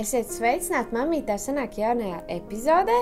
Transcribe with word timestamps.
Esiet 0.00 0.30
sveicināti, 0.32 0.94
mamītā, 0.96 1.34
sanāk 1.36 1.74
jaunajā 1.76 2.22
epizodē. 2.32 2.94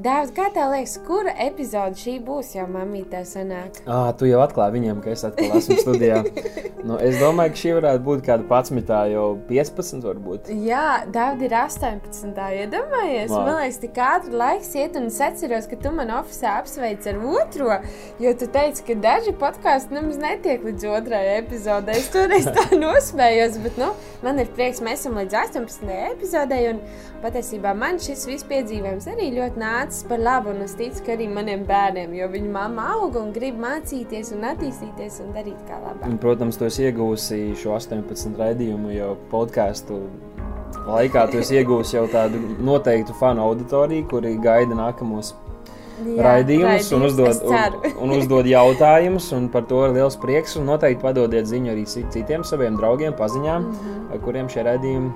Dāvāts, 0.00 0.30
kā 0.32 0.46
tev 0.54 0.70
liekas, 0.72 0.94
kura 1.04 1.34
epizode 1.44 2.00
šī 2.00 2.14
būs 2.24 2.54
jau 2.54 2.64
mamītā 2.64 3.20
sanāk? 3.28 3.82
Ah, 3.84 4.08
tu 4.16 4.24
jau 4.24 4.38
atklāji 4.40 4.78
viņiem, 4.78 5.02
ka 5.04 5.12
es 5.12 5.24
atkal 5.28 5.58
esmu 5.58 5.76
studijā. 5.82 6.22
nu, 6.88 6.96
es 6.96 7.18
domāju, 7.20 7.52
ka 7.52 7.60
šī 7.60 7.74
varētu 7.76 8.04
būt 8.06 8.24
kāda 8.24 8.46
11, 8.48 8.92
jau 9.12 9.24
15 9.50 10.06
varbūt. 10.08 10.48
Jā, 10.64 10.86
Dāvāts 11.12 11.44
ir 11.44 11.56
18. 11.58 12.40
iedomājies. 12.62 13.34
Vau. 13.34 13.42
Man 13.44 13.60
liekas, 13.60 13.80
tik 13.84 14.00
ātri 14.06 14.40
laiks 14.40 14.72
iet, 14.80 14.96
un 14.96 15.10
es 15.12 15.20
atceros, 15.28 15.68
ka 15.68 15.76
tu 15.84 15.92
man 15.92 16.14
oficiāli 16.22 16.64
apsveic 16.64 17.10
ar 17.12 17.20
otro, 17.34 17.78
jo 18.24 18.34
tu 18.40 18.48
teici, 18.56 18.86
ka 18.88 18.96
daži 19.04 19.36
podkāsti 19.44 19.98
nemaz 19.98 20.16
netiek 20.24 20.64
līdz 20.64 20.88
otrajai 20.96 21.36
epizodei. 21.42 22.00
Es 22.00 22.08
toreiz 22.16 22.48
tā 22.48 22.64
nosmējos, 22.86 23.60
bet 23.60 23.76
nu, 23.84 23.92
man 24.24 24.40
ir 24.40 24.48
prieks, 24.56 24.80
mēs 24.80 25.04
esam 25.04 25.20
līdz 25.20 25.40
18. 25.44 25.84
epizodei, 26.14 26.29
un 26.34 26.80
patiesībā 27.22 27.74
man 27.76 27.98
šis 27.98 28.26
viss 28.26 28.44
piedzīvojums 28.48 29.06
arī 29.12 29.30
ļoti 29.36 29.60
nācis 29.60 30.06
par 30.08 30.18
labu, 30.18 30.50
un 30.54 30.62
es 30.62 30.74
ticu, 30.78 31.04
ka 31.06 31.12
arī 31.16 31.28
maniem 31.28 31.64
bērniem, 31.68 32.14
jo 32.14 32.28
viņu 32.28 32.50
mamma 32.52 32.86
aug 32.96 33.16
un 33.16 33.32
grib 33.32 33.58
mācīties 33.60 34.32
un 34.36 34.44
attīstīties 34.44 35.20
un 35.24 35.34
darīt 35.36 35.60
kā 35.68 35.80
labāk. 35.82 36.08
Un, 36.08 36.18
protams, 36.18 36.56
tu 36.56 36.64
esi 36.64 36.88
iegūsi 36.88 37.54
šo 37.60 37.76
18 37.76 38.36
raidījumu 38.38 38.94
jau 38.96 39.16
podkāstu. 39.30 40.00
Laikā 40.86 41.26
tu 41.30 41.38
iegūsi 41.42 41.96
jau 41.96 42.06
tādu 42.10 42.40
noteiktu 42.62 43.14
fanu 43.18 43.42
auditoriju, 43.44 44.06
kuri 44.10 44.36
gaida 44.42 44.74
nākamos 44.74 45.34
Jā, 46.00 46.22
raidījumus 46.24 46.86
un 46.96 47.02
raidījums, 47.04 47.12
uzdod, 47.12 47.28
es 47.28 47.40
ceru. 47.44 47.80
un, 47.90 47.96
un 48.06 48.14
uzdod 48.16 48.46
jautājumus. 48.48 49.32
un 49.36 49.48
Par 49.52 49.66
to 49.68 49.82
ir 49.86 49.92
liels 49.98 50.16
prieks. 50.16 50.56
un 50.56 50.64
Noteikti 50.70 51.02
padodiet 51.02 51.46
ziņu 51.46 51.72
arī 51.74 51.84
ci- 51.86 52.06
citiem 52.10 52.44
saviem 52.44 52.76
draugiem, 52.76 53.12
paziņām, 53.12 53.66
mm. 53.66 53.74
-hmm. 53.74 54.22
kuriem 54.24 54.48
šie 54.48 54.64
raidījumi, 54.64 55.10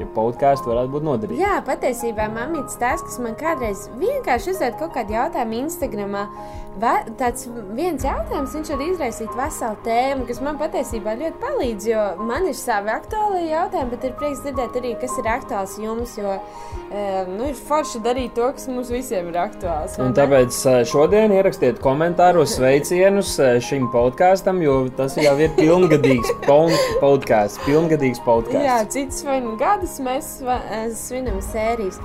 ja 0.00 0.06
podkāsti 0.16 0.70
varētu 0.70 0.92
būt 0.94 1.06
noderīgi. 1.06 1.40
Jā, 1.42 1.58
patiesībā 1.66 2.26
mamīts 2.32 2.78
tās, 2.80 3.02
kas 3.04 3.20
man 3.22 3.36
kādreiz 3.38 3.86
vienkārši 4.00 4.54
uzdod 4.54 4.78
kaut 4.80 4.94
kādu 4.96 5.16
jautājumu 5.16 5.60
Instagramā. 5.64 6.26
Tāds 6.74 7.44
viens 7.76 8.02
jautājums, 8.02 8.54
viņš 8.56 8.70
var 8.74 8.80
izraisīt 8.82 9.34
veselu 9.38 9.76
tēmu, 9.84 10.24
kas 10.26 10.40
man 10.42 10.56
patiesībā 10.58 11.14
ļoti 11.20 11.38
palīdz, 11.42 11.86
jo 11.86 12.00
man 12.26 12.48
ir 12.50 12.56
savi 12.58 12.90
aktuāli 12.90 13.44
jautājumi, 13.46 13.92
bet 13.92 14.06
ir 14.08 14.16
prieks 14.18 14.42
dzirdēt 14.42 14.78
arī, 14.80 14.94
kas 14.98 15.14
ir 15.20 15.28
aktuāls 15.30 15.76
jums, 15.78 16.16
jo 16.18 16.34
e, 16.34 17.04
nu, 17.30 17.46
ir 17.52 17.60
forši 17.68 18.02
darīt 18.02 18.34
to, 18.34 18.48
kas 18.56 18.66
mums 18.72 18.90
visiem 18.90 19.30
ir 19.30 19.38
aktuāls. 19.44 19.94
Un 20.02 20.16
tāpēc 20.18 20.58
eh, 20.72 20.80
šodien 20.90 21.32
ierakstiet 21.36 21.78
komentāros 21.84 22.56
sveicienus 22.58 23.36
eh, 23.38 23.60
šim 23.62 23.86
podkāstam, 23.94 24.58
jo 24.64 24.80
tas 24.98 25.14
jau 25.20 25.36
ir 25.38 25.54
pilngadīgs 25.54 26.34
podkāsts. 27.04 27.62
Pilngadīgs 27.68 28.18
Jā, 28.18 28.26
podkāsts. 28.26 28.94
citas 28.98 29.22
svinu 29.22 29.54
gadus 29.60 30.00
mēs 30.02 30.36
eh, 30.42 30.88
svinam 30.98 31.38
sērijas. 31.52 32.02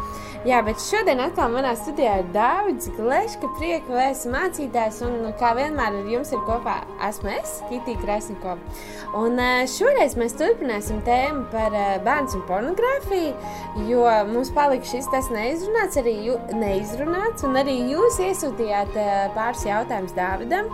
Jā, 0.47 0.61
bet 0.63 0.79
šodien 0.79 1.19
atkal 1.19 1.49
manā 1.51 1.73
studijā 1.75 2.13
ir 2.21 2.27
Dārvids 2.31 2.85
Gleška, 2.95 3.49
prieka 3.57 3.91
vēsts 3.91 4.29
mācītājs, 4.31 5.01
un 5.03 5.17
nu, 5.25 5.31
kā 5.35 5.49
vienmēr 5.57 5.97
ar 5.99 6.05
jums 6.07 6.29
ir 6.31 6.39
kopā 6.47 6.77
esmu 7.09 7.33
es, 7.33 7.57
Kitī 7.67 7.97
Krasnikova. 7.99 8.55
Un 9.19 9.35
šoreiz 9.67 10.13
mēs 10.15 10.37
turpināsim 10.39 11.01
tēmu 11.03 11.43
par 11.51 11.75
bērnu 12.05 12.37
un 12.37 12.45
pornogrāfiju, 12.47 13.33
jo 13.89 14.05
mums 14.29 14.53
palika 14.55 14.87
šis 14.87 15.09
tas 15.11 15.27
neizrunāts, 15.35 15.99
arī 15.99 16.13
jū, 16.29 16.37
neizrunāts, 16.55 17.43
un 17.43 17.59
arī 17.59 17.75
jūs 17.89 18.21
iesūtījāt 18.29 18.95
pāris 19.35 19.65
jautājumus 19.67 20.15
Dāvidam. 20.15 20.69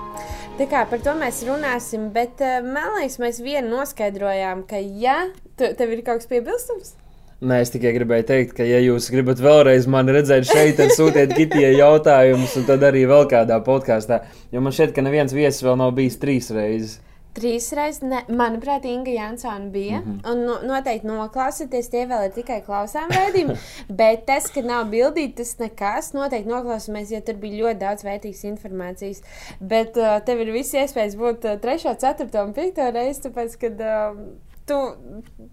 Tā 0.60 0.68
kā 0.70 0.84
par 0.92 1.02
to 1.02 1.16
mēs 1.18 1.42
runāsim, 1.48 2.12
bet 2.14 2.44
man 2.70 3.00
liekas, 3.00 3.18
mēs 3.24 3.42
vienu 3.42 3.80
noskaidrojām, 3.80 4.62
ka 4.70 4.78
ja 4.78 5.24
tev 5.58 5.90
ir 5.90 6.06
kaut 6.06 6.22
kas 6.22 6.30
piebilstams, 6.30 6.94
Nē, 7.44 7.58
es 7.66 7.72
tikai 7.74 7.92
gribēju 7.98 8.24
teikt, 8.30 8.54
ka, 8.56 8.64
ja 8.64 8.78
jūs 8.80 9.10
gribat 9.12 9.42
vēlreiz 9.44 9.90
mani 9.92 10.14
redzēt 10.16 10.48
šeit, 10.48 10.78
tad 10.78 10.94
sūtiet 10.96 11.34
Kitijai 11.36 11.74
jautājumus, 11.76 12.54
un 12.62 12.68
tad 12.70 12.86
arī 12.88 13.02
vēl 13.10 13.28
kādā 13.28 13.58
podkāstā. 13.66 14.22
Jo 14.56 14.62
man 14.64 14.72
šķiet, 14.76 14.94
ka 14.96 15.04
neviens 15.04 15.36
viesis 15.36 15.66
vēl 15.66 15.76
nav 15.82 15.92
bijis 15.98 16.16
trīs 16.22 16.48
reizes. 16.56 17.02
Trīs 17.36 17.68
reizes, 17.76 18.06
ne, 18.08 18.22
manuprāt, 18.32 18.88
Inga 18.88 19.12
Jansona 19.12 19.68
bija. 19.74 20.00
Mm 20.00 20.14
-hmm. 20.14 20.32
Un 20.32 20.46
no, 20.48 20.56
noteikti 20.64 21.08
noklausieties, 21.08 21.92
tie 21.92 22.06
vēl 22.08 22.30
ir 22.30 22.32
tikai 22.32 22.62
klausām 22.64 23.12
raidījumi. 23.12 23.58
bet 24.02 24.26
tas, 24.26 24.48
ka 24.48 24.62
nav 24.62 24.88
bildīti, 24.88 25.36
tas 25.42 25.58
nekas. 25.60 26.14
Noteikti 26.14 26.50
noklausāmies, 26.50 27.12
jo 27.12 27.22
tur 27.22 27.36
bija 27.36 27.66
ļoti 27.66 27.80
daudz 27.80 28.08
vērtīgas 28.08 28.44
informācijas. 28.44 29.22
Bet 29.60 29.98
uh, 29.98 30.24
tev 30.26 30.40
ir 30.40 30.56
visi 30.56 30.78
iespējas 30.78 31.20
būt 31.20 31.46
uh, 31.46 31.60
3, 31.60 32.00
4 32.00 32.44
un 32.46 32.54
5 32.54 32.92
reizi, 32.92 33.28
tāpēc, 33.28 33.60
kad. 33.60 33.82
Uh, 33.82 34.55
Tu, 34.66 34.76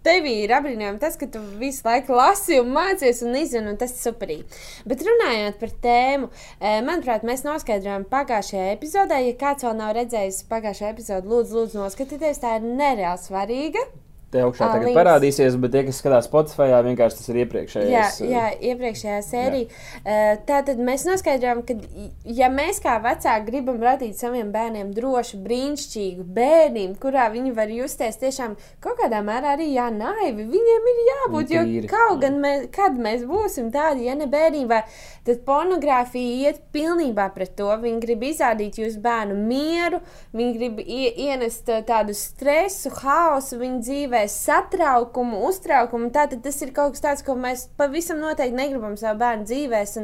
tevī 0.07 0.31
ir 0.47 0.55
apbrīnojami 0.57 1.01
tas, 1.03 1.19
ka 1.21 1.27
tu 1.29 1.41
visu 1.61 1.85
laiku 1.85 2.15
lasi 2.17 2.57
un 2.63 2.71
mācies 2.73 3.21
un 3.27 3.37
izzini, 3.37 3.69
un 3.75 3.77
tas 3.81 3.93
ir 3.93 4.01
superīgi. 4.07 4.61
Bet 4.89 5.05
runājot 5.05 5.59
par 5.61 5.75
tēmu, 5.85 6.31
eh, 6.61 6.79
manuprāt, 6.87 7.27
mēs 7.29 7.45
noskaidrojām 7.45 8.07
pagājušajā 8.09 8.71
epizodē. 8.79 9.21
Ja 9.27 9.35
kāds 9.45 9.69
vēl 9.69 9.77
nav 9.77 9.93
redzējis 9.99 10.47
pagājušajā 10.49 10.95
epizodē, 10.95 11.29
lūdzu, 11.29 11.59
lūdzu 11.59 11.83
noskatieties, 11.83 12.41
tā 12.41 12.57
ir 12.57 12.65
nereāli 12.73 13.21
svarīga. 13.21 13.85
Te 14.33 14.41
augšā 14.41 14.65
Ā, 14.65 14.73
tagad 14.73 14.89
links. 14.89 14.97
parādīsies, 14.97 15.57
bet 15.61 15.75
tie, 15.75 15.83
kas 15.85 15.99
skatās 16.01 16.29
Spotify, 16.31 16.71
vienkārši 16.87 17.19
tas 17.19 17.29
ir 17.29 17.41
iepriekšējais. 17.43 17.93
Jā, 17.93 18.29
jā, 18.33 18.45
iepriekšējā 18.73 19.19
sērijā. 19.27 19.69
Uh, 19.69 20.23
Tātad 20.49 20.81
mēs 20.83 21.05
noskaidrojām, 21.07 21.61
ka, 21.69 21.77
ja 22.25 22.49
mēs 22.53 22.81
kā 22.83 22.97
vecāki 23.05 23.51
gribam 23.51 23.81
radīt 23.83 24.17
saviem 24.19 24.49
bērniem 24.55 24.95
drošu, 24.97 25.41
brīnišķīgu 25.45 26.25
bērnu, 26.37 26.97
kurā 27.03 27.29
viņi 27.35 27.53
var 27.57 27.73
justies 27.73 28.19
tiešām 28.23 28.57
kaut 28.83 28.99
kādā 29.03 29.21
mērā 29.25 29.55
arī 29.57 29.69
jā, 29.75 29.91
naivi, 29.93 30.47
viņiem 30.49 30.89
ir 30.93 31.03
jābūt. 31.11 31.53
Jo 31.53 31.65
kaut 31.91 32.17
jā. 32.17 32.21
gan 32.25 32.41
mēs, 32.43 32.67
kad 32.75 32.97
mēs 32.97 33.27
būsim 33.29 33.69
tādi, 33.75 34.09
ja 34.09 34.17
ne 34.19 34.29
bērnībā, 34.33 34.81
tad 35.29 35.45
pornogrāfija 35.47 36.49
iet 36.49 36.65
pilnībā 36.75 37.29
pret 37.37 37.55
to. 37.59 37.69
Viņi 37.83 38.03
grib 38.03 38.25
izrādīt 38.27 38.81
jūsu 38.81 39.03
bērnu 39.05 39.37
mieru, 39.39 40.03
viņi 40.37 40.57
grib 40.57 40.83
ie, 40.83 41.13
ienest 41.29 41.69
tādu 41.89 42.17
stresu, 42.17 42.93
haosu 43.03 43.61
viņa 43.61 43.81
dzīvē, 43.87 44.22
satraukumu, 44.31 45.43
uztraukumu. 45.49 46.11
Tātad 46.15 46.43
tas 46.45 46.61
ir 46.63 46.73
kaut 46.77 46.95
kas 46.97 47.05
tāds, 47.05 47.25
ko 47.27 47.37
mēs 47.39 47.67
pavisam 47.81 48.21
noteikti 48.23 48.59
negribam 48.59 48.97
savā 49.01 49.15
bērnu 49.23 49.49
dzīvēs. 49.49 49.97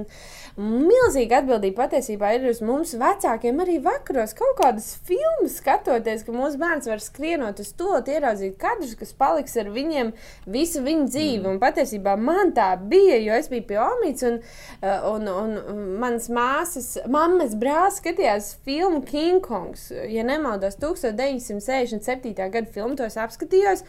Milzīga 0.59 1.39
atbildība 1.39 1.85
patiesībā 1.85 2.33
ir 2.35 2.49
uz 2.51 2.59
mums, 2.67 2.91
vecākiem, 2.99 3.61
arī 3.63 3.77
vakaros 3.83 4.33
kaut 4.35 4.57
kādas 4.59 4.89
filmas 5.07 5.61
skatoties, 5.61 6.25
ka 6.27 6.35
mūsu 6.35 6.59
bērns 6.59 6.89
var 6.91 7.03
skrienot 7.03 7.63
uz 7.63 7.71
to, 7.79 7.93
ieraudzīt 8.03 8.57
kadrus, 8.59 8.97
kas 8.99 9.15
paliks 9.15 9.55
ar 9.63 9.71
viņiem 9.71 10.11
visu 10.51 10.83
viņu 10.83 11.07
dzīvi. 11.13 11.45
Mm. 11.45 11.53
Un 11.53 11.63
patiesībā 11.63 12.17
man 12.19 12.51
tā 12.57 12.73
bija, 12.91 13.21
jo 13.23 13.39
es 13.39 13.47
biju 13.53 13.69
pie 13.71 13.79
Omīts 13.85 14.27
un, 14.27 14.41
un, 14.83 15.31
un, 15.31 15.57
un 15.63 15.81
manas 16.03 16.27
māsas, 16.27 16.91
mammas 17.07 17.55
brālis 17.59 18.03
skatījās 18.03 18.57
filmu 18.67 19.05
King 19.07 19.39
Kongs. 19.47 19.93
Ja 20.11 20.27
nemaldos, 20.27 20.75
1967. 20.83 22.35
gada 22.35 22.67
filmu 22.67 22.99
tos 22.99 23.15
apskatījos. 23.15 23.87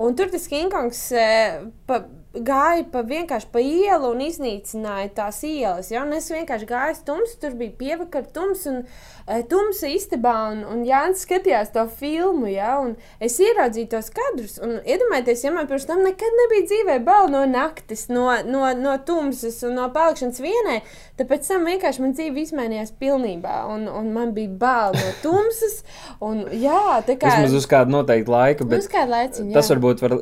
Un 0.00 0.14
tur 0.16 0.30
tas 0.32 0.46
Kinkongs 0.48 1.00
eh, 1.12 1.60
pa, 1.88 1.98
gāja 2.30 2.84
pa 2.92 3.02
vienkārši 3.02 3.48
pa 3.50 3.58
ielu 3.58 4.12
un 4.12 4.20
iznīcināja 4.22 5.10
tās 5.16 5.40
ielas. 5.46 5.90
Ja? 5.90 6.04
Un 6.04 6.14
es 6.14 6.28
vienkārši 6.30 6.68
gāju 6.68 6.98
tumsā, 7.08 7.38
tur 7.42 7.56
bija 7.58 7.74
pievakar 7.80 8.28
tums 8.30 8.62
un 8.70 8.84
e, 8.84 9.40
tumsa 9.50 9.90
istabā. 9.90 10.34
Un, 10.52 10.62
un 10.70 10.84
Jānis 10.86 11.24
skatījās 11.26 11.72
to 11.74 11.84
filmu, 11.90 12.46
ja? 12.52 12.76
un 12.84 12.94
es 13.18 13.40
ieraudzīju 13.42 13.90
tos 13.90 14.12
kadrus. 14.14 14.58
Un 14.62 14.78
iedomājieties, 14.78 15.42
ja 15.46 15.54
man 15.54 15.66
pirms 15.70 15.88
tam 15.90 16.04
nekad 16.06 16.38
nebija 16.44 16.68
dzīvē 16.70 17.00
bail 17.06 17.32
no 17.34 17.42
naktis, 17.50 18.06
no, 18.12 18.28
no, 18.46 18.62
no 18.78 18.94
tumsas 19.06 19.58
un 19.66 19.74
no 19.80 19.88
palikšanas 19.94 20.38
vienai, 20.44 20.78
tad 21.18 21.30
pēc 21.32 21.50
tam 21.50 21.66
vienkārši 21.66 22.04
man 22.04 22.14
dzīve 22.14 22.44
izmainījās 22.46 22.94
pilnībā. 23.02 23.56
Un, 23.74 23.88
un 23.90 24.14
man 24.14 24.36
bija 24.38 24.54
bail 24.62 24.94
no 24.94 25.10
tumsas. 25.24 25.80
Un, 26.22 26.44
jā, 26.54 27.00
tā 27.08 27.18
kā 27.18 27.34
Vismaz 27.40 27.58
uz 27.58 27.66
kādu 27.70 27.96
noteiktu 27.96 28.30
laiku, 28.30 28.70
bet 28.70 28.86
uz 28.86 28.90
kādu 28.92 29.16
laiciņu. 29.16 29.50
Tas 29.56 29.66
jā. 29.66 29.74
varbūt 29.74 30.06
var 30.06 30.16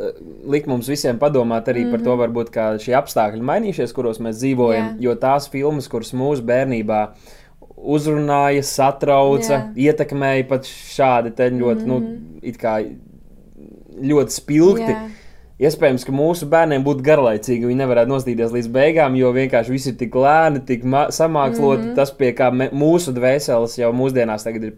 likt 0.57 0.73
mums 0.73 0.89
visiem 0.89 1.21
padomāt 1.21 1.69
arī 1.69 1.85
mm 1.85 1.89
-hmm. 1.89 1.98
Par 1.99 2.07
to, 2.07 2.17
varbūt, 2.23 2.53
kā 2.55 2.69
šie 2.83 2.95
apstākļi 2.99 3.45
mainījušies, 3.51 3.93
kuros 3.97 4.23
mēs 4.25 4.41
dzīvojam. 4.41 4.95
Jā. 4.95 4.97
Jo 5.09 5.17
tās 5.21 5.49
filmas, 5.53 5.91
kuras 5.91 6.15
mūsu 6.17 6.47
bērnībā 6.49 7.03
uzrunāja, 7.79 8.65
satrauca, 8.67 9.53
Jā. 9.55 9.91
ietekmēja 9.91 10.47
pat 10.51 10.67
šādi 10.67 11.35
ļoti, 11.35 11.85
mm 11.85 11.87
-hmm. 11.87 11.87
nu, 11.87 12.41
it 12.43 12.59
kā 12.59 12.79
ļoti 13.99 14.35
spilgti. 14.35 14.93
Jā. 14.93 15.09
Iespējams, 15.59 16.05
ka 16.07 16.13
mūsu 16.15 16.47
bērniem 16.47 16.85
būtu 16.87 17.03
garlaicīgi, 17.03 17.67
viņi 17.67 17.81
nevarētu 17.81 18.13
nostīties 18.13 18.53
līdz 18.55 18.69
beigām, 18.77 19.17
jo 19.19 19.33
vienkārši 19.35 19.73
viss 19.75 19.89
ir 19.91 19.97
tik 19.99 20.15
lēni, 20.15 20.61
tik 20.69 20.85
samāksloti. 20.87 21.81
Mm. 21.83 21.89
-hmm. 21.89 21.97
Tas, 21.99 22.13
pie 22.15 22.29
kā 22.39 22.53
me, 22.55 22.69
mūsu 22.71 23.11
dvēseles 23.17 23.75
jau 23.81 23.91
mūsdienās 23.91 24.47
ir 24.47 24.75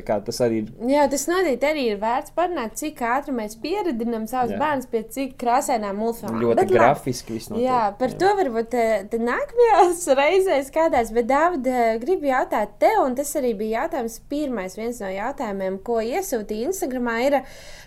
kā 0.00 0.16
Tas 0.24 0.40
arī 0.40 0.62
ir 0.62 0.70
Jā, 0.88 1.04
tas 1.12 1.26
noteikti 1.28 1.68
arī 1.68 1.84
ir 1.90 2.00
vērts 2.00 2.32
parunāt, 2.38 2.72
cik 2.80 3.02
ātri 3.04 3.36
mēs 3.36 3.58
pieredzinām 3.60 4.24
savus 4.26 4.54
Jā. 4.54 4.62
bērnus 4.62 4.88
pie 4.88 5.02
cik 5.16 5.36
krāsainām 5.36 6.00
multfilmām. 6.00 6.40
ļoti 6.40 6.56
Bet 6.62 6.72
grafiski. 6.72 7.36
viss 7.36 7.50
notiek. 7.50 7.66
Jā, 7.66 7.82
par 7.98 8.08
jā. 8.08 8.18
to 8.24 8.32
varbūt 8.40 8.74
eh, 8.80 9.04
tad 9.10 9.20
nākamajās 9.28 10.08
reizēs 10.22 10.72
kādās, 10.72 11.12
bet 11.12 11.28
Dāvid, 11.28 11.68
gribu 12.00 12.32
jautāt 12.32 12.78
tev, 12.80 13.04
un 13.04 13.14
tas 13.14 13.36
arī 13.36 13.52
bija 13.60 13.84
jautājums 13.84 14.20
pirmais, 14.32 14.80
viens 14.80 15.04
no 15.04 15.12
jautājumiem, 15.12 15.82
ko 15.84 16.00
iesūtīja 16.00 16.72
Instagramā, 16.72 17.20
ir, 17.28 17.40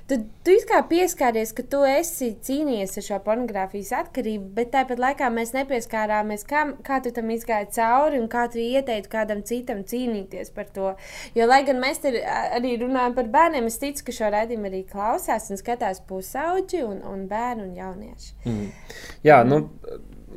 tu, 0.07 0.17
tu 0.45 0.55
kā 0.67 0.79
pieskāries, 0.87 1.51
ka 1.55 1.63
tu 1.67 1.81
esi 1.87 2.31
cīnījies 2.43 2.97
ar 2.99 3.05
šo 3.05 3.19
pornogrāfijas 3.25 3.91
atkarību, 4.01 4.49
bet 4.55 4.71
tāpat 4.75 5.01
laikā 5.03 5.29
mēs 5.33 5.53
nepieskārāmies, 5.55 6.45
kā, 6.47 6.63
kā 6.87 6.99
tu 7.03 7.11
tam 7.15 7.31
izgāji 7.33 7.69
cauri 7.77 8.21
un 8.21 8.29
kā 8.31 8.47
tu 8.51 8.61
ieteiktu 8.63 9.11
kādam 9.11 9.43
citam 9.47 9.83
cīnīties 9.87 10.53
par 10.55 10.69
to. 10.73 10.93
Jo, 11.37 11.47
lai 11.49 11.61
gan 11.67 11.81
mēs 11.83 12.03
arī 12.07 12.77
runājam 12.81 13.17
par 13.17 13.31
bērniem, 13.35 13.69
es 13.71 13.79
ticu, 13.83 14.07
ka 14.07 14.17
šo 14.19 14.31
raidījumu 14.35 14.71
arī 14.71 14.83
klausās 14.87 15.51
un 15.51 15.59
skatās 15.59 16.03
pusauģi 16.07 16.83
un, 16.87 17.01
un 17.07 17.27
bērni 17.29 17.67
un 17.67 17.75
jaunieši. 17.81 18.33
Mm. 18.47 18.71
Jā, 19.27 19.41
nu 19.47 19.65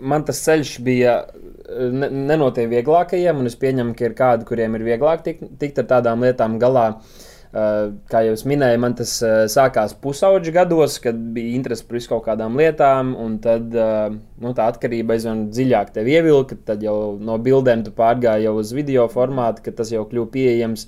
man 0.01 0.25
tas 0.25 0.39
ceļš 0.47 0.77
bija 0.83 1.17
ne, 1.93 2.09
nenotiek 2.09 2.71
vieglākajiem, 2.71 3.43
un 3.43 3.51
es 3.51 3.59
pieņemu, 3.61 3.95
ka 3.99 4.09
ir 4.09 4.15
kādi, 4.19 4.47
kuriem 4.49 4.79
ir 4.79 4.87
vieglāk 4.87 5.27
tikt, 5.27 5.45
tikt 5.61 5.83
ar 5.83 5.91
tādām 5.99 6.25
lietām 6.25 6.57
galā. 6.63 6.87
Uh, 6.95 7.27
kā 7.51 8.23
jau 8.23 8.35
minēju, 8.47 8.79
man 8.83 8.95
tas 8.99 9.17
uh, 9.25 9.45
sākās 9.51 9.97
pusauģa 9.99 10.53
gados, 10.61 11.01
kad 11.03 11.19
bija 11.35 11.57
interese 11.59 11.87
par 11.87 11.99
visu 11.99 12.13
kaut 12.13 12.23
kādām 12.29 12.59
lietām, 12.59 13.15
un 13.19 13.39
tad 13.43 13.75
uh, 13.75 14.13
nu, 14.13 14.53
tā 14.55 14.69
atkarība 14.71 15.17
aizvien 15.17 15.49
dziļāk 15.51 15.91
tev 15.97 16.11
ievilka. 16.13 16.61
Tad 16.69 16.85
jau 16.87 17.17
no 17.19 17.39
bildēm 17.43 17.83
tu 17.87 17.95
pārgāji 17.97 18.47
jau 18.47 18.55
uz 18.61 18.75
video 18.77 19.09
formātu, 19.11 19.65
kad 19.67 19.81
tas 19.81 19.91
jau 19.91 20.05
kļuva 20.07 20.31
pieejams. 20.37 20.87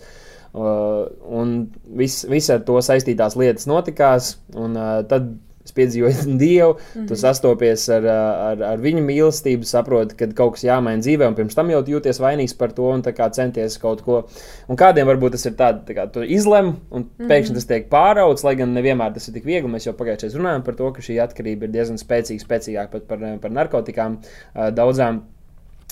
Uh, 0.52 1.08
un 1.32 1.56
viss 1.98 2.26
vis 2.28 2.50
ar 2.52 2.60
to 2.66 2.76
saistītās 2.84 3.34
lietas 3.40 3.66
notikās. 3.66 4.36
Un, 4.54 4.76
uh, 4.78 5.00
tad 5.08 5.32
es 5.64 5.74
piedzīvoju 5.76 6.36
Dievu, 6.42 6.72
mm 6.72 7.00
-hmm. 7.00 7.08
tu 7.08 7.16
sastopies 7.16 7.88
ar, 7.88 8.06
ar, 8.06 8.62
ar 8.72 8.78
viņa 8.82 9.02
mīlestību, 9.06 9.64
saproti, 9.68 10.16
ka 10.16 10.26
kaut 10.34 10.56
kas 10.56 10.64
jāmaina 10.64 11.02
dzīvē, 11.02 11.28
un 11.28 11.34
pirms 11.38 11.54
tam 11.54 11.70
jau 11.70 11.82
jūties 11.82 12.20
vainīgs 12.20 12.56
par 12.58 12.72
to 12.72 12.90
un 12.90 13.02
centies 13.02 13.78
kaut 13.78 14.02
ko. 14.02 14.24
Un 14.68 14.76
kādiem 14.76 15.06
varbūt 15.06 15.32
tas 15.32 15.46
ir 15.46 15.52
tāds, 15.52 15.84
tā 15.86 15.94
kā 15.94 16.10
tu 16.10 16.22
izlem, 16.22 16.76
un 16.90 17.04
pēkšņi 17.18 17.28
mm 17.28 17.50
-hmm. 17.50 17.54
tas 17.54 17.66
tiek 17.66 17.88
pāraudzis, 17.88 18.44
lai 18.44 18.54
gan 18.54 18.74
nevienmēr 18.74 19.14
tas 19.14 19.28
ir 19.28 19.34
tik 19.34 19.44
viegli. 19.44 19.70
Mēs 19.70 19.86
jau 19.86 19.94
pagājušajā 19.94 20.38
runājām 20.38 20.62
par 20.62 20.74
to, 20.74 20.92
ka 20.92 21.00
šī 21.00 21.20
atkarība 21.22 21.64
ir 21.64 21.70
diezgan 21.70 21.98
spēcīga, 21.98 22.44
spēcīgāka 22.46 22.90
pat 22.90 23.06
par, 23.06 23.18
par 23.40 23.50
narkotikām 23.50 24.18
daudzām. 24.54 25.22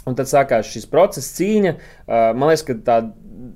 Un 0.07 0.15
tad 0.15 0.27
sākās 0.27 0.71
šis 0.73 0.87
process, 0.87 1.35
cīņa. 1.37 1.75
Man 2.09 2.49
liekas, 2.49 2.63
ka 2.63 2.75
tā 2.75 3.13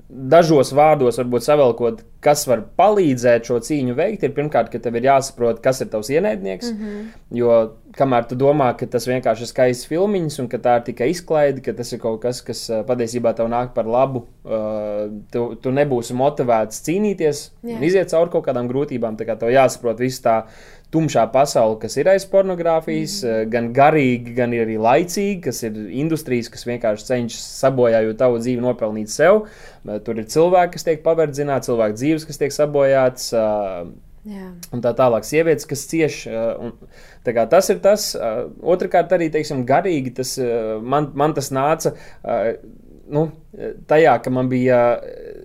dažos 0.09 0.73
vārdos, 0.77 1.19
varbūt 1.21 1.45
savelkot, 1.47 2.03
kas 2.25 2.47
var 2.49 2.63
palīdzēt 2.79 3.49
šo 3.49 3.59
cīņu 3.65 3.97
veikt, 3.99 4.25
ir 4.25 4.35
pirmkārt, 4.37 4.71
ka 4.73 4.81
tev 4.83 4.97
ir 4.99 5.11
jāsaprot, 5.11 5.61
kas 5.65 5.83
ir 5.85 5.91
tavs 5.93 6.11
ienaidnieks. 6.13 6.73
Mm 6.73 6.85
-hmm. 6.85 7.09
Jo 7.41 7.57
kamēr 7.99 8.27
tu 8.29 8.37
domā, 8.39 8.71
ka 8.79 8.87
tas 8.91 9.07
vienkārši 9.07 9.45
ir 9.45 9.51
skaists 9.51 9.89
filmiņš 9.91 10.39
un 10.43 10.49
ka 10.49 10.59
tā 10.59 10.77
ir 10.79 10.87
tikai 10.89 11.11
izklaide, 11.13 11.63
ka 11.65 11.73
tas 11.73 11.93
ir 11.93 12.01
kaut 12.03 12.21
kas, 12.23 12.41
kas 12.43 12.71
patiesībā 12.89 13.35
tev 13.37 13.49
nāk 13.53 13.75
par 13.75 13.87
labu, 13.87 14.25
uh, 14.45 15.07
tu, 15.33 15.55
tu 15.63 15.71
nebūsi 15.71 16.17
motivēts 16.19 16.83
cīnīties 16.87 17.51
yeah. 17.63 17.77
un 17.77 17.83
iziet 17.83 18.11
cauri 18.11 18.31
kaut 18.31 18.47
kādām 18.47 18.69
grūtībām. 18.71 19.17
Tā 19.17 19.29
kā 19.29 19.39
tev 19.39 19.53
jāsaprot 19.55 19.99
viss 19.99 20.25
tā 20.25 20.45
tumšā 20.95 21.25
pasaule, 21.35 21.77
kas 21.83 21.97
ir 21.99 22.09
aiz 22.13 22.27
pornogrāfijas, 22.31 23.19
mm. 23.25 23.51
gan 23.53 23.71
garīgi, 23.77 24.35
gan 24.37 24.55
arī 24.57 24.79
laicīgi, 24.81 25.41
kas 25.49 25.65
ir 25.67 25.77
industrijas, 26.05 26.51
kas 26.53 26.67
vienkārši 26.69 27.09
cenšas 27.11 27.45
sabojājot 27.65 28.21
tavu 28.21 28.41
dzīvi, 28.43 28.63
nopelnīt 28.65 29.13
sev. 29.13 29.45
Tur 30.07 30.23
ir 30.23 30.31
cilvēki, 30.31 30.77
kas 30.77 30.87
tiek 30.87 31.05
paverdzināti, 31.05 31.71
cilvēku 31.71 31.99
dzīves, 32.01 32.29
kas 32.29 32.41
tiek 32.41 32.55
sabojāts. 32.55 33.33
Jā. 34.25 34.47
Un 34.73 34.81
tā 34.81 34.95
tālāk, 34.97 35.27
sievietes, 35.29 35.67
kas 35.69 35.83
cieš. 35.91 36.23
Un, 36.31 36.73
tas 37.27 37.69
ir 37.75 37.83
tas. 37.85 38.07
Otrakārt, 38.63 39.13
arī 39.13 39.29
teiksim, 39.35 39.67
garīgi 39.69 40.15
tas, 40.17 40.39
man, 40.81 41.11
man 41.19 41.37
tas 41.37 41.53
nāca 41.53 41.93
nu, 43.11 43.25
tajā, 43.89 44.15
ka 44.25 44.33
man 44.33 44.49
bija 44.49 44.79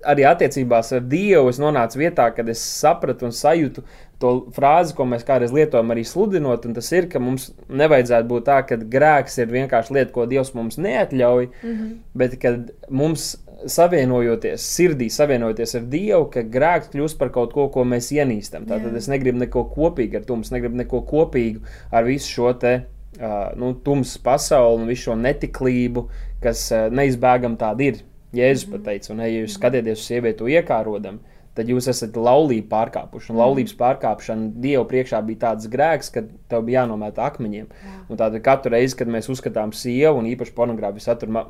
arī 0.07 0.25
attiecībās 0.29 0.93
ar 0.95 1.05
Dievu, 1.11 1.51
es 1.51 1.59
nonācu 1.61 2.01
vietā, 2.01 2.29
kad 2.35 2.49
es 2.51 2.61
sapratu 2.63 3.27
un 3.27 3.35
sajūtu 3.35 3.83
to 4.19 4.31
frāzi, 4.55 4.93
ko 4.95 5.05
mēs 5.07 5.23
kādreiz 5.27 5.53
lietojam 5.55 5.93
arī 5.93 6.03
sludinot, 6.07 6.65
un 6.67 6.75
tas 6.75 6.89
ir, 6.91 7.07
ka 7.11 7.21
mums 7.23 7.49
nevajadzētu 7.71 8.27
būt 8.27 8.47
tā, 8.49 8.57
ka 8.67 8.77
grēks 8.95 9.39
ir 9.39 9.53
vienkārši 9.53 9.95
lieta, 9.95 10.11
ko 10.15 10.25
Dievs 10.29 10.51
mums 10.57 10.79
neatļauj, 10.81 11.47
mm 11.47 11.69
-hmm. 11.69 11.93
bet 12.19 12.35
kad 12.41 12.71
mums 12.89 13.37
savienojoties, 13.67 14.65
sirdī 14.75 15.09
savienojoties 15.11 15.75
ar 15.75 15.87
Dievu, 15.91 16.29
ka 16.33 16.43
grēks 16.43 16.91
kļūst 16.93 17.19
par 17.19 17.31
kaut 17.35 17.53
ko, 17.53 17.67
ko 17.69 17.83
mēs 17.83 18.11
ienīstam. 18.15 18.67
Tātad 18.67 18.95
es 18.95 19.07
negribu 19.07 19.39
neko 19.39 19.65
kopīgu 19.75 20.19
ar 20.19 20.23
to, 20.27 20.39
es 20.39 20.51
negribu 20.51 20.75
neko 20.75 21.01
kopīgu 21.01 21.59
ar 21.91 22.03
visu 22.03 22.31
šo 22.31 22.53
te. 22.53 22.81
Uh, 23.19 23.51
nu, 23.57 23.73
tumsu 23.73 24.19
pasauli 24.23 24.81
un 24.81 24.87
visu 24.87 25.09
šo 25.09 25.15
netiklību, 25.15 26.05
kas 26.43 26.71
uh, 26.71 26.87
neizbēgami 26.93 27.57
tāda 27.57 27.83
ir. 27.83 27.95
Jēzus 28.33 28.67
mm 28.67 28.73
-hmm. 28.73 28.77
pateica, 28.77 29.13
un, 29.13 29.19
ja 29.19 29.27
jūs 29.27 29.53
skatieties 29.57 29.99
uz 29.99 30.05
sievieti, 30.05 30.43
iekārodam, 30.43 31.15
uh, 31.15 31.38
tad 31.57 31.69
jūs 31.71 31.89
esat 31.91 32.17
laulību 32.17 32.67
pārkāpuši. 32.71 33.31
Un 33.31 33.35
mm. 33.35 33.41
laulības 33.41 33.75
pārkāpšana 33.79 34.51
Dieva 34.63 34.85
priekšā 34.89 35.21
bija 35.27 35.43
tāds 35.47 35.69
grēks, 35.71 36.11
ka 36.13 36.23
tev 36.51 36.67
bija 36.67 36.83
jānomēta 36.83 37.25
akmeņiem. 37.25 37.67
Jā. 37.69 37.95
Un 38.07 38.21
tātad 38.21 38.43
katru 38.45 38.73
reizi, 38.75 38.97
kad 38.99 39.11
mēs 39.11 39.31
uzskatām 39.31 39.73
sievu 39.75 40.21
un 40.21 40.29
īpaši 40.31 40.55
pornogrāfiju 40.55 41.05
saturu 41.05 41.35
ma 41.35 41.45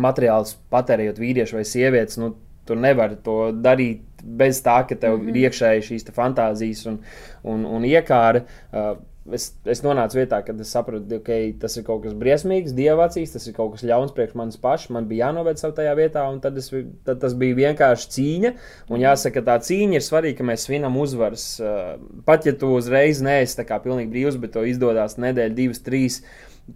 materiālus 0.00 0.54
patērējot 0.72 1.18
vīriešu 1.20 1.58
vai 1.58 1.66
sievietes, 1.66 2.20
nu, 2.20 2.34
tu 2.68 2.76
nevari 2.78 3.18
to 3.24 3.50
darīt 3.56 4.04
bez 4.22 4.60
tā, 4.62 4.80
ka 4.86 4.94
tev 4.94 5.16
mm 5.16 5.24
-hmm. 5.24 5.28
ir 5.28 5.48
iekšēji 5.48 5.86
šīs 5.88 6.10
fantāzijas 6.14 6.86
un, 6.86 7.00
un, 7.42 7.64
un 7.66 7.86
iekāra. 7.88 8.44
Uh, 8.70 8.96
es, 9.28 9.50
es 9.68 9.82
nonācu 9.84 10.16
vietā, 10.16 10.40
kad 10.44 10.60
es 10.62 10.70
sapratu, 10.72 11.04
ka 11.10 11.18
okay, 11.20 11.50
tas 11.60 11.76
ir 11.76 11.84
kaut 11.86 12.02
kas 12.04 12.14
briesmīgs, 12.18 12.74
dievacīs, 12.76 13.34
tas 13.34 13.46
ir 13.48 13.54
kaut 13.56 13.74
kas 13.74 13.84
ļauns 13.86 14.14
priekš 14.16 14.36
manis 14.38 14.60
pašs. 14.60 14.90
Man 14.94 15.08
bija 15.10 15.28
jānoved 15.28 15.60
sev 15.60 15.74
tajā 15.76 15.92
vietā, 15.98 16.24
un 16.32 16.40
tad, 16.42 16.56
es, 16.60 16.70
tad 17.06 17.20
tas 17.22 17.36
bija 17.38 17.58
vienkārši 17.58 18.12
cīņa. 18.16 18.52
Un 18.90 19.04
jāsaka, 19.04 19.44
tā 19.46 19.58
cīņa 19.66 19.98
ir 19.98 20.06
svarīga, 20.06 20.38
ka 20.40 20.48
mēs 20.50 20.66
svinam 20.68 20.96
uzvaras. 21.00 21.46
Uh, 21.60 21.98
pat 22.28 22.48
ja 22.48 22.56
tu 22.56 22.72
uzreiz 22.78 23.20
neesi 23.24 23.66
pilnīgi 23.70 24.10
brīvs, 24.12 24.40
bet 24.40 24.56
to 24.56 24.64
izdodas 24.68 25.18
nedēļa, 25.20 25.56
divas, 25.56 25.84
trīs. 25.84 26.22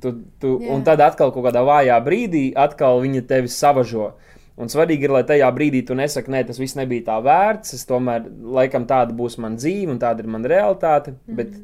Tu, 0.01 0.11
tu, 0.43 0.57
yeah. 0.59 0.75
un 0.75 0.83
tad 0.85 1.01
atkal 1.05 1.31
kaut 1.33 1.47
kādā 1.47 1.63
vājā 1.65 1.97
brīdī, 2.05 2.49
atkal 2.59 3.01
viņa 3.05 3.27
tevi 3.31 3.51
savažo. 3.53 4.13
Un 4.55 4.71
svarīgi 4.71 5.09
ir, 5.09 5.13
lai 5.15 5.25
tajā 5.27 5.49
brīdī 5.55 5.81
tu 5.87 5.97
nesaki, 5.99 6.31
nē, 6.31 6.45
tas 6.47 6.61
viss 6.63 6.77
nebija 6.79 7.09
tā 7.09 7.19
vērts. 7.23 7.75
Es 7.75 7.87
tomēr, 7.89 8.27
laikam, 8.59 8.87
tāda 8.91 9.15
būs 9.17 9.39
mana 9.43 9.59
dzīve 9.59 9.91
un 9.95 9.99
tāda 10.03 10.23
ir 10.23 10.31
mana 10.31 10.51
realitāte. 10.51 11.15
Mm 11.15 11.19
-hmm. 11.27 11.39
Bet 11.41 11.57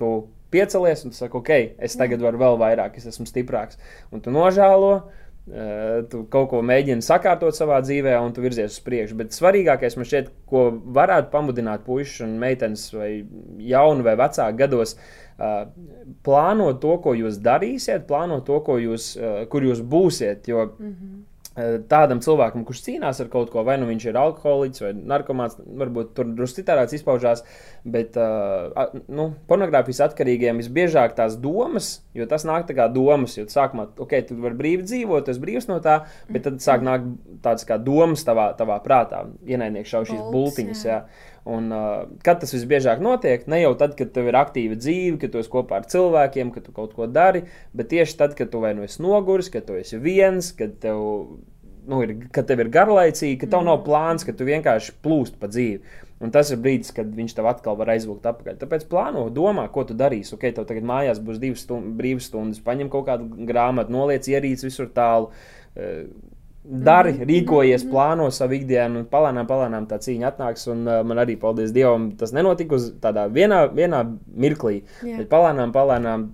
tu 0.00 0.10
piecelies 0.50 1.04
un 1.06 1.14
saki, 1.14 1.38
ok, 1.38 1.50
es 1.86 1.96
tagad 1.98 2.22
varu 2.24 2.40
vēl 2.40 2.60
vairāk, 2.60 2.98
es 2.98 3.06
esmu 3.12 3.28
stiprāks. 3.28 3.78
Un 4.10 4.22
tu 4.24 4.32
nožēlo, 4.34 4.90
uh, 4.98 5.94
tu 6.10 6.24
kaut 6.32 6.50
ko 6.50 6.62
mēģini 6.66 7.06
sakārtot 7.06 7.56
savā 7.56 7.78
dzīvē, 7.84 8.16
un 8.18 8.34
tu 8.34 8.42
virzies 8.44 8.74
uz 8.74 8.82
priekšu. 8.86 9.18
Bet 9.20 9.36
svarīgākais 9.36 9.98
man 10.00 10.10
šķiet, 10.10 10.34
ko 10.50 10.66
varētu 10.98 11.30
pamudināt 11.32 11.86
puikas 11.86 12.18
un 12.26 12.36
meitenes, 12.42 12.88
vai 12.96 13.12
jaunu 13.70 14.06
vai 14.06 14.16
vecāku 14.18 14.64
gados, 14.64 14.96
uh, 15.38 15.64
plānot 16.26 16.82
to, 16.82 16.98
ko 17.04 17.14
jūs 17.18 17.38
darīsiet, 17.44 18.08
plānot 18.10 18.48
to, 18.50 18.60
jūs, 18.82 19.12
uh, 19.20 19.42
kur 19.52 19.68
jūs 19.70 19.84
būsiet. 19.86 20.50
Jo, 20.50 20.72
mm 20.74 20.94
-hmm 20.94 21.18
Eh, 21.20 21.29
tādam 21.90 22.20
cilvēkam, 22.24 22.64
kurš 22.66 22.82
cīnās 22.86 23.20
ar 23.22 23.30
kaut 23.32 23.50
ko, 23.52 23.64
vai 23.66 23.76
nu 23.80 23.88
viņš 23.88 24.06
ir 24.08 24.18
alkoholiķis 24.20 24.84
vai 24.84 24.92
narkomāns, 25.12 25.56
varbūt 25.82 26.12
tur 26.16 26.30
drusku 26.36 26.60
citādāk 26.60 26.94
izpaužās, 26.96 27.44
bet 27.84 28.18
uh, 28.20 28.94
nu, 29.08 29.30
pornogrāfijas 29.50 30.02
atkarīgiem 30.08 30.60
visbiežāk 30.62 31.16
tās 31.18 31.38
domas, 31.40 31.92
jo 32.16 32.26
tas 32.30 32.46
nāk 32.48 32.68
tā 32.68 32.76
kā 32.78 32.88
domas, 32.92 33.38
jo 33.38 33.46
sākumā, 33.50 33.90
ok, 34.00 34.16
tu 34.28 34.38
vari 34.42 34.60
brīvi 34.60 34.86
dzīvot, 34.88 35.26
tas 35.30 35.40
brīvs 35.42 35.70
no 35.70 35.80
tā, 35.84 36.02
bet 36.30 36.46
tad 36.48 36.60
sāk 36.64 36.84
nākt 36.86 37.10
tādas 37.44 37.66
kā 37.68 37.80
domas 37.80 38.24
tavā, 38.26 38.50
tavā 38.58 38.80
prātā, 38.84 39.24
ienaidnieks 39.48 39.92
šau 39.94 40.06
šīs 40.08 40.24
bultiņas. 40.34 40.86
Jā. 40.86 41.02
Jā. 41.02 41.29
Un, 41.48 41.70
uh, 41.72 42.02
kad 42.24 42.42
tas 42.42 42.52
visbiežāk 42.52 43.00
notiek, 43.00 43.46
ne 43.48 43.62
jau 43.62 43.72
tad, 43.80 43.94
kad 43.96 44.10
tev 44.12 44.28
ir 44.28 44.36
aktīva 44.36 44.76
dzīve, 44.76 45.16
kad 45.22 45.32
tu 45.32 45.40
esi 45.40 45.52
kopā 45.52 45.78
ar 45.80 45.86
cilvēkiem, 45.88 46.50
kad 46.52 46.66
tu 46.66 46.74
kaut 46.76 46.92
ko 46.96 47.08
dari, 47.08 47.46
bet 47.72 47.88
tieši 47.94 48.18
tad, 48.18 48.34
kad 48.36 48.50
tu 48.52 48.60
vai 48.60 48.74
nu 48.76 48.84
esi 48.84 49.00
noguris, 49.00 49.48
kad 49.52 49.64
tu 49.68 49.78
esi 49.80 49.96
viens, 49.96 50.50
kad 50.56 50.74
tev, 50.82 51.00
nu, 51.88 52.02
ir, 52.04 52.12
kad 52.34 52.48
tev 52.50 52.60
ir 52.60 52.72
garlaicīgi, 52.74 53.38
ka 53.40 53.48
tev 53.54 53.64
nav 53.64 53.80
plāns, 53.86 54.26
ka 54.28 54.36
tu 54.36 54.48
vienkārši 54.48 54.98
plūst 55.00 55.40
pa 55.40 55.48
dzīvi. 55.48 55.80
Un 56.20 56.28
tas 56.34 56.50
ir 56.52 56.58
brīdis, 56.60 56.92
kad 56.92 57.08
viņš 57.16 57.32
tev 57.38 57.46
atkal 57.48 57.78
var 57.80 57.94
aizvilkt 57.94 58.26
atpakaļ. 58.28 58.58
Tāpēc 58.60 58.82
plāno, 58.90 59.22
domā, 59.32 59.64
ko 59.72 59.86
tu 59.88 59.96
darīsi. 59.96 60.34
Ok, 60.36 60.50
tev 60.52 60.66
tagad 60.68 60.84
mājās 60.84 61.22
būs 61.24 61.40
divas 61.40 61.64
stund, 61.64 61.94
brīvas 61.96 62.28
stundas, 62.28 62.60
paņem 62.66 62.90
kaut 62.92 63.06
kādu 63.08 63.46
grāmatu, 63.48 63.94
noliec 63.96 64.28
ierīci 64.28 64.68
visur 64.68 64.92
tālu. 64.92 65.30
Uh, 65.72 66.04
dari, 66.70 67.14
mhm. 67.16 67.26
rīkojies, 67.28 67.84
mhm. 67.84 67.92
plāno 67.92 68.28
savu 68.34 68.56
ikdienu, 68.60 69.02
un 69.02 69.08
palēnām, 69.10 69.48
palēnām 69.50 69.88
tā 69.90 70.00
cīņa 70.02 70.28
atnāks. 70.30 70.66
Un, 70.70 70.84
uh, 70.86 71.00
man 71.06 71.22
arī, 71.22 71.36
paldies 71.40 71.74
Dievam, 71.74 72.10
tas 72.20 72.34
nenotika 72.36 72.78
uz 72.78 72.90
tādā 73.02 73.26
vienā, 73.32 73.64
vienā 73.74 74.04
mirklī, 74.30 74.84
Jā. 75.02 75.20
bet 75.22 75.32
palēnām, 75.32 75.74
palēnām. 75.76 76.30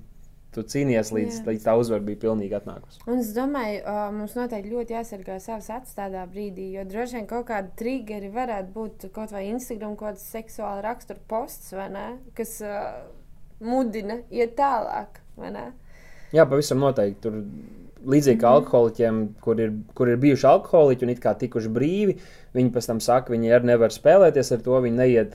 Tu 0.57 0.63
cīnījies 0.65 1.11
līdz, 1.13 1.35
Jā. 1.37 1.43
līdz 1.51 1.65
tā 1.67 1.73
uzvara 1.77 2.01
bija 2.01 2.17
pilnīgi 2.23 2.55
atnākusi. 2.57 3.03
Un 3.05 3.19
es 3.21 3.35
domāju, 3.37 3.83
uh, 3.83 4.07
mums 4.15 4.33
noteikti 4.39 4.71
ļoti 4.73 4.95
jāsargā 4.95 5.37
savas 5.45 5.69
acis 5.75 5.99
tādā 5.99 6.23
brīdī, 6.31 6.71
jo 6.79 6.85
droši 6.89 7.19
vien 7.19 7.27
kaut 7.29 7.45
kādi 7.51 7.75
triggeri 7.77 8.31
varētu 8.33 8.73
būt 8.73 9.05
kaut 9.13 9.35
vai 9.37 9.51
Instagram, 9.51 9.99
kaut 10.01 10.15
kāds 10.15 10.25
seksuāla 10.33 10.81
rakstura 10.87 11.21
posts, 11.29 11.75
ne, 11.93 12.07
kas 12.39 12.55
uh, 12.65 12.87
mudina 13.61 14.23
iet 14.33 14.57
tālāk. 14.57 15.21
Jā, 16.33 16.47
pavisam 16.49 16.81
noteikti. 16.81 17.21
Tur 17.27 17.37
līdzīgi 18.07 18.41
kā 18.41 18.51
mhm. 18.51 18.61
alkoholiķiem, 18.61 19.23
kur 19.43 19.63
ir, 19.63 19.73
kur 19.99 20.13
ir 20.13 20.21
bijuši 20.23 20.51
alkoholiķi 20.53 21.07
un 21.07 21.15
it 21.15 21.23
kā 21.25 21.35
tikuši 21.39 21.73
brīvi, 21.73 22.19
viņi 22.57 22.73
pēc 22.73 22.87
tam 22.89 23.01
saka, 23.05 23.35
viņi 23.35 23.53
arī 23.53 23.73
nevar 23.73 23.93
spēlēties 23.93 24.53
ar 24.55 24.63
to, 24.65 24.79
viņi 24.85 24.97
neiet, 24.97 25.35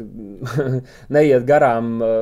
neiet 1.15 1.45
garām 1.49 1.91
uh, 2.01 2.15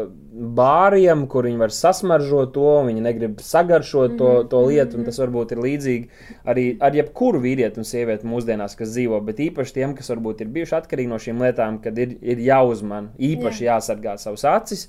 bāriem, 0.60 1.25
kur 1.32 1.48
viņi 1.48 1.62
var 1.62 1.74
sasmaržot 1.75 2.51
to, 2.56 2.74
viņi 2.88 3.06
negrib 3.06 3.44
sagaršot 3.44 4.18
to, 4.20 4.29
Mhm, 4.39 4.48
to 4.50 4.62
lietu, 4.68 4.98
un 5.00 5.08
tas 5.08 5.20
varbūt 5.22 5.53
ir 5.53 5.62
līdzīgi 5.63 6.25
arī 6.50 6.65
ar 6.84 6.96
jebkuru 6.96 7.41
vīrieti 7.44 7.82
un 7.82 7.88
sievieti 7.88 8.27
mūsdienās, 8.29 8.77
kas 8.79 8.94
dzīvo, 8.94 9.22
bet 9.25 9.41
īpaši 9.50 9.75
tiem, 9.79 9.96
kas 9.98 10.12
varbūt 10.13 10.44
ir 10.44 10.51
bijuši 10.56 10.77
atkarīgi 10.79 11.12
no 11.12 11.20
šīm 11.22 11.41
lietām, 11.46 11.79
kad 11.84 11.98
ir, 12.00 12.18
ir 12.22 12.44
jāuzman, 12.50 13.13
īpaši 13.32 13.68
jāsargā 13.70 14.18
savas 14.22 14.46
acis. 14.50 14.88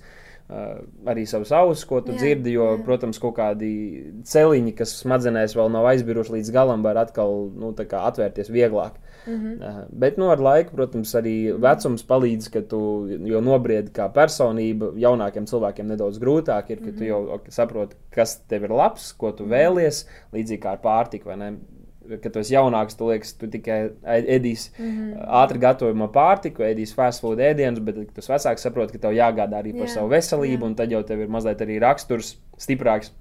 Uh, 0.51 0.81
arī 1.07 1.23
savus 1.31 1.53
ausis, 1.55 1.85
ko 1.87 2.01
tu 2.03 2.11
Jā, 2.11 2.19
dzirdi, 2.19 2.57
jo, 2.57 2.65
jā. 2.73 2.79
protams, 2.83 3.21
kaut 3.23 3.37
kādi 3.37 3.69
celiņi, 4.27 4.73
kas 4.81 4.97
smadzenēs 4.99 5.55
vēl 5.55 5.71
nav 5.71 5.87
aizbiruši 5.93 6.35
līdz 6.35 6.51
galam, 6.57 6.83
var 6.83 6.99
atkal 7.05 7.45
nu, 7.55 7.71
atvērties 7.79 8.51
vieglāk. 8.51 8.97
Mhm. 9.27 9.37
Mm 9.37 9.61
-hmm. 9.61 9.85
Bet 9.93 10.19
nu, 10.19 10.31
ar 10.31 10.41
laiku, 10.41 10.75
protams, 10.75 11.15
arī 11.15 11.55
vecums 11.55 12.03
palīdz, 12.03 12.51
ka 12.51 12.63
tu 12.63 13.07
jau 13.31 13.41
nobriedi 13.41 13.91
kā 13.95 14.11
personība. 14.13 14.91
Jaunākiem 14.97 15.47
cilvēkiem 15.47 15.87
nedaudz 15.87 16.19
grūtāk 16.19 16.71
ir, 16.71 16.81
ka 16.85 16.99
tu 16.99 17.05
jau 17.05 17.29
ok, 17.37 17.47
saproti, 17.49 17.97
kas 18.11 18.41
tev 18.49 18.65
ir 18.65 18.71
labs, 18.71 19.13
ko 19.13 19.31
tu 19.33 19.45
vēlies, 19.45 20.07
līdzīgi 20.33 20.63
kā 20.63 20.73
ar 20.73 20.79
pārtiku. 20.83 21.31
Kad 22.11 22.33
tu 22.35 22.43
esi 22.43 22.55
jaunāks, 22.55 22.97
tu 22.99 23.09
liekas, 23.11 23.33
tu 23.39 23.47
tikai 23.51 23.79
ēdīsi 24.03 24.73
mm 24.77 24.91
-hmm. 24.91 25.27
ātri 25.43 25.63
gatavojumu 25.63 26.09
pārtiku, 26.15 26.65
ēdīsi 26.67 26.97
fast 26.99 27.23
food 27.25 27.39
ēdienus, 27.39 27.83
bet, 27.85 28.03
esi 28.19 28.33
vecāks, 28.33 28.67
saproti, 28.67 28.93
ka 28.97 29.07
tev 29.07 29.17
jāgādā 29.17 29.63
arī 29.63 29.73
par 29.79 29.87
Jā, 29.87 29.95
savu 29.95 30.09
veselību, 30.11 30.63
jā. 30.65 30.67
un 30.67 30.75
tad 30.75 30.93
jau 30.93 31.03
tev 31.03 31.21
ir 31.21 31.29
mazliet 31.29 31.61
arī 31.61 31.79
raksturs 31.81 32.37
stiprāks. 32.59 33.13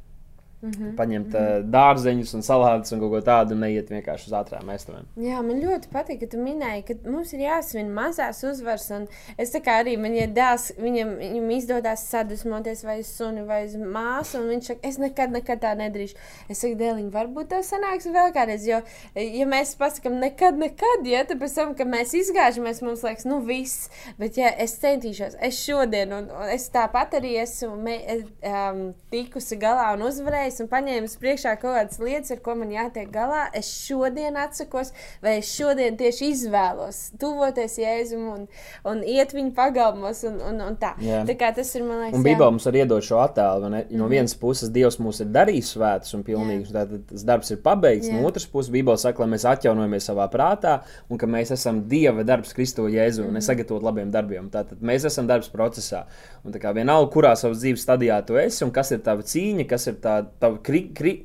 Mm 0.61 0.71
-hmm. 0.71 0.95
Paņemt 0.95 1.33
mm 1.33 1.39
-hmm. 1.39 1.69
dārzeņus 1.71 2.33
un 2.35 2.41
salātus 2.41 2.93
un 2.93 2.99
kaut 2.99 3.11
ko 3.11 3.21
tādu, 3.31 3.53
un 3.53 3.59
neiet 3.59 3.89
vienkārši 3.89 4.27
uz 4.27 4.33
ātrām 4.33 4.65
mēsturiem. 4.67 5.05
Jā, 5.15 5.41
man 5.41 5.61
ļoti 5.61 5.87
patīk, 5.93 6.19
ka 6.19 6.27
tu 6.27 6.37
minēji, 6.37 6.83
ka 6.87 7.09
mums 7.09 7.33
ir 7.33 7.39
jāsvin 7.39 7.93
mazās 7.93 8.43
uzvaras. 8.43 8.89
un 8.91 9.07
Es 9.37 9.53
tā 9.53 9.61
kā 9.63 9.77
arī 9.83 9.95
man 9.99 10.15
ir 10.17 10.31
dēls, 10.35 10.71
viņam, 10.79 11.13
viņam 11.19 11.51
izdodas 11.55 12.03
sadusmoties 12.11 12.83
vai 12.83 12.99
uz 13.03 13.11
suni 13.17 13.43
vai 13.47 13.61
uz 13.67 13.75
māsu, 13.79 14.41
un 14.41 14.49
viņš 14.53 14.71
saka, 14.71 14.87
es 14.89 14.97
nekad, 15.01 15.31
nekad 15.31 15.61
tā 15.63 15.75
nedarīšu. 15.79 16.17
Es 16.49 16.63
saku, 16.63 16.75
dēliņ, 16.79 17.09
varbūt 17.13 17.51
tas 17.53 17.69
sanāks 17.71 18.09
vēl 18.11 18.33
kādreiz, 18.35 18.65
jo, 18.67 18.81
ja 19.15 19.47
mēs 19.49 19.75
pasakām, 19.79 20.19
nekad, 20.23 20.59
nekad, 20.59 21.07
ja 21.07 21.23
tad 21.29 21.41
pēc 21.41 21.55
tam, 21.55 21.75
kad 21.79 21.87
mēs 21.87 22.15
izgāžamies, 22.19 22.81
mums 22.85 23.05
liekas, 23.05 23.27
nu 23.29 23.39
viss, 23.45 23.89
bet 24.19 24.39
ja 24.39 24.51
es 24.57 24.75
centīšos, 24.81 25.37
es 25.49 25.61
šodien, 25.63 26.13
un, 26.15 26.29
un 26.35 26.51
es 26.53 26.67
tāpat 26.73 27.15
arī 27.21 27.35
esmu 27.43 27.75
me, 27.79 27.97
um, 28.43 28.83
tikusi 29.13 29.59
galā 29.61 29.93
un 29.95 30.05
uzvarējusi 30.49 30.63
un 30.63 30.69
paņēmusi 30.71 31.19
priekšā 31.21 31.53
kaut 31.61 31.75
kādas 31.77 31.99
lietas, 32.01 32.31
ar 32.33 32.39
ko 32.43 32.55
man 32.57 32.71
jātiek 32.73 33.09
galā, 33.13 33.47
es 33.55 33.69
šodien 33.85 34.37
atsakos, 34.39 34.91
vai 35.21 35.37
es 35.39 35.49
šodien 35.53 35.97
tieši 35.99 36.29
izvēlos 36.33 37.11
tuvoties 37.19 37.77
Jēzum 37.79 38.25
un, 38.33 38.47
un 38.89 39.03
iet 39.03 39.33
viņa 39.35 39.53
pagalmos 39.55 40.23
un, 40.27 40.39
un, 40.41 40.61
un 40.65 40.77
tā. 40.79 40.93
Jā. 41.03 41.21
Tā 41.27 41.35
kā 41.39 41.51
tas 41.55 41.69
ir, 41.75 41.85
man 41.85 42.03
liekas, 42.05 42.17
Un. 42.19 42.25
Bībelē 42.25 42.49
mums 42.55 42.67
arī 42.69 42.83
iedod 42.83 43.05
šo 43.05 43.19
attēlu. 43.23 43.67
vai 43.67 43.71
ne? 43.73 43.83
No 43.99 44.09
vienas 44.11 44.35
puses, 44.39 44.71
Dievs 44.73 44.99
mūs 45.01 45.21
ir 45.23 45.31
darījis 45.33 45.73
svētus 45.75 46.15
un 46.17 46.23
pilnīgus, 46.27 46.73
tad 46.73 46.93
tas 47.09 47.25
darbs 47.27 47.51
ir 47.53 47.61
pabeigts. 47.63 48.09
Jā. 48.09 48.17
No 48.17 48.27
otras 48.27 48.47
puses, 48.49 48.71
Bībelē 48.73 48.97
saka, 48.99 49.23
lai 49.23 49.33
mēs 49.35 49.45
atjaunojamies 49.49 50.09
savā 50.09 50.27
prātā 50.31 50.79
un 51.09 51.19
ka 51.21 51.29
mēs 51.29 51.53
esam 51.55 51.83
Dieva 51.89 52.25
darbs 52.27 52.53
Kristu 52.57 52.87
Jēzu 52.91 53.27
un 53.27 53.37
nesagatavot 53.37 53.85
labiem 53.85 54.11
darbiem. 54.13 54.49
Tātad 54.53 54.81
mēs 54.85 55.05
esam 55.09 55.29
darbs 55.29 55.51
procesā. 55.53 56.05
Un 56.43 56.55
tā 56.55 56.61
kā 56.61 56.73
vienalga, 56.75 57.11
kurā 57.13 57.33
savas 57.39 57.61
dzīves 57.61 57.83
stadijā 57.85 58.19
tu 58.27 58.37
esi 58.39 58.63
un 58.65 58.71
kas 58.75 58.93
ir 58.95 59.03
tava 59.05 59.25
cīņa, 59.27 59.65
kas 59.69 59.89
ir 59.91 59.99
tā 60.03 60.19
tava 60.39 60.61
kri, 60.63 60.87
kri, 60.95 61.15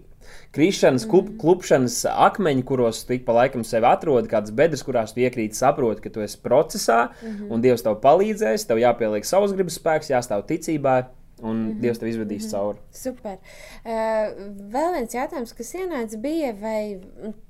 Krišanas, 0.54 1.02
klub, 1.11 1.33
klupšanas 1.40 2.04
akmeņi, 2.06 2.62
kuros 2.66 3.02
tu 3.06 3.16
pa 3.26 3.35
laikam 3.40 3.64
sevi 3.66 3.88
atrodi, 3.88 4.30
kādas 4.30 4.54
bedres, 4.54 4.85
kurās 4.87 5.12
tu 5.14 5.25
iekrīti, 5.25 5.59
saproti, 5.59 6.04
ka 6.04 6.12
tu 6.14 6.23
esi 6.23 6.38
procesā, 6.42 7.09
mm 7.11 7.28
-hmm. 7.28 7.50
un 7.50 7.64
Dievs 7.64 7.83
tev 7.83 7.99
palīdzēs, 8.04 8.66
tev 8.68 8.78
jāpieliek 8.78 9.26
savas 9.26 9.52
gribas 9.52 9.78
spēks, 9.80 10.12
jāstāv 10.14 10.47
ticībā, 10.47 10.94
un 11.42 11.56
mm 11.56 11.70
-hmm. 11.70 11.80
Dievs 11.80 11.98
tev 11.98 12.08
izvedīs 12.08 12.42
mm 12.42 12.48
-hmm. 12.48 12.50
cauri. 12.50 12.78
Super. 12.90 13.38
Uh, 13.84 14.26
vēl 14.74 14.92
viens 14.92 15.14
jautājums, 15.14 15.52
kas 15.52 15.74
ienāca, 15.74 16.16
bija, 16.16 16.52
vai 16.60 17.00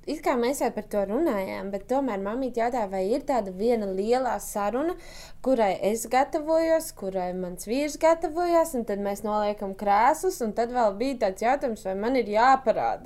it 0.07 0.23
kā 0.25 0.37
mēs 0.37 0.61
jau 0.61 0.71
par 0.71 0.83
to 0.83 1.05
runājām, 1.05 1.71
bet 1.71 1.87
tomēr 1.89 2.19
mamīte 2.19 2.61
jautāja, 2.61 2.91
vai 2.91 3.05
ir 3.13 3.21
tāda 3.21 3.51
viena 3.51 3.87
lielā 3.87 4.39
saruna, 4.41 4.95
kurai 5.43 5.79
es 5.83 6.07
gatavojos, 6.07 6.93
kurai 6.93 7.33
mans 7.33 7.67
vīrs 7.67 7.99
gatavojās, 7.99 8.75
un 8.75 8.85
tad 8.85 8.99
mēs 8.99 9.23
noliekam 9.23 9.75
krēslus, 9.75 10.45
un 10.45 10.53
tad 10.53 10.73
vēl 10.73 10.97
bija 10.97 11.15
tāds 11.15 11.43
jautājums, 11.43 11.85
vai 11.85 11.95
man 11.95 12.17
ir 12.17 12.27
jāparāda 12.27 13.05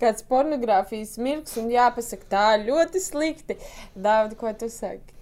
kāds 0.00 0.22
pornogrāfijas 0.22 1.18
mirks 1.18 1.56
un 1.56 1.70
jāpasaka 1.70 2.24
tā 2.30 2.66
ļoti 2.66 3.00
slikti. 3.00 3.56
Dāvid, 3.94 4.36
ko 4.36 4.52
tu 4.52 4.68
saki? 4.68 5.19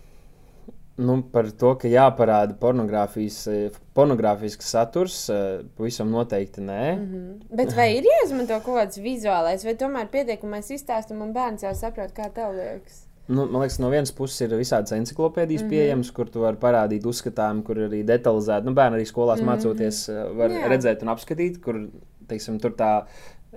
Nu, 0.98 1.20
par 1.22 1.46
to, 1.54 1.76
ka 1.78 1.86
jāparāda 1.86 2.56
pornogrāfijas, 2.58 3.36
eh, 3.52 3.74
pornogrāfisks 3.94 4.72
saturs, 4.74 5.18
eh, 5.30 5.60
pavisam 5.78 6.10
noteikti 6.10 6.60
nē. 6.60 6.96
Mm 6.96 7.04
-hmm. 7.06 7.56
Bet 7.56 7.76
vai 7.76 7.96
ir 7.96 8.04
jāizmanto 8.04 8.60
kaut 8.64 8.78
kāds 8.80 8.98
vizuālais, 8.98 9.64
vai 9.64 9.74
tomēr 9.74 10.08
pietiek, 10.08 10.40
ka 10.40 10.46
mēs 10.46 10.72
izstāstām 10.74 11.22
un 11.22 11.32
bērns 11.32 11.62
jau 11.62 11.74
saprot, 11.74 12.12
kā 12.12 12.32
tev 12.34 12.52
liekas? 12.54 13.06
Nu, 13.28 13.44
man 13.44 13.60
liekas, 13.62 13.78
no 13.78 13.90
vienas 13.90 14.12
puses 14.12 14.40
ir 14.40 14.56
visādas 14.56 14.92
encyklopēdijas 14.92 15.62
mm 15.62 15.66
-hmm. 15.66 15.70
pieejamas, 15.70 16.10
kur 16.10 16.30
tu 16.30 16.40
vari 16.40 16.56
parādīt 16.56 17.06
uzskatām, 17.06 17.62
kur 17.62 17.76
arī 17.76 18.04
detalizēti. 18.04 18.64
Nu, 18.64 18.72
bērni 18.72 18.96
arī 18.96 19.04
skolās 19.04 19.40
mm 19.40 19.48
-hmm. 19.48 19.56
mācoties, 19.56 20.08
eh, 20.08 20.36
var 20.36 20.50
Jā. 20.50 20.68
Redzēt 20.68 21.02
un 21.02 21.08
apskatīt, 21.08 21.60
kur 21.60 21.88
teiksim, 22.26 22.58
tur 22.58 22.70
tā 22.70 23.04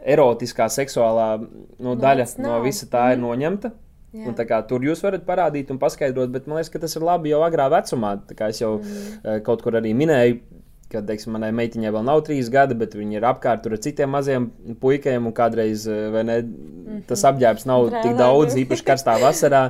erotiskā, 0.05 0.65
seksuālā 0.65 1.47
nu, 1.79 1.95
daļa 1.95 2.25
Vairs 2.25 2.37
no 2.37 2.47
nav. 2.47 2.63
visa 2.63 2.85
tā 2.85 3.13
ir 3.13 3.17
noņemta. 3.17 3.71
Un, 4.11 4.35
kā, 4.35 4.57
tur 4.67 4.83
jūs 4.83 4.99
varat 5.05 5.23
parādīt 5.27 5.69
un 5.71 5.79
paskaidrot, 5.79 6.33
bet 6.33 6.47
man 6.47 6.59
liekas, 6.59 6.71
ka 6.73 6.81
tas 6.83 6.97
ir 6.99 7.05
labi 7.07 7.31
jau 7.31 7.43
agrā 7.45 7.69
vecumā. 7.71 8.17
Es 8.49 8.59
jau 8.59 8.73
mm. 8.81 9.39
kaut 9.47 9.63
kur 9.63 9.77
arī 9.79 9.93
minēju, 9.95 10.41
ka 10.91 11.01
teiksim, 11.05 11.33
manai 11.35 11.51
meitiņai 11.55 11.91
vēl 11.93 12.03
nav 12.07 12.21
trīs 12.27 12.49
gadi, 12.51 12.75
bet 12.77 12.95
viņi 12.97 13.17
ir 13.19 13.25
apkārt 13.27 13.67
ar 13.67 13.77
citiem 13.83 14.11
maziem 14.13 14.49
puikiem. 14.81 15.29
Kādreiz 15.35 15.85
eh, 15.89 16.19
ne, 16.27 16.37
tas 17.09 17.23
apģērbs 17.29 17.67
nav 17.69 17.87
Brālēni. 17.87 18.03
tik 18.05 18.19
daudz, 18.19 18.57
īpaši 18.63 18.87
karstā 18.87 19.15
vasarā, 19.21 19.63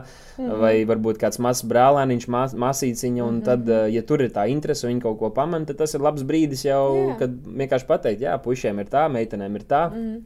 vai 0.62 0.74
varbūt 0.89 1.21
kāds 1.21 1.41
mazs 1.43 1.65
brālēniņš, 1.69 2.27
mas, 2.33 2.57
masīciņa. 2.65 3.24
Un 3.27 3.41
tad, 3.45 3.69
eh, 3.69 3.88
ja 3.95 4.05
tur 4.07 4.25
ir 4.25 4.33
tā 4.36 4.48
interese, 4.51 4.88
un 4.88 4.95
viņi 4.95 5.05
kaut 5.05 5.19
ko 5.21 5.31
pamana, 5.36 5.69
tad 5.69 5.81
tas 5.83 5.95
ir 5.98 6.05
labs 6.05 6.25
brīdis 6.27 6.65
jau, 6.67 6.83
Jā. 6.98 7.17
kad 7.24 7.39
vienkārši 7.62 7.89
pateikt, 7.89 8.25
jā, 8.25 8.38
puišiem 8.41 8.81
ir 8.81 8.91
tā, 8.91 9.07
meitenēm 9.12 9.60
ir 9.60 9.67
tā. 9.69 9.88
Mm. 9.93 10.21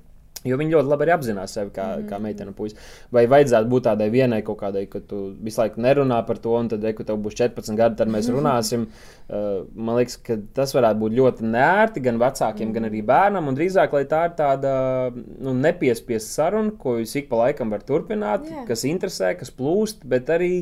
Jo 0.45 0.59
viņi 0.61 0.75
ļoti 0.75 0.91
labi 0.91 1.05
arī 1.05 1.13
apzinās 1.15 1.55
sevi 1.57 1.71
kā, 1.75 1.87
mm. 1.97 2.07
kā 2.09 2.19
meitene 2.21 2.51
un 2.51 2.57
puisis. 2.57 2.77
Vai 3.13 3.25
vajadzētu 3.31 3.69
būt 3.71 3.87
tādai 3.87 4.09
vienai 4.13 4.41
kaut 4.45 4.59
kādai, 4.61 4.85
ka 4.91 5.01
tu 5.01 5.21
visu 5.41 5.61
laiku 5.61 5.81
nerunā 5.81 6.19
par 6.27 6.39
to, 6.41 6.53
un 6.59 6.69
tad, 6.71 6.85
re, 6.85 6.93
kad 6.97 7.09
tev 7.09 7.21
būs 7.25 7.37
14 7.39 7.79
gadi, 7.79 7.97
tad 8.01 8.11
mēs 8.13 8.29
runāsim. 8.33 8.87
Uh, 9.25 9.63
man 9.73 9.97
liekas, 9.97 10.19
ka 10.21 10.37
tas 10.57 10.75
varētu 10.75 11.01
būt 11.01 11.15
ļoti 11.17 11.47
nērti 11.49 12.03
gan 12.05 12.21
vecākiem, 12.21 12.69
mm. 12.69 12.75
gan 12.77 12.89
arī 12.91 13.01
bērnam. 13.09 13.49
Un 13.49 13.57
drīzāk, 13.57 13.95
lai 13.97 14.05
tā 14.09 14.25
ir 14.29 14.35
tāda 14.37 14.75
nu, 15.15 15.55
nepiespiesta 15.65 16.41
saruna, 16.41 16.75
ko 16.77 16.99
jūs 17.01 17.15
ik 17.21 17.31
pa 17.31 17.45
laikam 17.45 17.73
varat 17.73 17.89
turpināt, 17.89 18.45
Jā. 18.51 18.67
kas 18.69 18.85
interesē, 18.89 19.33
kas 19.39 19.53
plūst, 19.55 20.05
bet 20.09 20.31
arī. 20.33 20.53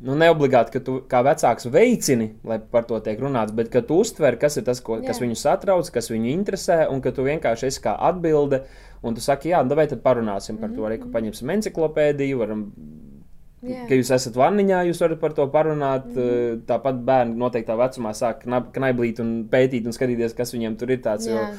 Nu, 0.00 0.14
neobligāti, 0.16 0.70
ka 0.72 0.80
tu 0.86 0.92
kā 1.10 1.18
vecāks 1.26 1.66
veicini, 1.68 2.30
lai 2.46 2.56
par 2.72 2.86
to 2.88 2.96
tiek 3.04 3.18
runāts, 3.20 3.52
bet 3.52 3.68
ka 3.72 3.82
tu 3.84 3.98
uztver, 4.00 4.38
kas 4.40 4.56
ir 4.56 4.64
tas, 4.64 4.78
ko, 4.80 5.00
kas 5.04 5.18
viņu 5.20 5.36
satrauc, 5.36 5.90
kas 5.92 6.08
viņu 6.08 6.30
interesē, 6.30 6.84
un 6.88 7.02
ka 7.04 7.10
tu 7.12 7.26
vienkārši 7.26 7.66
esi 7.68 7.82
kā 7.84 7.96
atbilde. 8.08 8.62
Un 9.02 9.14
tu 9.16 9.20
saki, 9.24 9.48
jā, 9.48 9.62
nu, 9.64 9.74
vai 9.74 9.86
tad 9.88 10.02
parunāsim 10.04 10.58
par 10.60 10.70
to, 10.74 10.82
arī 10.82 10.98
Mhm. 11.00 11.12
paņemsim 11.12 11.52
encyklopēdiju, 11.56 12.38
varam 12.38 12.72
Jā. 13.62 13.82
Ka 13.88 13.94
jūs 13.94 14.10
esat 14.16 14.34
vaniņā, 14.40 14.86
jūs 14.88 15.00
varat 15.04 15.20
par 15.20 15.32
to 15.36 15.44
parunāt. 15.52 16.06
Mm. 16.16 16.62
Tāpat 16.66 17.02
bērni 17.04 17.36
noteiktā 17.36 17.76
vecumā 17.76 18.14
sāk 18.16 18.44
kna- 18.46 18.70
knaiblīt 18.72 19.20
un 19.20 19.44
pētīt 19.52 19.84
un 19.84 19.92
skatīties, 19.92 20.32
kas 20.36 20.54
viņiem 20.54 20.78
tur 20.80 20.90
ir 20.90 20.98
tāds. 21.04 21.28
Jā. 21.28 21.50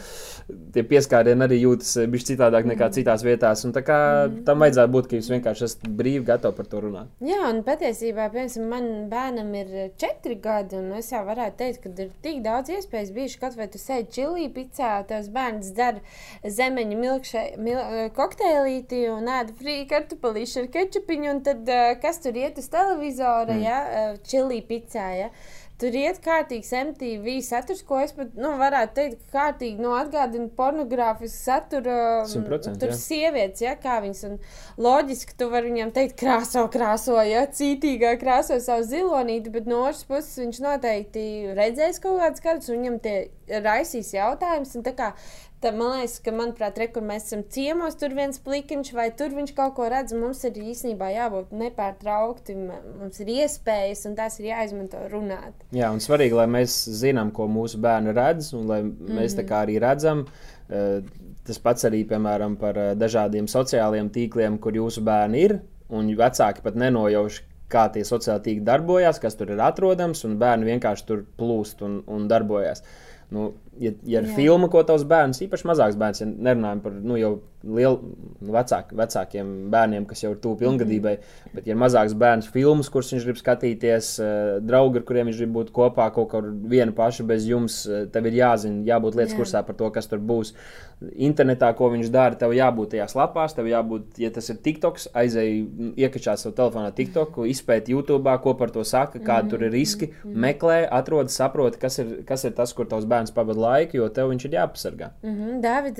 tie 0.73 0.81
pieskārieni 0.83 1.45
arī 1.45 1.57
jūtas 1.61 2.07
bišķi 2.11 2.33
citādāk 2.33 2.65
nekā 2.65 2.87
Mhm. 2.89 2.93
citās 2.97 3.21
vietās. 3.23 3.63
Un 3.63 3.71
tā 3.71 3.83
kā 3.85 3.97
tam 4.43 4.59
vajadzētu 4.59 4.91
būt, 4.91 5.07
ka 5.07 5.15
jūs 5.15 5.29
vienkārši 5.31 5.63
esat 5.63 5.83
brīvi 5.95 6.25
gatavi 6.25 6.55
par 6.57 6.65
to 6.65 6.81
runāt. 6.81 7.07
Jā, 7.21 7.47
un 7.49 7.61
patiesībā, 7.63 8.25
piemēram, 8.33 8.67
man 8.67 9.09
bērnam 9.09 9.53
ir 9.55 9.91
četri 9.97 10.35
gadi, 10.41 10.75
un 10.75 10.91
es 10.97 11.09
jau 11.11 11.21
varētu 11.23 11.55
teikt, 11.57 11.81
ka 11.83 11.89
ir 12.03 12.09
tik 12.21 12.41
daudz 12.43 12.67
iespējas 12.73 13.13
bijuši, 13.13 13.39
kaut 13.39 13.55
vai 13.55 13.67
tu 13.67 13.77
sēdi 13.77 14.09
čilī 14.17 14.49
picā, 14.51 15.05
tavs 15.07 15.29
bērns 15.29 15.71
dara 15.73 16.01
zemeņu 16.43 16.97
milkšē, 16.99 17.57
mil, 17.59 17.77
eh, 17.77 18.09
kokteilīti 18.09 19.07
un 19.15 19.25
ēda 19.27 19.53
frī 19.55 19.87
kartupelīšu 19.87 20.63
ar 20.63 20.67
kečupiņu, 20.67 21.29
un 21.29 21.41
tad 21.41 21.69
eh, 21.69 21.90
kas 22.01 22.21
tur 22.23 22.37
iet 22.37 22.59
uz 22.61 22.69
televizora, 22.71 23.55
mm. 23.55 23.65
ja, 23.65 23.81
eh, 23.81 24.13
čilī 24.27 24.61
picā, 24.67 25.09
ja. 25.17 25.33
Tur 25.81 25.95
iet 25.97 26.19
kārtīgs 26.21 26.67
MTV 26.77 27.39
saturs, 27.41 27.79
ko 27.87 27.97
es 28.03 28.11
pat, 28.13 28.35
nu, 28.37 28.51
varētu 28.59 28.93
teikt, 28.99 29.23
ka 29.31 29.31
kārtīgi, 29.39 29.81
nu, 29.81 29.95
atgādina 29.97 30.45
pornogrāfisku 30.53 31.39
saturu. 31.39 31.95
100%, 32.29 32.77
Tur 32.83 32.93
jā. 32.93 32.97
sievietes, 32.99 33.63
ja, 33.65 33.73
kā 33.81 33.97
viņas, 34.03 34.21
un 34.29 34.37
loģiski 34.85 35.39
tu 35.39 35.49
vari 35.49 35.71
viņam 35.71 35.93
teikt, 35.95 36.19
krāso, 36.21 36.67
krāso, 36.69 37.17
ja, 37.25 37.47
cītīgā 37.49 38.13
krāso 38.21 38.59
savu 38.61 38.85
zilonīti, 38.91 39.55
bet 39.55 39.69
no 39.71 39.81
otras 39.87 40.05
puses 40.05 40.37
viņš 40.43 40.61
noteikti 40.67 41.25
redzēs 41.57 41.97
kaut 42.03 42.21
kādas 42.21 42.45
kartas, 42.45 42.69
un 42.69 42.83
viņam 42.83 43.01
tie 43.01 43.17
raisīs 43.65 44.13
jautājums, 44.13 44.77
un 44.77 44.85
tā 44.85 44.93
kā 44.93 45.15
Tad 45.61 45.75
man 45.77 45.91
liekas, 45.93 46.15
ka, 46.25 46.31
manuprāt, 46.33 46.79
re, 46.81 46.87
kur 46.89 47.03
mēs 47.05 47.27
esam 47.27 47.43
ciemos, 47.53 47.93
tur 48.01 48.15
viens 48.17 48.39
plikiņš, 48.41 48.87
vai 48.97 49.11
tur 49.13 49.35
viņš 49.35 49.51
kaut 49.53 49.75
ko 49.77 49.85
redz. 49.93 50.15
Mums 50.17 50.39
ir 50.47 50.55
īstenībā 50.57 51.11
jābūt 51.13 51.51
nepārtraukti, 51.53 52.55
mums 52.57 53.21
ir 53.21 53.29
iespējas, 53.35 54.01
un 54.09 54.15
tās 54.17 54.39
ir 54.41 54.47
jāizmanto 54.49 55.03
runāt. 55.11 55.53
Jā, 55.77 55.91
un 55.93 56.01
svarīgi, 56.01 56.33
lai 56.39 56.47
mēs 56.49 56.79
zinām, 57.03 57.29
ko 57.35 57.45
mūsu 57.45 57.77
bērni 57.83 58.15
redz, 58.17 58.49
un 58.57 58.65
lai 58.71 58.81
mēs 58.89 59.37
tā 59.37 59.45
kā 59.45 59.61
arī 59.67 59.77
redzam. 59.83 60.25
Uh, 60.71 61.05
tas 61.45 61.61
pats 61.61 61.85
arī, 61.85 62.01
piemēram, 62.09 62.57
par 62.57 62.81
uh, 62.81 62.89
dažādiem 62.97 63.45
sociālajiem 63.51 64.09
tīkliem, 64.17 64.57
kur 64.63 64.73
jūsu 64.81 65.05
bērni 65.05 65.45
ir, 65.45 65.59
un 65.93 66.09
vecāki 66.17 66.65
pat 66.65 66.79
nenojauš, 66.79 67.41
kā 67.71 67.85
tie 67.93 68.01
sociāli 68.07 68.47
tīkli 68.47 68.65
darbojas, 68.67 69.21
kas 69.21 69.37
tur 69.39 69.53
ir 69.53 69.61
atrodams, 69.63 70.25
un 70.27 70.39
bērni 70.41 70.73
vienkārši 70.73 71.07
tur 71.07 71.23
plūst 71.37 71.85
un, 71.85 72.01
un 72.09 72.25
darbojas. 72.31 72.81
Nu, 73.31 73.53
ja, 73.79 73.93
ja 74.03 74.19
ir 74.19 74.33
filma, 74.35 74.67
ko 74.71 74.81
tavs 74.87 75.05
bērns, 75.07 75.39
īpaši 75.45 75.67
mazāks 75.69 75.99
bērns, 75.99 76.19
ja 76.23 76.27
nerunājam 76.27 76.81
par 76.83 76.97
nu, 76.99 77.15
jau 77.19 77.37
lielu, 77.63 78.13
nu, 78.41 78.51
vecāk, 78.55 78.91
vecākiem 78.97 79.49
bērniem, 79.73 80.05
kas 80.09 80.23
jau 80.23 80.33
ir 80.33 80.39
tuvu 80.41 80.57
pilngadībai, 80.63 81.15
bet, 81.53 81.65
ja 81.67 81.75
ir 81.75 81.79
mazāks 81.79 82.15
bērns, 82.17 82.49
filmas, 82.51 82.89
kuras 82.91 83.11
viņš 83.13 83.27
grib 83.27 83.41
skatīties, 83.41 84.11
eh, 84.23 84.59
draugi, 84.65 85.01
ar 85.01 85.07
kuriem 85.07 85.29
viņš 85.29 85.41
grib 85.43 85.53
būt 85.57 85.73
kopā, 85.75 86.09
kaut 86.13 86.31
kur 86.33 86.49
viena 86.71 86.93
paša 86.95 87.25
bez 87.27 87.45
jums, 87.49 87.83
eh, 87.85 88.07
tev 88.11 88.25
ir 88.25 88.39
jāzina, 88.41 88.83
jābūt 88.85 89.19
lietas 89.19 89.35
Jā. 89.35 89.39
kursā 89.39 89.65
par 89.65 89.75
to, 89.75 89.89
kas 89.89 90.07
tur 90.07 90.19
būs. 90.19 90.53
Internetā, 91.01 91.75
ko 91.75 91.89
viņš 91.89 92.11
dara, 92.13 92.35
tev 92.35 92.51
jābūt 92.53 92.91
tajās 92.93 93.15
lapās, 93.17 93.55
tev 93.55 93.65
jābūt, 93.65 94.19
ja 94.21 94.29
tas 94.29 94.49
ir 94.49 94.57
TikToks, 94.57 95.07
aizēj, 95.17 95.95
iekačā 95.97 96.37
savu 96.37 96.53
telefonā 96.53 96.93
TikToku, 96.93 97.47
izpēt 97.49 97.89
YouTube, 97.89 98.29
ko 98.43 98.53
par 98.53 98.69
to 98.69 98.83
saka, 98.83 99.17
kādi 99.17 99.47
-hmm. 99.47 99.49
tur 99.49 99.63
ir 99.63 99.71
riski, 99.71 100.05
mm 100.07 100.31
-hmm. 100.31 100.37
meklē, 100.37 100.87
atrod, 100.91 101.31
saproti, 101.31 101.79
kas 101.79 101.99
ir, 101.99 102.23
kas 102.23 102.43
ir 102.43 102.51
tas, 102.51 102.73
kur 102.73 102.85
tavs 102.85 103.05
bērns 103.05 103.31
pavada 103.31 103.59
laiku, 103.59 103.97
jo 103.97 104.09
tev 104.09 104.29
viņš 104.29 104.45
ir 104.45 104.51
jāpasargā. 104.51 105.09
Mm 105.23 105.35
-hmm. 105.35 105.61
David, 105.61 105.97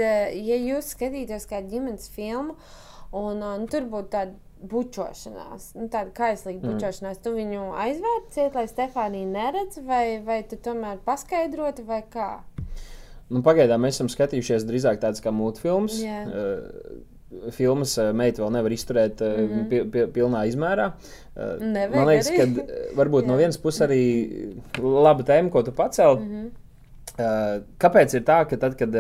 ja 0.48 0.56
jūs 0.56 0.94
skatītos 0.96 1.48
kādu 1.52 1.76
ģimenes 1.76 2.10
filmu, 2.16 2.56
un 3.12 3.44
nu, 3.44 3.68
tur 3.72 3.88
būtu 3.92 4.14
tāda 4.16 4.34
bučošanās, 4.72 5.72
nu, 5.78 5.88
tāda 5.90 6.12
kaislīga 6.16 6.62
mm. 6.62 6.74
bučošanās, 6.74 7.22
tu 7.24 7.34
viņu 7.36 7.72
aizvērti, 7.82 8.50
lai 8.56 8.66
Stefānija 8.70 9.30
neredz, 9.30 9.80
vai, 9.86 10.06
vai 10.26 10.42
tu 10.48 10.60
tomēr 10.62 11.02
paskaidroti, 11.06 11.86
vai 11.88 12.04
kā? 12.14 12.32
Nu, 13.32 13.42
pagaidām 13.46 13.82
mēs 13.82 13.98
esam 13.98 14.12
skatījušies 14.12 14.68
drīzāk 14.68 15.00
tādas 15.02 15.24
kā 15.24 15.32
multfilmas. 15.34 15.98
Yeah. 16.04 16.28
Uh, 16.28 17.08
filmas 17.56 17.96
meita 18.16 18.44
vēl 18.44 18.52
nevar 18.58 18.74
izturēt 18.76 19.22
mm 19.24 19.46
-hmm. 19.48 19.68
pi, 19.70 19.84
pi, 19.92 20.06
pilnā 20.20 20.44
izmērā. 20.50 20.92
Nevajag 21.60 21.96
Man 21.96 22.08
liekas, 22.10 22.32
ka 22.36 22.48
varbūt 22.98 23.28
no 23.28 23.38
vienas 23.40 23.58
puses 23.58 23.86
arī 23.88 24.02
laba 24.78 25.24
tēma, 25.24 25.50
ko 25.50 25.64
tu 25.64 25.72
pacēli. 25.72 26.20
Mm 26.20 26.32
-hmm. 26.32 26.50
Kāpēc 27.80 28.16
ir 28.16 28.24
tā, 28.24 28.46
ka 28.50 28.58
tad, 28.58 28.76
kad 28.76 28.96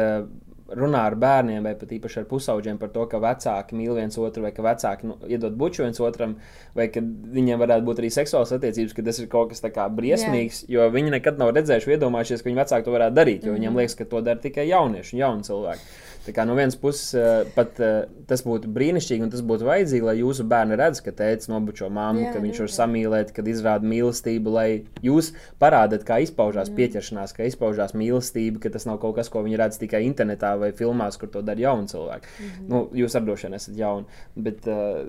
runā 0.77 1.03
ar 1.09 1.15
bērniem, 1.19 1.63
vai 1.65 1.73
pat 1.79 1.91
īpaši 1.95 2.21
ar 2.21 2.27
pusauģiem 2.29 2.79
par 2.81 2.91
to, 2.93 3.05
ka 3.11 3.19
vecāki 3.21 3.77
mīl 3.77 3.95
viens 3.97 4.17
otru, 4.21 4.43
vai 4.45 4.51
ka 4.55 4.65
vecāki 4.65 5.09
nu, 5.09 5.17
iedod 5.29 5.55
buču 5.59 5.85
viens 5.85 5.99
otram, 6.03 6.37
vai 6.77 6.87
ka 6.93 7.03
viņiem 7.03 7.59
varētu 7.61 7.87
būt 7.87 8.01
arī 8.03 8.11
seksuāls 8.13 8.53
attiecības, 8.55 8.95
ka 8.97 9.05
tas 9.07 9.19
ir 9.21 9.29
kaut 9.31 9.51
kas 9.51 9.63
tāds 9.65 9.97
briesmīgs, 9.97 10.63
Jā. 10.65 10.77
jo 10.77 10.87
viņi 10.93 11.15
nekad 11.17 11.41
nav 11.41 11.53
redzējuši, 11.57 11.95
iedomājušies, 11.97 12.43
ka 12.43 12.51
viņu 12.51 12.61
vecāki 12.61 12.87
to 12.87 12.95
varētu 12.95 13.17
darīt, 13.17 13.45
jo 13.45 13.51
mm. 13.51 13.59
viņiem 13.59 13.81
liekas, 13.81 13.97
ka 13.99 14.09
to 14.11 14.23
dara 14.25 14.43
tikai 14.43 14.67
jaunieši 14.69 15.15
un 15.17 15.23
jauni 15.25 15.47
cilvēki. 15.47 15.91
Tā 16.25 16.33
kā 16.35 16.45
no 16.45 16.53
vienas 16.57 16.77
puses 16.77 17.15
uh, 17.17 17.47
pat, 17.55 17.79
uh, 17.81 18.05
tas 18.29 18.43
būtu 18.45 18.69
brīnišķīgi 18.75 19.25
un 19.25 19.31
tas 19.33 19.41
būtu 19.45 19.65
vajadzīgi, 19.65 20.05
lai 20.05 20.15
jūsu 20.19 20.45
bērni 20.49 20.77
redz, 20.77 21.01
ka 21.01 21.13
tēvs 21.17 21.49
nobučo 21.49 21.89
mammu, 21.89 22.27
jā, 22.27 22.33
ka 22.35 22.43
viņš 22.43 22.61
var 22.61 22.73
samīlēt, 22.75 23.33
kad 23.35 23.49
izrāda 23.49 23.89
mīlestību, 23.89 24.53
lai 24.53 24.67
jūs 25.05 25.31
parādāt, 25.61 26.05
kā 26.07 26.21
izpaužās 26.21 26.69
mm. 26.69 26.77
pieķeršanās, 26.77 27.35
kā 27.37 27.49
izpaužās 27.49 27.95
mīlestība, 27.97 28.61
ka 28.61 28.73
tas 28.75 28.85
nav 28.89 29.01
kaut 29.01 29.17
kas, 29.17 29.31
ko 29.33 29.41
viņi 29.47 29.61
redz 29.63 29.81
tikai 29.81 30.03
internetā 30.05 30.53
vai 30.61 30.71
filmās, 30.77 31.17
kur 31.17 31.33
to 31.33 31.41
dara 31.45 31.65
jauni 31.65 31.89
cilvēki. 31.89 32.29
Mm 32.37 32.49
-hmm. 32.49 32.69
nu, 32.69 32.87
jūs 33.01 33.17
ar 33.17 33.25
vien 33.31 33.53
esat 33.57 33.77
jauni. 33.77 34.05
Bet, 34.35 34.67
uh, 34.67 35.07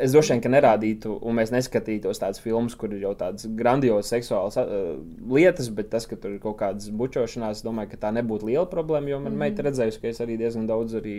Es 0.00 0.14
droši 0.14 0.38
vien 0.38 0.54
nerādītu, 0.54 1.18
un 1.20 1.36
mēs 1.36 1.50
neskatītos 1.52 2.20
tādas 2.22 2.40
filmas, 2.40 2.72
kur 2.80 2.94
ir 2.94 3.02
jau 3.04 3.10
tādas 3.18 3.44
grandiozas 3.58 4.08
seksuālas 4.14 4.56
uh, 4.62 4.94
lietas, 5.28 5.68
bet 5.74 5.90
tas, 5.92 6.06
ka 6.08 6.16
tur 6.16 6.32
ir 6.32 6.40
kaut 6.40 6.56
kādas 6.62 6.88
bučošanās, 6.96 7.60
es 7.60 7.66
domāju, 7.66 7.90
ka 7.92 8.00
tā 8.06 8.12
nebūtu 8.16 8.48
liela 8.48 8.64
problēma. 8.70 9.10
Jo 9.12 9.18
man 9.20 9.34
mm. 9.34 9.42
meita 9.44 9.66
redzējusi, 9.66 10.00
ka 10.00 10.08
es 10.08 10.22
arī 10.24 10.38
diezgan 10.40 10.64
daudz, 10.70 10.96
arī, 10.96 11.16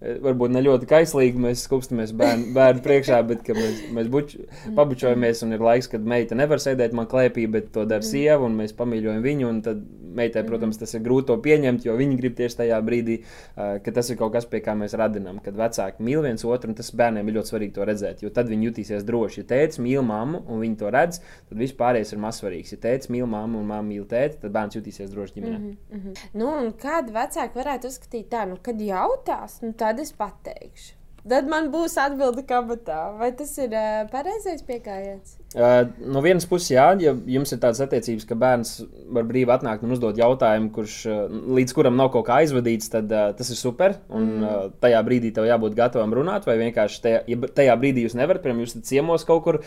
eh, 0.00 0.16
varbūt 0.24 0.54
ne 0.56 0.62
ļoti 0.64 0.88
kaislīgi 0.88 1.42
mēs 1.44 1.66
skupstamies 1.68 2.14
bērnu, 2.16 2.48
bērnu 2.56 2.84
priekšā, 2.86 3.20
bet 3.28 3.52
mēs, 3.58 3.84
mēs 3.98 4.08
buč, 4.16 4.38
mm. 4.40 4.72
pabučojamies, 4.80 5.44
un 5.44 5.58
ir 5.58 5.66
laiks, 5.68 5.90
kad 5.92 6.08
meita 6.14 6.38
nevar 6.38 6.64
sēdēt 6.64 6.96
man 6.96 7.10
klēpī, 7.10 7.44
bet 7.58 7.74
to 7.76 7.84
dara 7.84 8.00
mm. 8.00 8.08
sieva, 8.08 8.40
un 8.48 8.56
mēs 8.62 8.72
pamīļojam 8.80 9.20
viņu. 9.28 9.52
Tad 9.68 9.84
meitai, 10.14 10.44
protams, 10.46 10.78
tas 10.80 10.94
ir 10.96 11.02
grūti 11.04 11.28
to 11.30 11.36
pieņemt, 11.44 11.84
jo 11.86 11.96
viņi 11.98 12.18
grib 12.20 12.36
tieši 12.38 12.60
tajā 12.62 12.78
brīdī, 12.86 13.20
uh, 13.20 13.76
ka 13.84 13.94
tas 13.94 14.10
ir 14.10 14.18
kaut 14.20 14.34
kas, 14.36 14.46
pie 14.50 14.60
kā 14.64 14.76
mēs 14.78 14.94
radinām, 14.98 15.40
kad 15.44 15.56
vecāki 15.58 16.04
mīl 16.06 16.22
viens 16.24 16.44
otru, 16.46 16.70
un 16.70 16.78
tas 16.78 16.92
bērniem 16.94 17.28
ir 17.28 17.38
ļoti 17.38 17.52
svarīgi 17.52 17.74
to 17.74 17.88
redzēt 17.88 18.13
jo 18.22 18.30
tad 18.34 18.50
viņi 18.52 18.68
jutīsies 18.68 19.06
droši. 19.06 19.42
Ja 19.42 19.50
tēvs 19.54 19.80
mīl 19.82 20.02
mammu 20.06 20.44
un 20.46 20.62
viņi 20.62 20.78
to 20.80 20.90
redz, 20.94 21.20
tad 21.48 21.58
viss 21.58 21.76
pārējais 21.78 22.14
ir 22.14 22.22
mazsvarīgs. 22.24 22.74
Ja 22.76 22.82
tēvs 22.86 23.10
mīl 23.10 23.26
mammu 23.26 23.62
un 23.62 23.70
mamma 23.70 23.88
mīl 23.88 24.04
tēti, 24.10 24.40
tad 24.42 24.54
bērns 24.54 24.78
jutīsies 24.78 25.10
droši 25.10 25.38
ģimenē. 25.38 25.58
Mm 25.58 26.00
-hmm. 26.00 26.26
nu, 26.40 26.50
kāda 26.80 27.16
vecāka 27.20 27.60
varētu 27.60 27.90
uzskatīt 27.90 28.28
tā, 28.30 28.44
nu, 28.48 28.60
kad 28.62 28.80
jautās, 28.80 29.60
nu, 29.62 29.72
tad 29.72 30.00
es 30.00 30.12
pateikšu. 30.12 30.94
Tad 31.28 31.46
man 31.48 31.70
būs 31.72 31.96
atbilde 31.96 32.42
kabatā. 32.44 33.16
Vai 33.16 33.30
tas 33.32 33.56
ir 33.58 33.72
uh, 33.72 34.04
pareizais 34.12 34.62
pieejams? 34.62 35.38
Uh, 35.54 35.84
no 36.10 36.18
vienas 36.18 36.48
puses, 36.50 36.72
jā, 36.74 36.84
ja 36.98 37.12
jums 37.30 37.52
ir 37.54 37.60
tādas 37.62 37.78
attiecības, 37.84 38.24
ka 38.26 38.34
bērns 38.34 38.72
var 39.14 39.26
brīvi 39.28 39.52
atnākt 39.54 39.84
un 39.86 39.94
uzdot 39.94 40.18
jautājumu, 40.18 40.72
kurš 40.74 40.94
uh, 41.06 41.18
līdz 41.54 41.74
kuram 41.76 41.94
nav 41.94 42.08
kaut 42.10 42.24
kā 42.26 42.40
aizvadīts, 42.42 42.90
tad 42.90 43.12
uh, 43.14 43.28
tas 43.38 43.52
ir 43.54 43.58
super. 43.60 43.94
Un 44.10 44.32
uh, 44.40 44.56
tajā 44.82 44.98
brīdī 45.06 45.30
tev 45.36 45.46
jābūt 45.46 45.76
gatavam 45.78 46.10
runāt, 46.18 46.48
vai 46.48 46.56
vienkārši 46.58 46.98
tajā, 47.04 47.20
ja 47.30 47.50
tajā 47.60 47.76
brīdī 47.78 48.02
jūs 48.02 48.16
nevarat, 48.18 48.42
piemēram, 48.42 48.64
jūs 48.64 48.74
ciemos 48.88 49.22
kaut 49.28 49.44
kur 49.44 49.60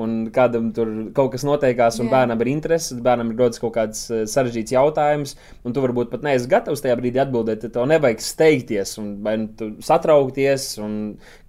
un 0.00 0.14
kādam 0.32 0.70
tur 0.76 0.94
kaut 1.16 1.34
kas 1.34 1.44
notiekās, 1.44 2.00
un 2.00 2.08
yeah. 2.08 2.14
bērnam 2.16 2.40
ir 2.40 2.50
interesi, 2.54 2.96
bērnam 3.04 3.34
ir 3.34 3.44
rodas 3.44 3.60
kaut 3.60 3.74
kāds 3.76 4.06
uh, 4.08 4.22
sarežģīts 4.30 4.72
jautājums, 4.78 5.36
un 5.60 5.76
tu 5.76 5.84
varbūt 5.84 6.08
pat 6.14 6.24
neesi 6.24 6.48
gatavs 6.48 6.80
tajā 6.86 6.96
brīdī 7.02 7.20
atbildēt, 7.20 7.60
tad 7.66 7.76
tev 7.76 7.84
nevajag 7.92 8.24
steigties 8.24 8.96
un 9.02 9.12
nu 9.20 9.70
satraukties 9.84 10.70
un 10.80 10.96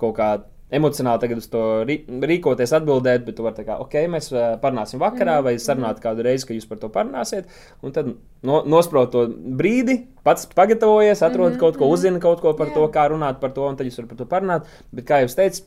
kaut 0.02 0.20
kā 0.20 0.34
emocionāli 0.76 1.22
tagad 1.24 1.42
uz 1.42 1.48
to 1.52 1.62
rīkoties, 1.88 2.74
atbildēt, 2.78 3.26
bet 3.28 3.38
tu 3.38 3.46
vari 3.46 3.60
teikt, 3.60 3.72
ok, 3.86 3.98
mēs 4.16 4.32
parunāsim 4.64 5.02
vakarā, 5.02 5.38
vai 5.46 5.56
sarunāt 5.62 6.02
kādu 6.04 6.26
reizi, 6.26 6.48
ka 6.50 6.58
jūs 6.58 6.68
par 6.70 6.82
to 6.82 6.90
parunāsiet. 6.94 7.48
Un 7.86 7.96
tad 7.96 8.12
no, 8.46 8.62
nosprāst 8.76 9.14
to 9.16 9.28
brīdi, 9.60 10.02
pats 10.28 10.50
pagatavojies, 10.56 11.22
atrod 11.22 11.52
mm 11.52 11.56
-hmm, 11.56 11.64
kaut 11.64 11.78
ko, 11.78 11.90
uzzini 11.94 12.20
kaut 12.20 12.42
ko 12.42 12.54
par 12.54 12.68
yeah. 12.68 12.76
to, 12.76 12.92
kā 12.92 13.08
runāt 13.10 13.40
par 13.40 13.52
to, 13.52 13.68
un 13.70 13.76
tad 13.76 13.88
jūs 13.88 13.98
varat 13.98 14.10
par 14.10 14.18
to 14.18 14.26
parunāt. 14.26 14.70
Bet, 14.92 15.06
kā 15.06 15.22
jau 15.24 15.36
teicu, 15.36 15.64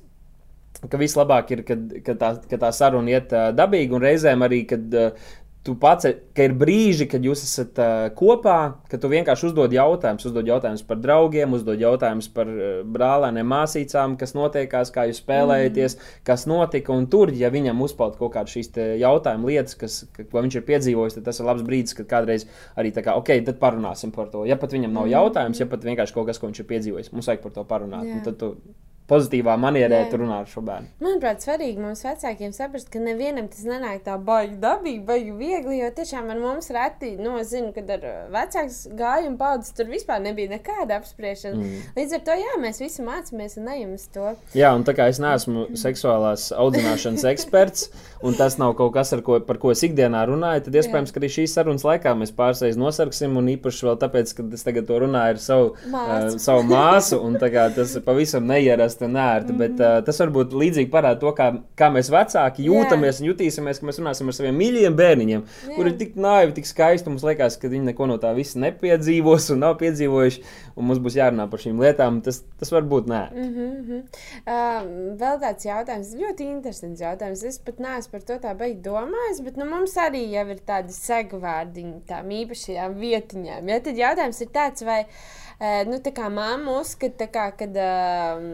ka 0.90 1.00
vislabāk 1.00 1.50
ir, 1.50 1.64
kad, 1.66 1.92
kad, 2.04 2.18
tā, 2.20 2.30
kad 2.50 2.60
tā 2.60 2.72
saruna 2.72 3.10
iet 3.10 3.32
uh, 3.32 3.50
dabīgi, 3.54 3.94
un 3.94 4.02
reizēm 4.02 4.44
arī, 4.46 4.62
kad 4.68 4.94
uh, 4.94 5.10
tu 5.68 5.74
pats, 5.76 6.08
ka 6.32 6.46
ir 6.46 6.54
brīži, 6.56 7.04
kad 7.12 7.24
jūs 7.24 7.42
esat 7.44 7.76
uh, 7.82 8.06
kopā, 8.16 8.56
kad 8.88 9.02
tu 9.02 9.10
vienkārši 9.12 9.50
uzdod 9.50 9.74
jautājumus, 9.76 10.24
uzdod 10.30 10.48
jautājumus 10.48 10.84
par 10.88 11.00
draugiem, 11.02 11.52
uzdod 11.58 11.82
jautājumus 11.82 12.30
par 12.32 12.48
uh, 12.48 12.80
brālēniem, 12.96 13.44
māsīcām, 13.52 14.16
kas 14.20 14.32
notiekās, 14.38 14.92
kā 14.94 15.04
jūs 15.10 15.20
spēlējaties, 15.20 15.98
mm. 15.98 16.24
kas 16.30 16.46
notika. 16.48 16.96
Un 16.96 17.04
tur, 17.12 17.34
ja 17.36 17.52
viņam 17.52 17.84
uzpeld 17.84 18.16
kaut 18.16 18.32
kādas 18.38 18.56
šīs 18.56 18.72
jautājumu 19.02 19.52
lietas, 19.52 19.76
kas, 19.76 20.00
ko 20.16 20.44
viņš 20.46 20.58
ir 20.58 20.66
piedzīvojis, 20.72 21.20
tad 21.20 21.28
tas 21.28 21.42
ir 21.42 21.50
labs 21.50 21.68
brīdis, 21.68 21.96
kad 22.00 22.08
kādreiz 22.16 22.48
arī 22.80 22.94
tā 22.96 23.04
kā, 23.04 23.18
ok, 23.20 23.34
tad 23.50 23.60
parunāsim 23.60 24.14
par 24.14 24.32
to. 24.32 24.46
Ja 24.48 24.56
pat 24.56 24.72
viņam 24.72 24.96
nav 24.96 25.04
mm. 25.04 25.14
jautājums, 25.18 25.60
ja 25.60 25.68
pat 25.68 25.84
vienkārši 25.84 26.16
kaut 26.16 26.32
kas, 26.32 26.40
ko 26.40 26.48
viņš 26.48 26.64
ir 26.64 26.72
piedzīvojis, 26.72 27.12
mums 27.12 27.28
vajag 27.28 27.44
par 27.44 27.58
to 27.60 27.68
parunāt. 27.68 28.08
Tu 28.24 28.48
pozitīvā 29.08 29.56
manierē 29.60 30.02
runā 30.12 30.42
ar 30.42 30.48
šo 30.50 30.62
bērnu. 30.66 30.90
Manuprāt, 31.02 31.42
svarīgi 31.44 31.80
mums 31.80 32.02
vecākiem 32.04 32.52
saprast, 32.56 32.90
ka 32.92 33.00
nevienam 33.02 33.48
tas 33.50 33.64
nenāk 33.66 34.02
tā 34.06 34.18
baigi 34.20 34.58
dabīgi, 34.60 35.02
baigi 35.08 35.34
viegli, 35.38 35.78
jo 35.80 35.88
tiešām 35.96 36.28
ar 36.32 36.40
mums 36.42 36.68
reti, 36.74 37.14
nu, 37.20 37.36
es 37.40 37.52
zinu, 37.54 37.72
kad 37.76 37.88
ar 37.96 38.04
vecāks 38.34 38.82
gājumu 38.98 39.38
paudzes 39.40 39.74
tur 39.76 39.88
vispār 39.90 40.20
nebija 40.24 40.52
nekāda 40.52 40.98
apspriešana. 41.00 41.56
Mm. 41.62 41.86
Līdz 41.96 42.16
ar 42.18 42.24
to, 42.26 42.36
jā, 42.42 42.56
mēs 42.62 42.82
visi 42.82 43.06
mācāmies 43.06 43.56
un 43.60 43.70
ejam 43.74 43.94
uz 43.96 44.04
to. 44.12 44.34
Jā, 44.58 44.74
un 44.76 44.84
tā 44.86 44.94
kā 44.98 45.08
es 45.12 45.20
neesmu 45.22 45.68
seksuālās 45.78 46.50
audzināšanas 46.56 47.24
eksperts, 47.32 47.88
un 48.26 48.36
tas 48.38 48.58
nav 48.60 48.74
kaut 48.78 48.92
kas, 48.96 49.14
ko, 49.24 49.40
par 49.44 49.60
ko 49.62 49.72
es 49.72 49.84
ikdienā 49.86 50.24
runāju, 50.28 50.66
tad 50.66 50.78
iespējams, 50.82 51.14
ka 51.14 51.22
arī 51.22 51.32
šīs 51.38 51.56
sarunas 51.56 51.86
laikā 51.86 52.12
mēs 52.18 52.34
pārsteigts 52.36 52.80
nosarksim, 52.80 53.36
un 53.40 53.52
īpaši 53.54 53.88
vēl 53.88 53.98
tāpēc, 54.04 54.34
ka 54.36 54.46
es 54.58 54.66
tagad 54.66 54.88
to 54.90 55.00
runāju 55.04 55.36
ar 55.36 55.42
savu, 55.42 55.72
uh, 55.88 56.14
savu 56.36 56.66
māsu, 56.68 57.20
un 57.24 57.38
tā 57.40 57.50
kā 57.54 57.68
tas 57.74 57.96
pavisam 58.04 58.46
neierast 58.48 58.97
saprastu 58.98 59.04
un 59.04 59.16
ērti. 59.16 59.52
Mm 59.52 59.58
-hmm. 59.58 59.58
Bet 59.58 59.80
uh, 59.80 60.04
tas 60.04 60.20
varbūt 60.20 60.52
līdzīgi 60.52 60.90
parāda 60.90 61.20
to, 61.20 61.32
kā, 61.32 61.62
kā 61.76 61.90
mēs 61.92 62.10
vecāki 62.10 62.66
jūtamies 62.66 63.20
yeah. 63.20 63.22
un 63.22 63.28
jutīsimies, 63.28 63.80
ka 63.80 63.86
mēs 63.86 63.98
runāsim 63.98 64.28
ar 64.28 64.34
saviem 64.34 64.56
mīļajiem 64.58 64.96
bērniņiem, 64.96 65.42
yeah. 65.42 65.76
kuri 65.76 65.90
ir 65.90 65.98
tik 65.98 66.16
naivi, 66.16 66.52
tik 66.52 66.66
skaisti. 66.66 67.08
Mums 67.08 67.24
liekas, 67.24 67.56
ka 67.56 67.68
viņi 67.68 67.84
neko 67.92 68.06
no 68.06 68.16
tā 68.18 68.34
visa 68.34 68.58
nepiedzīvos 68.58 69.52
un 69.52 69.58
nav 69.58 69.78
piedzīvojuši. 69.78 70.42
Un 70.76 70.84
mums 70.84 70.98
būs 70.98 71.16
jārunā 71.16 71.48
par 71.50 71.58
šīm 71.58 71.80
lietām. 71.80 72.22
Tas, 72.22 72.42
tas 72.58 72.72
var 72.72 72.82
būt 72.82 73.06
nē. 73.06 73.22
Mm 73.34 73.54
-hmm. 73.54 74.02
uh, 74.46 75.16
vēl 75.18 75.40
tāds 75.40 75.66
jautājums, 75.66 76.14
ļoti 76.14 76.40
interesants 76.40 77.00
jautājums. 77.00 77.44
Es 77.44 77.58
pat 77.58 77.78
neesmu 77.78 78.10
par 78.12 78.22
to 78.22 78.34
tā 78.34 78.54
beigts 78.54 78.82
domājis, 78.82 79.44
bet 79.44 79.56
nu, 79.56 79.64
mums 79.64 79.96
arī 79.96 80.30
jau 80.30 80.48
ir 80.48 80.60
tādi 80.66 80.92
segvārdiņi 80.92 82.00
tām 82.06 82.30
īpašajām 82.30 82.94
vietiņām. 82.94 83.68
Ja? 83.68 83.80
Tad 83.80 83.96
jautājums 83.96 84.40
ir 84.40 84.48
tāds, 84.52 84.84
vai 84.84 85.06
nu, 85.58 85.98
tā 85.98 86.12
kā 86.14 86.28
mamma 86.30 86.76
uzskata, 86.78 87.26
ka 87.34 87.48
uh, 87.66 88.44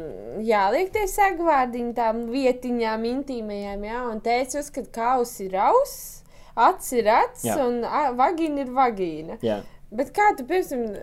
jāliek 0.41 0.89
tie 0.95 1.05
segvārdiņi 1.11 1.93
tām 1.97 2.23
vietiņām, 2.33 3.05
intīmajām, 3.11 3.85
ja? 3.85 4.01
un 4.09 4.23
teica, 4.25 4.63
uzskata, 4.63 4.89
ka 4.95 5.11
aus 5.19 5.35
ir 5.45 5.59
aus, 5.61 5.95
acis 6.57 6.97
ir 7.03 7.11
acis 7.13 7.51
Jā. 7.51 7.59
un 7.61 7.85
a, 7.85 8.07
vagīna 8.17 8.65
ir 8.65 8.73
vagīna. 8.73 9.39
Jā. 9.45 9.61
Bet 9.95 10.15
kā 10.17 10.31
tu, 10.39 10.47
piemēram, 10.49 10.97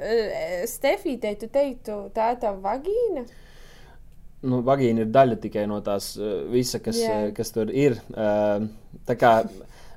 Stefītei, 0.67 1.37
tu 1.39 1.47
teiktu, 1.53 2.01
tā 2.15 2.33
ir 2.33 2.41
tā 2.41 2.55
vagīna? 2.57 3.27
Nu, 4.41 4.63
vagīna 4.65 5.05
ir 5.05 5.13
daļa 5.13 5.37
tikai 5.43 5.67
no 5.69 5.77
tās 5.85 6.15
visa, 6.49 6.81
kas, 6.81 6.97
Jā. 6.97 7.27
uh, 7.27 7.33
kas 7.37 7.53
tur 7.53 7.69
ir. 7.69 8.01
Tā 8.11 9.21
kā 9.21 9.35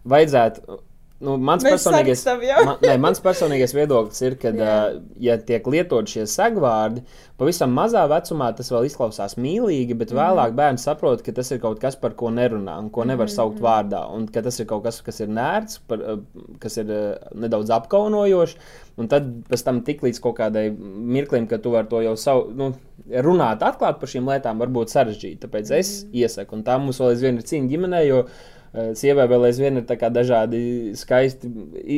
vajadzētu. 0.05 0.83
Nu, 1.25 1.35
mans, 1.41 1.65
Mēs 1.65 1.73
personīgais, 1.79 2.23
man, 2.67 2.77
ne, 2.85 2.95
mans 3.01 3.21
personīgais 3.25 3.73
viedoklis 3.77 4.21
ir, 4.27 4.35
ka, 4.43 4.51
uh, 4.53 4.99
ja 5.25 5.37
tiek 5.41 5.65
lietot 5.73 6.11
šie 6.11 6.27
segvārdi, 6.29 7.01
pavisam 7.41 7.73
mazā 7.75 8.03
vecumā 8.11 8.51
tas 8.59 8.69
vēl 8.73 8.85
izklausās 8.91 9.37
mīlīgi, 9.41 9.97
bet 9.97 10.13
Mhm. 10.13 10.19
vēlāk 10.21 10.55
bērns 10.59 10.85
saprot, 10.85 11.23
ka 11.25 11.33
tas 11.33 11.51
ir 11.55 11.63
kaut 11.63 11.81
kas, 11.81 11.97
par 11.97 12.13
ko 12.19 12.29
nerunā 12.35 12.77
un 12.79 12.91
ko 12.91 13.07
nevar 13.09 13.27
Mhm, 13.31 13.35
saukt 13.37 13.61
vārdā. 13.65 14.03
Un 14.15 14.27
ka 14.29 14.43
tas 14.43 14.61
ir 14.61 14.67
kaut 14.71 14.85
kas, 14.85 15.01
kas 15.03 15.21
ir 15.25 15.29
nērts, 15.29 15.81
par, 15.89 15.99
kas 16.61 16.77
ir 16.83 16.91
uh, 16.93 17.15
nedaudz 17.35 17.71
apkaunojošs. 17.71 18.57
Un 18.99 19.09
tad 19.09 19.25
pēc 19.51 19.65
tam 19.65 19.81
tik 19.83 20.03
līdz 20.05 20.21
kaut 20.23 20.37
kādai 20.39 20.69
mirklim, 20.79 21.49
ka 21.51 21.59
tu 21.59 21.71
vari 21.75 21.89
to 21.91 22.01
jau 22.05 22.17
savu, 22.17 22.51
nu, 22.55 22.75
runāt, 23.11 23.65
atklāt 23.67 23.99
par 23.99 24.09
šīm 24.09 24.29
lietām, 24.29 24.59
var 24.59 24.69
būt 24.69 24.93
sarežģīti. 24.93 25.41
Tāpēc 25.49 25.73
es 25.81 26.05
iesaku, 26.13 26.53
un 26.55 26.63
tā 26.63 26.77
mums 26.79 27.01
vēl 27.01 27.11
aizvien 27.17 27.41
ir 27.41 27.43
cīņa 27.49 27.73
ģimenē, 27.73 28.05
jo 28.07 28.21
uh, 28.27 28.31
sievai 28.99 29.27
vēl 29.31 29.47
aizvien 29.49 29.79
ir 29.79 29.85
dažādi 29.87 30.61
skaisti 30.99 31.51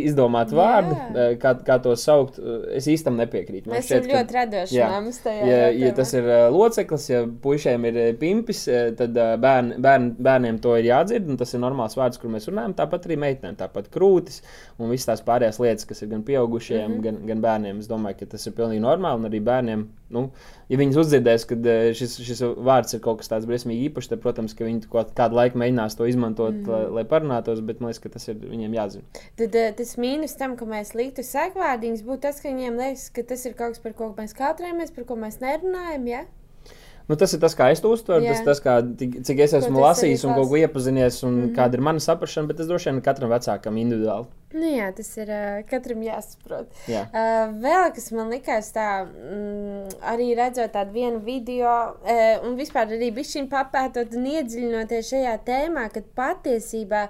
izdomāti 0.02 0.52
Jā. 0.52 0.58
vārdi, 0.60 0.96
uh, 0.96 1.30
kā, 1.40 1.54
kā 1.66 1.78
to 1.82 1.94
saukt. 1.96 2.38
Uh, 2.38 2.64
Es 2.76 2.86
īstam 2.90 3.16
nepiekrītu. 3.16 3.70
Mēs 3.70 3.86
esam 3.86 4.02
šķiet, 4.02 4.10
ka- 4.10 4.18
ļoti 4.18 4.36
radoši 4.36 4.76
jā. 4.76 4.88
tajā. 5.24 5.46
Ja, 5.48 5.60
ja 5.72 5.92
tas 5.96 6.12
ir 6.16 6.26
loceklis, 6.52 7.06
ja 7.08 7.22
puišiem 7.42 7.86
ir 7.88 7.98
pimpis, 8.20 8.64
tad 8.98 9.16
bērn, 9.16 9.76
bērn, 9.82 10.08
bērniem 10.26 10.58
to 10.60 10.74
ir 10.76 10.90
jādzird. 10.90 11.30
Tas 11.40 11.54
ir 11.54 11.62
normāls 11.62 11.96
vārds, 11.96 12.20
kur 12.20 12.32
mēs 12.32 12.48
runājam. 12.50 12.74
Tāpat 12.76 13.08
arī 13.08 13.18
meitenēm, 13.22 13.56
tāpat 13.60 13.88
krūtis 13.94 14.42
un 14.78 14.92
visas 14.92 15.08
tās 15.10 15.24
pārējās 15.26 15.60
lietas, 15.62 15.88
kas 15.88 16.02
ir 16.02 16.12
gan 16.12 16.24
pieaugušajiem, 16.26 16.90
mm 16.90 16.98
-hmm. 16.98 17.04
gan, 17.06 17.20
gan 17.30 17.44
bērniem. 17.46 17.78
Es 17.80 17.88
domāju, 17.88 18.20
ka 18.20 18.32
tas 18.36 18.46
ir 18.46 18.56
pilnīgi 18.58 18.84
normāli. 18.84 19.22
Un 19.22 19.30
arī 19.30 19.40
bērniem, 19.44 19.86
nu, 20.12 20.22
ja 20.70 20.78
viņi 20.80 20.98
uzdzirdēs, 21.02 21.46
ka 21.50 21.58
uh, 21.58 21.88
šis, 21.96 22.16
šis 22.26 22.42
vārds 22.68 22.96
ir 22.96 23.02
kaut 23.04 23.20
kas 23.20 23.30
tāds 23.32 23.48
briesmīgi 23.48 23.88
īpašs, 23.90 24.10
tad, 24.12 24.22
protams, 24.22 24.54
ka 24.56 24.68
viņi 24.68 24.86
kaut 24.92 25.12
kādu 25.18 25.38
laiku 25.38 25.60
mēģinās 25.62 25.98
to 25.98 26.08
izmantot, 26.10 26.54
mm 26.54 26.70
lai, 26.70 26.82
lai 27.00 27.04
parunātos. 27.08 27.62
Bet 27.66 27.82
man 27.82 27.92
liekas, 27.92 28.02
ka 28.04 28.14
tas 28.16 28.28
ir 28.30 28.40
viņiem 28.42 28.74
jāzina. 28.78 29.22
Tad 29.40 29.58
uh, 29.58 29.68
tas 29.76 29.94
mīnus 30.00 30.38
tam, 30.38 30.56
ka 30.58 30.68
mēs 30.68 30.94
liktu 30.98 31.26
sekvārdiņus, 31.26 32.06
būtu 32.06 32.26
tas, 32.28 32.42
ka 32.42 32.50
viņiem 32.52 32.80
liekas, 32.82 33.10
ka 33.14 33.26
tas 33.34 33.46
ir 33.46 33.58
kaut 33.58 33.76
kas, 33.76 33.84
par 33.84 33.96
ko 33.98 34.12
mēs 34.16 34.36
kautrējamies, 34.38 34.94
par 34.96 35.08
ko 35.08 35.18
mēs 35.20 35.40
nerunājam. 35.42 36.10
Ja? 36.10 36.26
Nu, 37.06 37.14
tas 37.14 37.30
ir 37.36 37.40
tas, 37.42 37.54
kā 37.54 37.68
es 37.70 37.82
to 37.82 37.92
uztveru. 37.94 38.24
Jā. 38.24 38.34
Tas, 38.34 38.42
tas 38.48 38.62
kā, 38.64 38.80
cik 38.98 39.42
es 39.44 39.54
esmu 39.54 39.78
lasījis 39.84 40.24
un 40.26 40.34
ko 40.34 40.58
iepazinies, 40.58 41.20
un 41.22 41.32
mm 41.32 41.42
-hmm. 41.42 41.54
kāda 41.58 41.78
ir 41.78 41.84
mana 41.88 42.02
saprāšana, 42.02 42.50
bet 42.50 42.58
tas 42.58 42.66
droši 42.66 42.90
vien 42.90 43.02
katram 43.02 43.30
vecākam 43.30 43.78
individuāli. 43.78 44.26
Nu, 44.54 44.62
jā, 44.70 44.86
tas 44.94 45.08
ir 45.18 45.30
uh, 45.32 45.56
katram 45.66 46.04
jāsaprot. 46.06 46.70
Jā. 46.86 47.02
Uh, 47.10 47.56
vēl 47.64 47.88
kas 47.96 48.12
man 48.14 48.30
likās, 48.30 48.68
tā 48.76 49.02
mm, 49.02 49.96
arī 50.06 50.28
redzot 50.38 50.70
tādu 50.76 50.94
vienu 50.94 51.18
video, 51.26 51.72
uh, 51.98 52.46
un 52.46 52.54
vispār 52.58 52.94
arī 52.94 53.10
bišķiņu 53.16 53.50
papētot 53.50 54.14
un 54.14 54.28
iedziļinoties 54.36 55.10
šajā 55.10 55.34
tēmā, 55.48 55.88
kad 55.90 56.06
patiesībā 56.14 57.08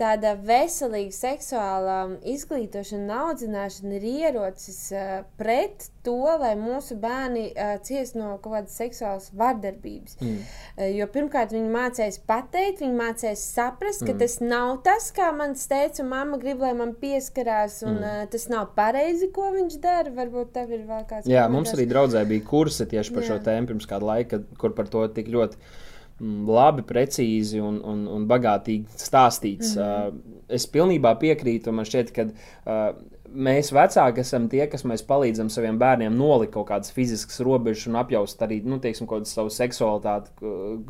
tāda 0.00 0.32
veselīga 0.48 1.12
seksuālā 1.12 1.98
izglītošana 2.32 3.04
un 3.04 3.14
audzināšana 3.26 3.98
ir 3.98 4.08
ierocis 4.08 4.80
uh, 4.96 5.12
pret 5.36 5.90
to, 6.06 6.16
lai 6.40 6.54
mūsu 6.56 6.96
bērni 7.02 7.50
uh, 7.50 7.74
ciest 7.84 8.16
no 8.16 8.38
kaut 8.40 8.54
kādas 8.54 8.80
seksuālas 8.80 9.28
vardarbības. 9.36 10.16
Mm. 10.22 10.40
Uh, 10.40 10.88
jo 10.96 11.10
pirmkārt, 11.12 11.52
viņi 11.52 11.68
mācīs 11.74 12.20
pateikt, 12.24 12.80
viņi 12.80 12.96
mācīs 12.96 13.44
saprast, 13.52 14.06
ka 14.06 14.14
mm. 14.14 14.20
tas 14.24 14.40
nav 14.40 14.78
tas, 14.88 15.12
kā 15.12 15.28
man 15.36 15.52
teica, 15.58 16.06
mamma 16.06 16.40
grib, 16.40 16.64
lai 16.64 16.72
man 16.78 16.94
pieskarās, 17.00 17.80
un 17.86 17.98
mm. 17.98 18.22
uh, 18.22 18.30
tas 18.32 18.46
nav 18.52 18.70
pareizi, 18.78 19.30
ko 19.34 19.50
viņš 19.54 19.76
dara. 19.82 20.14
Varbūt 20.14 20.54
tev 20.54 20.72
ir 20.76 20.86
vēl 20.88 21.04
kāds 21.10 21.28
Jā, 21.30 21.44
mums 21.52 21.74
arī 21.74 21.88
draudzē 21.90 22.24
bija 22.28 22.46
kursi 22.46 22.88
tieši 22.88 23.14
par 23.14 23.26
Jā. 23.26 23.28
šo 23.32 23.42
tēmu 23.48 23.72
pirms 23.72 23.90
kāda 23.90 24.10
laika, 24.12 24.40
kur 24.60 24.74
par 24.76 24.90
to 24.92 25.04
tik 25.14 25.30
ļoti 25.34 25.60
mm, 25.60 26.40
labi, 26.48 26.86
precīzi 26.88 27.62
un, 27.64 27.82
un, 27.82 28.06
un 28.16 28.26
bagātīgi 28.30 28.98
stāstīts. 28.98 29.76
Mm 29.76 29.84
-hmm. 29.84 30.18
uh, 30.18 30.42
es 30.58 30.66
pilnībā 30.72 31.14
piekrītu, 31.20 31.74
man 31.74 31.88
šķiet, 31.88 32.12
ka 32.16 32.28
uh, 32.30 32.98
mēs 33.28 33.72
vecāki 33.74 34.24
esam 34.24 34.48
tie, 34.48 34.66
kas 34.66 34.84
palīdzam 34.84 35.50
saviem 35.52 35.78
bērniem 35.78 36.16
nolikt 36.16 36.54
kaut 36.54 36.68
kādas 36.70 36.92
fiziskas 36.92 37.40
robežas 37.40 37.86
un 37.86 37.96
apjaust 38.00 38.42
arī, 38.42 38.62
nu, 38.64 38.78
teiksim, 38.78 39.08
savu 39.24 39.50
seksualitāti, 39.50 40.30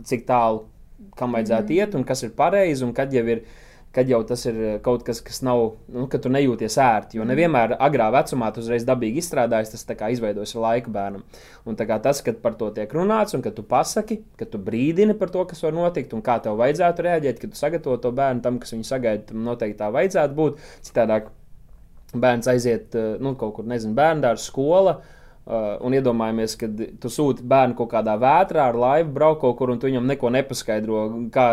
cik 0.04 0.26
tālu 0.26 0.66
kam 1.16 1.32
vajadzētu 1.32 1.62
mm 1.62 1.68
-hmm. 1.68 1.86
iet 1.86 1.94
un 1.94 2.04
kas 2.04 2.22
ir 2.22 2.30
pareizi 2.30 2.84
un 2.84 2.92
kad 2.92 3.12
jau 3.12 3.26
ir. 3.26 3.42
Kad 3.96 4.10
jau 4.12 4.18
tas 4.28 4.42
ir 4.46 4.56
eh, 4.60 4.74
kaut 4.84 5.02
kas, 5.06 5.22
kas 5.24 5.40
nav, 5.46 5.62
nu, 5.94 6.04
ka 6.12 6.20
tu 6.20 6.30
nejūties 6.32 6.76
ērti. 6.84 7.18
Jo 7.18 7.24
nevienmēr 7.28 7.76
agrā 7.80 8.10
vecumā 8.12 8.50
tu 8.52 8.60
uzreiz 8.60 8.84
dabīgi 8.88 9.22
izstrādājies, 9.22 9.72
tas 9.72 9.98
kā 9.98 10.10
izveidojas 10.12 10.52
ar 10.56 10.64
laiku 10.66 10.92
bērnam. 10.94 11.24
Un 11.68 11.78
tas, 11.78 12.20
kad 12.24 12.42
par 12.44 12.58
to 12.60 12.68
tiek 12.76 12.92
runāts, 12.94 13.34
un 13.36 13.44
kad 13.44 13.56
tu 13.56 13.64
pasaki, 13.66 14.20
ka 14.38 14.46
tu 14.48 14.60
brīdini 14.60 15.16
par 15.18 15.32
to, 15.32 15.46
kas 15.48 15.64
var 15.64 15.76
notikt, 15.76 16.12
un 16.12 16.24
kā 16.24 16.36
tev 16.44 16.60
vajadzētu 16.60 17.08
reaģēt, 17.08 17.40
kad 17.40 17.54
tu 17.54 17.60
sagatavo 17.60 17.96
to 18.04 18.12
bērnu 18.20 18.44
tam, 18.44 18.60
kas 18.62 18.76
viņu 18.76 18.88
sagaida, 18.88 19.24
tam 19.32 19.44
noteikti 19.48 19.80
tā 19.80 19.90
vajadzētu 19.96 20.36
būt. 20.36 20.64
Citādāk 20.90 21.32
bērns 22.14 22.48
aiziet 22.48 22.94
eh, 22.96 23.14
nu, 23.24 23.34
kaut 23.40 23.56
kur, 23.56 23.68
nezinu, 23.68 23.96
bērnu 23.96 24.24
dārza 24.24 24.44
skola. 24.50 24.98
Uh, 25.48 25.78
un 25.80 25.94
iedomājamies, 25.96 26.58
ka 26.60 26.66
tu 27.00 27.08
sūti 27.08 27.40
bērnu 27.48 27.72
kaut 27.78 27.88
kādā 27.94 28.18
vētrā 28.20 28.66
ar 28.68 28.76
laivu, 28.76 29.14
braukt 29.14 29.40
kaut 29.40 29.54
kur, 29.56 29.70
un 29.72 29.78
tu 29.80 29.88
viņam 29.88 30.04
neko 30.10 30.28
nepaskaidro, 30.34 31.04
kā, 31.32 31.44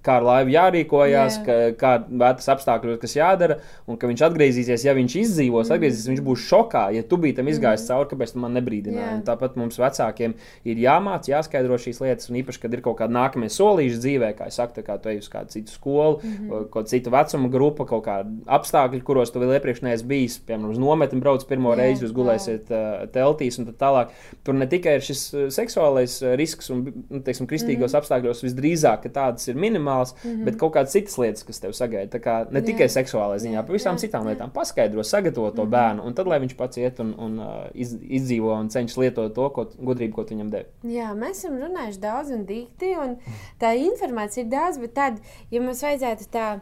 kā 0.00 0.14
ar 0.22 0.24
laivu 0.24 0.54
jārīkojas, 0.54 1.36
Jā. 1.36 1.42
ka, 1.44 1.56
kā 1.76 1.90
vētras 2.08 2.48
apstākļos, 2.54 2.96
kas 3.02 3.16
jādara, 3.18 3.58
un 3.84 3.98
ka 4.00 4.08
viņš 4.08 4.22
atgriezīsies, 4.24 4.86
ja 4.86 4.94
viņš 4.96 5.16
izdzīvos, 5.20 5.68
mm. 5.68 5.76
atgriezīsies, 5.76 6.08
viņš 6.14 6.22
būs 6.24 6.46
šokā. 6.48 6.86
Ja 6.96 7.02
tu 7.04 7.18
biji 7.20 7.36
tam 7.42 7.50
izgājis 7.52 7.84
mm. 7.84 7.90
cauri, 7.90 8.08
kāpēc 8.14 8.32
tu 8.32 8.40
man 8.40 8.56
nebrīdināji? 8.56 9.18
Un 9.18 9.26
Tāpat 9.26 9.60
mums 9.60 9.76
vecākiem 9.82 10.36
ir 10.72 10.80
jāmāc, 10.86 11.28
jāskaidro 11.28 11.76
šīs 11.84 12.00
lietas, 12.06 12.32
un 12.32 12.40
īpaši, 12.40 12.62
kad 12.64 12.72
ir 12.72 12.84
kaut 12.88 13.02
kāda 13.02 13.12
nākamie 13.18 13.52
solīši 13.52 14.00
dzīvē, 14.00 14.32
kā 14.40 14.48
es 14.48 14.56
saku, 14.62 14.78
tā 14.78 14.86
kā 14.88 14.96
tu 14.96 15.12
ej 15.12 15.20
uz 15.20 15.28
kādu 15.28 15.52
citu 15.52 15.76
skolu, 15.76 16.22
mm 16.22 16.32
-hmm. 16.32 16.64
kaut 16.72 16.88
citu 16.88 17.12
vecuma 17.12 17.52
grupu, 17.52 17.84
kaut 17.84 18.06
kādu 18.08 18.40
apstākļu, 18.48 19.04
kuros 19.04 19.28
tu 19.28 19.44
vēl 19.44 19.58
iepriekš 19.60 19.84
neesi 19.84 20.08
bijis, 20.08 20.40
piemēram, 20.40 20.72
uz 20.72 20.80
nometni 20.80 21.20
brauc 21.20 21.44
pirmo 21.44 21.76
Jā, 21.76 21.82
reizi, 21.84 22.06
jūs 22.06 22.16
gulēsiet 22.16 22.72
uh, 22.72 23.08
teltīs 23.42 23.58
un 23.58 23.68
tā 23.68 23.74
tālāk. 23.78 24.12
Tur 24.44 24.56
ne 24.56 24.66
tikai 24.70 24.96
ir 24.98 25.04
šis 25.04 25.22
uh, 25.34 25.46
seksuālais 25.52 26.18
uh, 26.22 26.34
risks 26.38 26.70
un, 26.72 26.84
nu, 27.08 27.20
teiksim, 27.24 27.46
kristīgos 27.50 27.92
mm 27.92 27.96
-hmm. 27.96 28.00
apstākļos 28.00 28.42
visdrīzāk, 28.46 29.02
ka 29.02 29.08
tādas 29.08 29.48
ir 29.48 29.56
minimāls, 29.56 30.14
mm 30.14 30.30
-hmm. 30.30 30.44
bet 30.44 30.58
kaut 30.58 30.74
kādas 30.74 30.92
citas 30.92 31.18
lietas, 31.18 31.42
kas 31.44 31.60
tev 31.60 31.72
sagaida. 31.72 32.18
Tā 32.18 32.20
kā 32.22 32.50
ne 32.50 32.60
Jā. 32.60 32.66
tikai 32.66 32.88
seksuālajā 32.88 33.38
ziņā, 33.46 33.66
par 33.66 33.74
visām 33.74 33.96
Jā, 33.96 34.00
citām 34.00 34.24
jā. 34.24 34.28
lietām 34.30 34.50
paskaidro, 34.50 35.02
sagatavo 35.02 35.50
to 35.50 35.64
bērnu, 35.64 36.04
un 36.06 36.14
tad 36.14 36.26
lai 36.26 36.40
viņš 36.40 36.56
pats 36.56 36.76
iet 36.76 37.00
un, 37.00 37.14
un 37.18 37.38
uh, 37.38 37.46
iz, 37.74 37.96
izdzīvo 38.00 38.54
un 38.60 38.68
cenšas 38.68 38.96
lietot 38.96 39.34
to 39.34 39.50
ko, 39.50 39.66
gudrību, 39.78 40.14
ko 40.14 40.24
tu 40.24 40.34
viņam 40.34 40.50
devi. 40.50 40.66
Jā, 40.82 41.14
mēs 41.14 41.38
esam 41.38 41.58
runājuši 41.58 42.00
daudz 42.00 42.30
un 42.30 42.46
dikti, 42.46 42.96
un 42.98 43.16
tā 43.58 43.74
informācija 43.76 44.44
ir 44.44 44.50
daudz, 44.50 44.78
bet 44.78 44.94
tad, 44.94 45.20
ja 45.50 45.60
mums 45.60 45.82
vajadzētu 45.82 46.24
tā, 46.30 46.60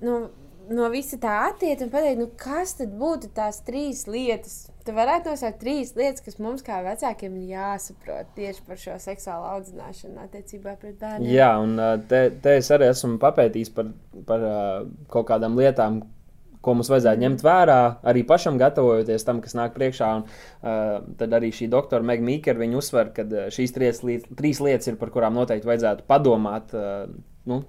nu, 0.00 0.28
no 0.70 0.88
visa 0.90 1.18
tā 1.18 1.50
attiekt 1.50 1.82
un 1.82 1.90
pateikt, 1.90 2.20
nu, 2.20 2.28
kas 2.36 2.74
tad 2.78 2.94
būtu 2.98 3.32
tās 3.34 3.60
trīs 3.66 4.06
lietas, 4.06 4.69
tu 4.90 4.96
varētu 4.98 5.32
nosaukt 5.32 5.60
trīs 5.62 5.94
lietas, 5.98 6.22
kas 6.24 6.38
mums 6.42 6.64
kā 6.66 6.80
vecākiem 6.84 7.36
ir 7.40 7.54
jāsaprot 7.54 8.30
tieši 8.36 8.64
par 8.66 8.80
šo 8.80 8.96
seksuālu 9.02 9.50
audzināšanu 9.54 10.22
attiecībā 10.26 10.76
pret 10.80 10.96
bērniem. 11.00 11.30
Jā, 11.30 11.50
un 11.62 11.76
te, 12.10 12.26
te 12.42 12.56
es 12.58 12.70
arī 12.74 12.90
esmu 12.90 13.20
papētījis 13.22 13.74
par, 13.76 13.92
par 14.28 14.46
kaut 15.12 15.28
kādām 15.30 15.58
lietām, 15.58 16.02
ko 16.60 16.74
mums 16.76 16.90
vajadzētu 16.92 17.22
ņemt 17.22 17.42
vērā, 17.44 17.78
arī 18.10 18.22
pašam 18.28 18.58
gatavojoties 18.60 19.24
tam, 19.24 19.40
kas 19.44 19.56
nāk 19.56 19.72
priekšā. 19.76 20.10
Un, 20.18 20.26
uh, 20.26 20.98
tad 21.20 21.36
arī 21.38 21.52
šī 21.56 21.70
doktora 21.72 22.04
Megla 22.04 22.26
Mīkera 22.28 22.68
uzsver, 22.76 23.14
ka 23.16 23.24
šīs 23.54 23.76
trīs, 23.76 24.02
trīs 24.36 24.60
lietas 24.60 24.90
ir, 24.90 25.00
par 25.00 25.12
kurām 25.14 25.38
noteikti 25.40 25.70
vajadzētu 25.70 26.04
padomāt. 26.10 26.74
Uh, 26.76 27.06
nu, 27.48 27.62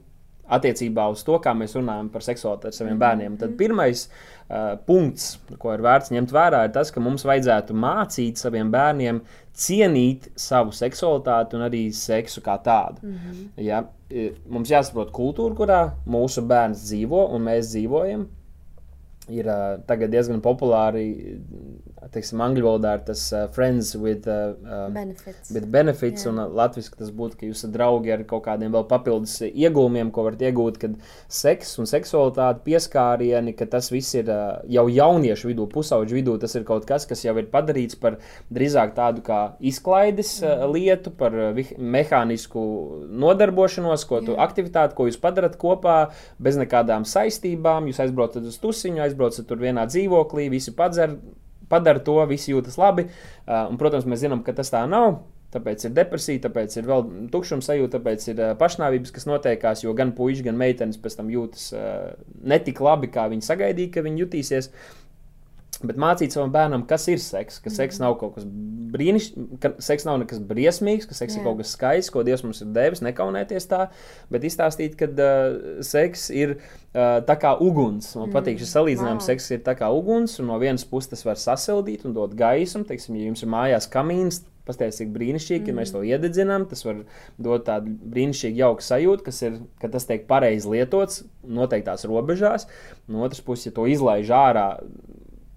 attiecībā 0.51 1.07
uz 1.13 1.23
to, 1.27 1.37
kā 1.43 1.53
mēs 1.57 1.75
runājam 1.77 2.09
par 2.11 2.25
seksualitāti 2.25 2.71
ar 2.71 2.77
saviem 2.77 2.99
bērniem. 3.01 3.37
Tad 3.39 3.55
pirmais 3.59 4.05
uh, 4.07 4.75
punkts, 4.87 5.37
ko 5.61 5.75
ir 5.75 5.83
vērts 5.85 6.11
ņemt 6.15 6.33
vērā, 6.35 6.65
ir 6.67 6.75
tas, 6.75 6.91
ka 6.91 7.03
mums 7.03 7.25
vajadzētu 7.27 7.77
mācīt 7.77 8.41
saviem 8.41 8.71
bērniem 8.73 9.23
cienīt 9.61 10.29
savu 10.39 10.75
seksualitāti 10.75 11.57
un 11.57 11.65
arī 11.67 11.85
seksu 11.95 12.43
kā 12.43 12.57
tādu. 12.63 13.03
Mm 13.03 13.17
-hmm. 13.17 13.47
ja? 13.67 13.83
Mums 14.51 14.69
jāsaprot 14.69 15.11
kultūra, 15.15 15.55
kurā 15.55 15.81
mūsu 16.05 16.41
bērns 16.43 16.83
dzīvo 16.83 17.29
un 17.35 17.45
mēs 17.47 17.71
dzīvojam. 17.71 18.27
Ir 19.29 19.45
uh, 19.45 20.07
diezgan 20.09 20.41
populāri 20.41 21.05
teiksim, 22.09 22.41
angļu 22.41 22.65
valodā 22.65 22.95
ir 22.97 23.03
tas 23.05 23.21
uh, 23.35 23.43
friends 23.53 23.93
with, 23.95 24.25
uh, 24.25 24.87
benefits. 24.93 25.51
with 25.53 25.67
benefits, 25.69 26.25
Jā. 26.25 26.31
un 26.31 26.41
uh, 26.41 26.47
latviešu 26.57 26.95
tas 26.97 27.11
būtu, 27.13 27.37
ka 27.37 27.45
jūs 27.45 27.61
esat 27.61 27.75
draugi 27.75 28.13
ar 28.15 28.23
kaut 28.27 28.43
kādiem 28.47 28.73
vēl 28.73 28.87
papildus 28.89 29.37
iegūmiem, 29.45 30.09
ko 30.13 30.25
varat 30.25 30.41
iegūt, 30.49 30.79
kad 30.81 30.95
seks 31.31 31.75
un 31.81 31.89
seksualitāte, 31.89 32.63
pieskārieni, 32.65 33.53
ka 33.57 33.67
tas 33.69 33.91
viss 33.93 34.17
ir 34.17 34.31
uh, 34.33 34.63
jau 34.71 34.87
jauniešu 34.89 35.51
vidū, 35.51 35.67
pusauģu 35.71 36.17
vidū, 36.17 36.37
tas 36.41 36.57
ir 36.57 36.65
kaut 36.67 36.87
kas, 36.89 37.05
kas 37.09 37.21
jau 37.27 37.35
ir 37.37 37.51
padarīts 37.53 37.99
par 38.01 38.17
drīzāk 38.49 38.95
tādu 38.97 39.21
kā 39.27 39.41
izklaides 39.61 40.33
uh, 40.41 40.65
lietu, 40.73 41.13
par 41.13 41.37
uh, 41.37 41.61
mehānisku 41.77 42.65
nodarbošanos, 43.21 44.07
ko 44.09 44.23
tu 44.25 44.33
Jā. 44.33 44.41
aktivitāti, 44.49 44.97
ko 44.97 45.05
jūs 45.07 45.21
padarat 45.21 45.59
kopā, 45.61 45.99
bez 46.41 46.57
nekādām 46.57 47.05
saistībām, 47.05 47.91
jūs 47.91 48.01
aizbraucat 48.07 48.49
uz 48.49 48.57
tusiņu, 48.63 49.05
aizbraucat 49.11 49.47
tur 49.47 49.61
vienā 49.61 49.85
dzīvoklī, 49.91 50.47
visi 50.53 50.73
padzer 50.77 51.19
padara 51.71 52.01
to, 52.03 52.17
visi 52.27 52.55
jūtas 52.55 52.79
labi. 52.81 53.07
Uh, 53.45 53.69
un, 53.69 53.77
protams, 53.79 54.07
mēs 54.09 54.25
zinām, 54.25 54.43
ka 54.43 54.55
tas 54.57 54.73
tā 54.73 54.83
nav. 54.89 55.21
Tāpēc 55.51 55.83
ir 55.83 55.91
depresija, 55.91 56.39
tāpēc 56.45 56.77
ir 56.79 56.85
vēl 56.87 57.01
tukšuma 57.31 57.63
sajūta, 57.65 57.97
tāpēc 57.97 58.25
ir 58.31 58.37
uh, 58.39 58.51
pašnāvības, 58.59 59.11
kas 59.11 59.27
notiekās, 59.27 59.83
jo 59.83 59.91
gan 59.95 60.13
puikas, 60.15 60.45
gan 60.45 60.55
meitenes 60.59 60.99
pēc 60.99 61.17
tam 61.19 61.31
jūtas 61.31 61.65
uh, 61.75 62.13
netik 62.47 62.79
labi, 62.79 63.11
kā 63.11 63.27
viņi 63.31 63.43
sagaidīja, 63.49 63.91
ka 63.97 64.05
viņi 64.05 64.23
jutīsies. 64.23 64.71
Uh, 64.71 65.00
Bet 65.81 65.97
mācīt 66.01 66.35
savam 66.35 66.51
bērnam, 66.53 66.85
kas 66.89 67.07
ir 67.09 67.21
seks, 67.21 67.57
ka 67.63 67.73
seks 67.73 67.97
mhm. 67.97 68.05
nav 68.05 68.17
kaut 68.21 68.35
kas 68.37 68.45
brīnišķīgs, 68.91 69.57
ka 69.63 69.71
seks 69.81 70.05
nav 70.07 70.19
nekas 70.21 70.41
briesmīgs, 70.45 71.07
ka 71.09 71.15
seks 71.17 71.35
Jā. 71.35 71.41
ir 71.41 71.47
kaut 71.47 71.61
kas 71.61 71.73
skaists, 71.75 72.11
ko 72.13 72.25
Dievs 72.27 72.43
mums 72.45 72.61
ir 72.63 72.71
devis, 72.75 73.03
nekaunēties 73.05 73.67
tā, 73.71 73.85
bet 74.33 74.45
izstāstīt, 74.47 74.97
ka 74.99 75.07
uh, 75.09 75.81
seks 75.85 76.27
ir 76.35 76.57
uh, 76.57 77.19
tā 77.27 77.37
kā 77.41 77.55
uguns. 77.63 78.11
Man 78.17 78.29
mm. 78.29 78.35
patīk 78.35 78.61
šis 78.61 78.75
salīdzinājums, 78.77 79.23
wow. 79.23 79.29
seks 79.31 79.51
ir 79.55 79.65
tā 79.65 79.75
kā 79.79 79.91
uguns, 79.95 80.37
un 80.41 80.51
no 80.51 80.59
vienas 80.61 80.85
puses 80.87 81.13
tas 81.13 81.25
var 81.27 81.39
sasildīt 81.41 82.05
un 82.07 82.15
dot 82.17 82.35
gaismu. 82.37 82.83
Teiksim, 82.89 83.17
ja 83.19 83.29
jums 83.29 83.45
ir 83.45 83.51
mājās 83.53 83.87
kamīns, 83.91 84.41
pastāstīs, 84.67 85.01
cik 85.01 85.13
brīnišķīgi, 85.15 85.63
mm. 85.63 85.69
ka 85.69 85.77
mēs 85.79 85.93
to 85.93 86.01
mhm. 86.01 86.11
iededzinām. 86.11 86.67
Tas 86.71 86.85
var 86.87 87.03
dot 87.41 87.65
tādu 87.69 87.95
brīnišķīgu, 88.15 88.61
jauku 88.61 88.85
sajūtu, 88.85 89.27
kas 89.29 89.41
ir, 89.47 89.61
ka 89.81 89.91
tas 89.93 90.07
tiek 90.09 90.27
pareizi 90.29 90.71
lietots 90.71 91.23
noteiktās 91.47 92.05
robežās. 92.09 92.67
No 93.11 93.25
otras 93.25 93.43
puses, 93.45 93.69
ja 93.69 93.75
to 93.77 93.87
izlaiž 93.89 94.31
ārā 94.35 94.67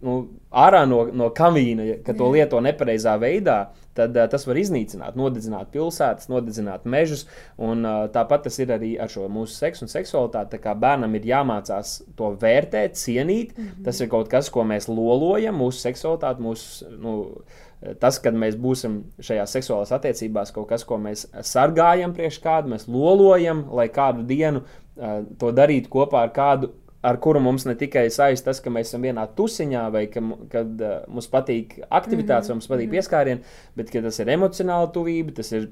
nu, 0.05 0.19
ārā 0.55 0.85
no, 0.89 1.05
no 1.17 1.31
kamīna, 1.35 1.99
ka 2.05 2.15
to 2.17 2.29
lieto 2.35 2.61
nepareizā 2.63 3.15
veidā, 3.21 3.59
tad 3.97 4.17
uh, 4.19 4.27
tas 4.31 4.47
var 4.47 4.59
iznīcināt, 4.61 5.17
nodedzināt 5.19 5.71
pilsētas, 5.75 6.29
nodedzināt 6.31 6.87
mežus. 6.91 7.25
Un, 7.57 7.85
uh, 7.87 8.05
tāpat 8.15 8.47
tas 8.49 8.59
ir 8.63 8.75
arī 8.75 8.95
ar 9.01 9.11
šo 9.13 9.27
mūsu 9.33 9.57
seksu 9.57 9.87
un 9.87 9.93
seksualitāti. 9.93 10.61
Kā 10.63 10.77
bērnam 10.79 11.15
ir 11.19 11.29
jāmācās 11.31 11.97
to 12.19 12.35
vērtēt, 12.41 12.99
cienīt. 13.01 13.57
Mm 13.57 13.65
-hmm. 13.65 13.85
Tas 13.85 14.01
ir 14.01 14.11
kaut 14.13 14.29
kas, 14.29 14.51
ko 14.51 14.65
mēs 14.65 14.89
lolojam, 14.89 15.59
mūsu 15.59 15.89
seksualitāti, 15.89 16.43
mūsu. 16.43 16.91
Nu, 17.01 17.15
Tas, 18.01 18.17
kad 18.19 18.33
mēs 18.33 18.55
būsim 18.57 19.03
šajās 19.21 19.53
seksuālās 19.59 19.91
attiecībās, 19.93 20.53
kaut 20.53 20.69
kas, 20.69 20.85
ko 20.85 20.97
mēs 20.97 21.27
sargājam 21.43 22.15
priekš 22.17 22.39
kādu, 22.41 22.69
mēs 22.69 22.89
lolojam, 22.89 23.67
lai 23.71 23.89
kādu 23.93 24.23
dienu 24.23 24.63
uh, 24.63 25.21
to 25.39 25.53
darītu 25.53 25.89
kopā 25.93 26.23
ar 26.23 26.33
kādu 26.33 26.71
ar 27.05 27.21
kuru 27.21 27.43
mums 27.45 27.67
ne 27.69 27.77
tikai 27.79 28.07
saista 28.13 28.51
tas, 28.51 28.61
ka 28.65 28.73
mēs 28.73 28.91
esam 28.91 29.05
vienā 29.05 29.27
tusiņā, 29.37 29.85
vai 29.95 30.07
ka 30.13 30.23
kad, 30.53 30.75
uh, 30.81 30.99
mums 31.09 31.31
patīk 31.33 31.79
aktivitātes, 31.89 32.49
mm 32.49 32.53
-hmm. 32.53 32.61
mums 32.61 32.71
patīk 32.71 32.89
mhm. 32.89 32.97
pieskārieni, 32.97 33.57
bet 33.77 33.93
tas 33.93 34.21
ir 34.21 34.37
emocionāla 34.39 34.93
tuvība, 34.93 35.35
tas 35.41 35.53
ir 35.53 35.71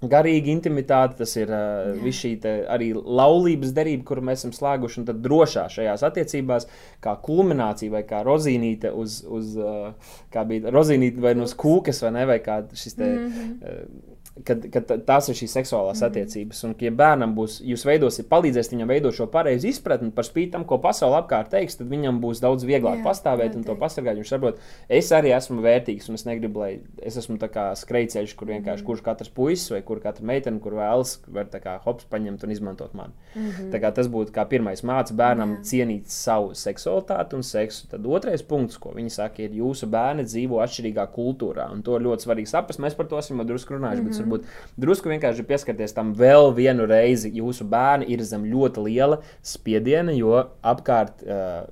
garīga 0.00 0.48
intimitāte, 0.48 1.18
tas 1.18 1.34
ir 1.36 1.50
uh, 1.52 1.90
viss 2.00 2.22
šī 2.24 2.32
arī 2.72 2.90
laulības 2.94 3.74
derība, 3.76 4.04
kuru 4.08 4.24
mēs 4.24 4.44
esam 4.44 4.54
slēguši, 4.56 5.00
un 5.00 5.08
tad 5.10 5.20
drošā 5.24 5.66
šajās 5.68 6.04
attiecībās, 6.08 6.68
kā 7.04 7.16
kulminācija 7.20 7.92
vai 7.92 8.02
kā 8.08 8.22
rozīnīte 8.24 8.92
uz, 8.96 9.20
uz 9.28 9.56
uh, 9.60 10.14
kā 10.32 10.46
bija 10.48 10.72
rozīnīte 10.72 11.20
vai 11.20 11.34
no 11.36 11.44
uz 11.48 11.54
kūkas, 11.54 12.00
vai 12.06 12.14
ne, 12.16 12.24
vai 12.32 12.38
kā 12.44 12.62
šis 12.72 12.96
te. 12.96 13.10
Mm 13.10 13.28
-hmm. 13.28 13.52
uh, 13.62 14.09
kad, 14.46 14.64
kad 14.72 14.90
tās 15.06 15.28
ir 15.30 15.36
šīs 15.38 15.54
seksuālās 15.58 16.00
mm. 16.00 16.06
attiecības. 16.08 16.62
Un, 16.66 16.74
ja 16.84 16.92
bērnam 16.94 17.34
būs, 17.36 17.58
jūs 17.66 17.84
veidosiet, 17.86 18.28
palīdzēsiet 18.30 18.74
viņam 18.74 18.92
veidot 18.92 19.16
šo 19.16 19.26
pareizu 19.32 19.68
izpratni 19.70 20.10
par 20.14 20.26
spīti 20.26 20.54
tam, 20.54 20.64
ko 20.68 20.80
pasaule 20.82 21.18
apkārt 21.20 21.50
teiks, 21.52 21.78
tad 21.80 21.90
viņam 21.90 22.20
būs 22.22 22.42
daudz 22.42 22.64
vieglāk 22.68 23.00
Jā, 23.00 23.06
pastāvēt 23.06 23.56
un 23.58 23.66
to 23.66 23.76
pasargāt. 23.80 24.18
Viņš 24.20 24.32
saprot, 24.32 24.60
es 24.88 25.10
arī 25.16 25.34
esmu 25.36 25.60
vērtīgs, 25.64 26.08
un 26.10 26.18
es 26.18 26.26
negribu, 26.28 26.62
lai 26.62 26.70
es 27.06 27.18
esmu 27.20 27.38
skrejceļš, 27.40 28.36
kur 28.38 28.52
vienkārši 28.52 28.82
mm. 28.82 28.88
kurš 28.88 29.04
katrs 29.06 29.32
puisis 29.34 29.72
vai 29.74 29.82
kur 29.86 30.02
katra 30.02 30.26
meitene, 30.26 30.62
kur 30.62 30.78
vēlas, 30.78 31.18
var 31.28 31.50
kā 31.60 31.76
hops 31.84 32.08
paņemt 32.10 32.46
un 32.46 32.54
izmantot 32.54 32.94
mani. 32.96 33.14
Mm 33.34 33.50
-hmm. 33.50 33.88
Tas 33.94 34.08
būtu 34.08 34.32
kā 34.32 34.46
pirmais 34.48 34.82
mācīt 34.86 35.16
bērnam 35.16 35.56
Jā. 35.56 35.62
cienīt 35.70 36.06
savu 36.06 36.54
seksualitāti 36.54 37.34
un 37.34 37.42
seksu. 37.42 37.88
Tad 37.90 38.06
otrais 38.06 38.42
punkts, 38.42 38.78
ko 38.78 38.92
viņi 38.94 39.10
saka, 39.10 39.42
ir 39.42 39.50
jūsu 39.50 39.86
bērni 39.86 40.24
dzīvo 40.24 40.60
atšķirīgā 40.62 41.06
kultūrā, 41.14 41.72
un 41.72 41.82
to 41.82 41.96
ir 41.96 42.02
ļoti 42.06 42.26
svarīgi 42.26 42.46
saprast. 42.46 42.80
Mēs 42.80 42.96
par 42.96 43.06
to 43.06 43.18
esam 43.18 43.46
drusku 43.46 43.74
runājuši. 43.74 44.02
Mm 44.02 44.10
-hmm 44.10 44.19
varbūt 44.20 44.48
drusku 44.80 45.12
vienkārši 45.12 45.46
pieskarties 45.48 45.96
tam 45.96 46.14
vēl 46.18 46.52
vienu 46.56 46.88
reizi. 46.90 47.32
Jūsu 47.40 47.66
bērni 47.70 48.08
ir 48.12 48.24
zem 48.26 48.46
ļoti 48.50 48.86
liela 48.88 49.20
spiediena, 49.42 50.14
jo 50.16 50.36
apkārt. 50.62 51.24
Uh, 51.26 51.62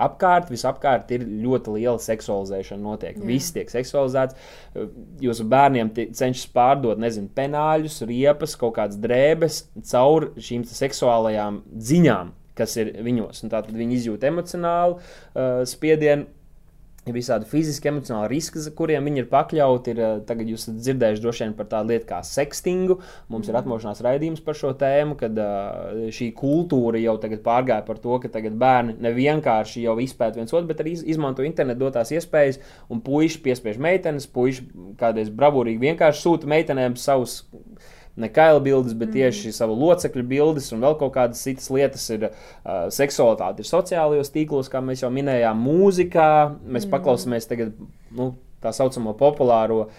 apkārt, 0.00 0.50
visapkārt 0.52 1.10
ir 1.14 1.24
ļoti 1.44 1.76
liela 1.76 2.00
seksualizēšana. 2.02 2.82
Notiek. 2.82 3.18
Jā. 3.18 3.26
Viss 3.28 3.54
tiek 3.54 3.70
seksualizēts. 3.70 4.38
Jūsu 5.22 5.46
bērniem 5.50 5.92
cenšas 5.94 6.48
pārdot, 6.54 7.00
nezinu, 7.02 7.30
penāļus, 7.36 8.00
riepas, 8.08 8.56
kaut 8.60 8.76
kādas 8.78 8.98
drēbes 9.02 9.64
caur 9.90 10.32
šīm 10.34 10.66
seksuālajām 10.68 11.62
ziņām, 11.90 12.32
kas 12.58 12.78
ir 12.80 12.94
viņos. 13.06 13.44
Tātad 13.46 13.74
viņi 13.74 14.00
izjūt 14.00 14.26
emocionālu 14.30 14.98
uh, 14.98 15.62
spiedienu 15.68 16.26
visādi 17.12 17.44
fiziski, 17.48 17.90
emocionāli 17.90 18.30
riski, 18.32 18.62
kuriem 18.76 19.04
viņi 19.04 19.20
ir 19.20 19.28
pakļauti. 19.28 19.92
Ir, 19.92 20.00
eh, 20.00 20.20
tagad 20.24 20.48
jūs 20.48 20.64
esat 20.64 20.78
dzirdējuši 20.80 21.22
droši 21.24 21.44
vien 21.44 21.54
par 21.58 21.66
tādu 21.66 21.92
lietu 21.92 22.08
kā 22.08 22.20
sextingu. 22.24 22.98
Mums 23.28 23.48
ir 23.48 23.54
mhm. 23.54 23.62
atmošanās 23.62 24.00
raidījums 24.04 24.44
par 24.44 24.56
šo 24.56 24.72
tēmu, 24.78 25.18
kad 25.20 25.36
uh, 25.38 26.08
šī 26.14 26.30
kultūra 26.36 27.00
jau 27.02 27.16
pārgāja 27.44 27.84
par 27.84 27.98
to, 27.98 28.18
ka 28.22 28.28
bērni 28.50 28.96
nevienkārši 29.04 29.84
jau 29.84 29.98
izpēta 30.00 30.40
viens 30.40 30.52
otru, 30.52 30.66
bet 30.68 30.80
arī 30.80 30.94
izmanto 30.96 31.44
internetu 31.44 31.84
dotās 31.84 32.12
iespējas, 32.14 32.60
un 32.88 33.00
puiši 33.04 33.42
piespiež 33.44 33.78
meitenes, 33.78 34.26
puiši 34.26 34.64
kādreiz 35.00 35.30
bravūrīgi 35.30 35.80
vienkārši 35.80 36.24
sūta 36.24 36.48
meitenēm 36.48 36.96
savus 36.96 37.42
ne 38.20 38.30
kaila 38.30 38.62
bildes, 38.62 38.94
bet 38.94 39.10
mm. 39.10 39.16
tieši 39.18 39.52
savu 39.56 39.76
locekļu 39.78 40.24
bildes 40.30 40.70
un 40.74 40.84
vēl 40.84 40.96
kaut 41.00 41.14
kādas 41.16 41.42
citas 41.44 41.70
lietas. 41.74 42.06
Ir 42.14 42.28
uh, 42.30 42.86
seksualitāte, 42.94 43.64
ir 43.64 43.70
sociālajos 43.70 44.32
tīklos, 44.34 44.70
kā 44.72 44.82
mēs 44.84 45.04
jau 45.04 45.12
minējām, 45.14 45.62
mūzikā. 45.66 46.32
Mēs 46.64 46.86
mm. 46.86 46.94
paklausāmies 46.94 47.50
tagad. 47.50 47.76
Nu, 48.14 48.34
Tā 48.64 48.70
saucamo 48.72 49.12
populāro 49.12 49.90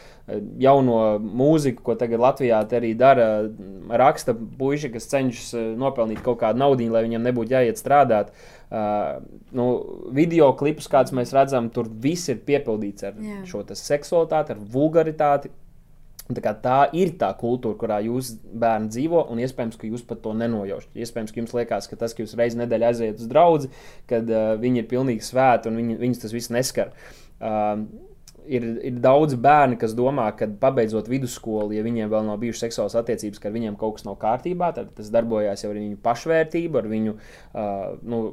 jauno 0.57 1.19
mūziku, 1.21 1.83
ko 1.85 1.93
tagad 1.99 2.21
Latvijā 2.23 2.63
arī 2.73 2.95
dara. 2.97 3.27
Raksta 4.01 4.33
puiši, 4.33 4.89
kas 4.95 5.05
cenšas 5.11 5.51
nopelnīt 5.77 6.23
kaut 6.25 6.39
kādu 6.41 6.63
naudu, 6.63 6.87
lai 6.89 7.03
viņiem 7.05 7.27
nebūtu 7.27 7.53
jāiet 7.53 7.77
strādāt. 7.77 8.31
Uh, 8.65 9.21
nu, 9.53 9.67
video 10.17 10.49
klipus, 10.57 10.89
kādus 10.89 11.13
mēs 11.13 11.35
redzam, 11.35 11.69
tur 11.69 11.85
viss 11.85 12.31
ir 12.33 12.41
piepildīts 12.47 13.05
ar 13.05 13.19
Jā. 13.21 13.43
šo 13.45 13.61
seksualitāti, 13.77 14.55
ar 14.55 14.63
vulgaritāti, 14.73 15.53
Tā, 16.25 16.55
tā 16.57 16.77
ir 16.97 17.11
tā 17.21 17.27
kultūra, 17.37 17.77
kurā 17.77 17.99
jūs 18.01 18.31
bērni 18.57 18.89
dzīvo, 18.89 19.27
un 19.29 19.41
iespējams, 19.45 19.77
ka 19.77 19.85
jūs 19.85 20.01
pat 20.09 20.23
to 20.23 20.31
nenojaušat. 20.33 20.95
Iespējams, 20.97 21.33
ka 21.33 21.41
jums 21.41 21.53
liekas, 21.53 21.89
ka 21.91 21.99
tas, 22.01 22.15
ka 22.17 22.23
jūs 22.23 22.33
reizes 22.39 22.57
nedēļā 22.57 22.89
aiziet 22.89 23.21
uz 23.21 23.29
draugu, 23.29 23.69
kad 24.09 24.31
uh, 24.33 24.55
viņi 24.57 24.81
ir 24.81 24.87
pilnīgi 24.89 25.21
svēti 25.27 25.69
un 25.69 25.77
viņi, 25.77 25.99
viņus 26.01 26.23
tas 26.23 26.33
viss 26.33 26.49
neskar. 26.55 26.95
Uh, 27.37 27.85
ir, 28.49 28.65
ir 28.89 28.97
daudz 29.03 29.35
bērnu, 29.41 29.77
kas 29.81 29.93
domā, 29.97 30.27
ka 30.37 30.47
pabeidzot 30.61 31.09
vidusskolu, 31.11 31.75
ja 31.75 31.85
viņiem 31.85 32.09
vēl 32.11 32.25
nav 32.27 32.39
bijušas 32.41 32.67
seksuālas 32.67 32.97
attiecības, 33.01 33.41
ka 33.41 33.49
ar 33.51 33.55
viņiem 33.59 33.77
kaut 33.79 33.99
kas 33.99 34.07
nav 34.07 34.17
kārtībā, 34.21 34.71
tad 34.77 34.89
tas 34.97 35.11
darbojas 35.13 35.65
jau 35.65 35.71
ar 35.73 35.79
viņu 35.81 35.99
pašvērtību, 36.05 36.81
ar 36.81 36.89
viņu 36.89 37.15
uh, 37.19 37.85
nu, 38.01 38.23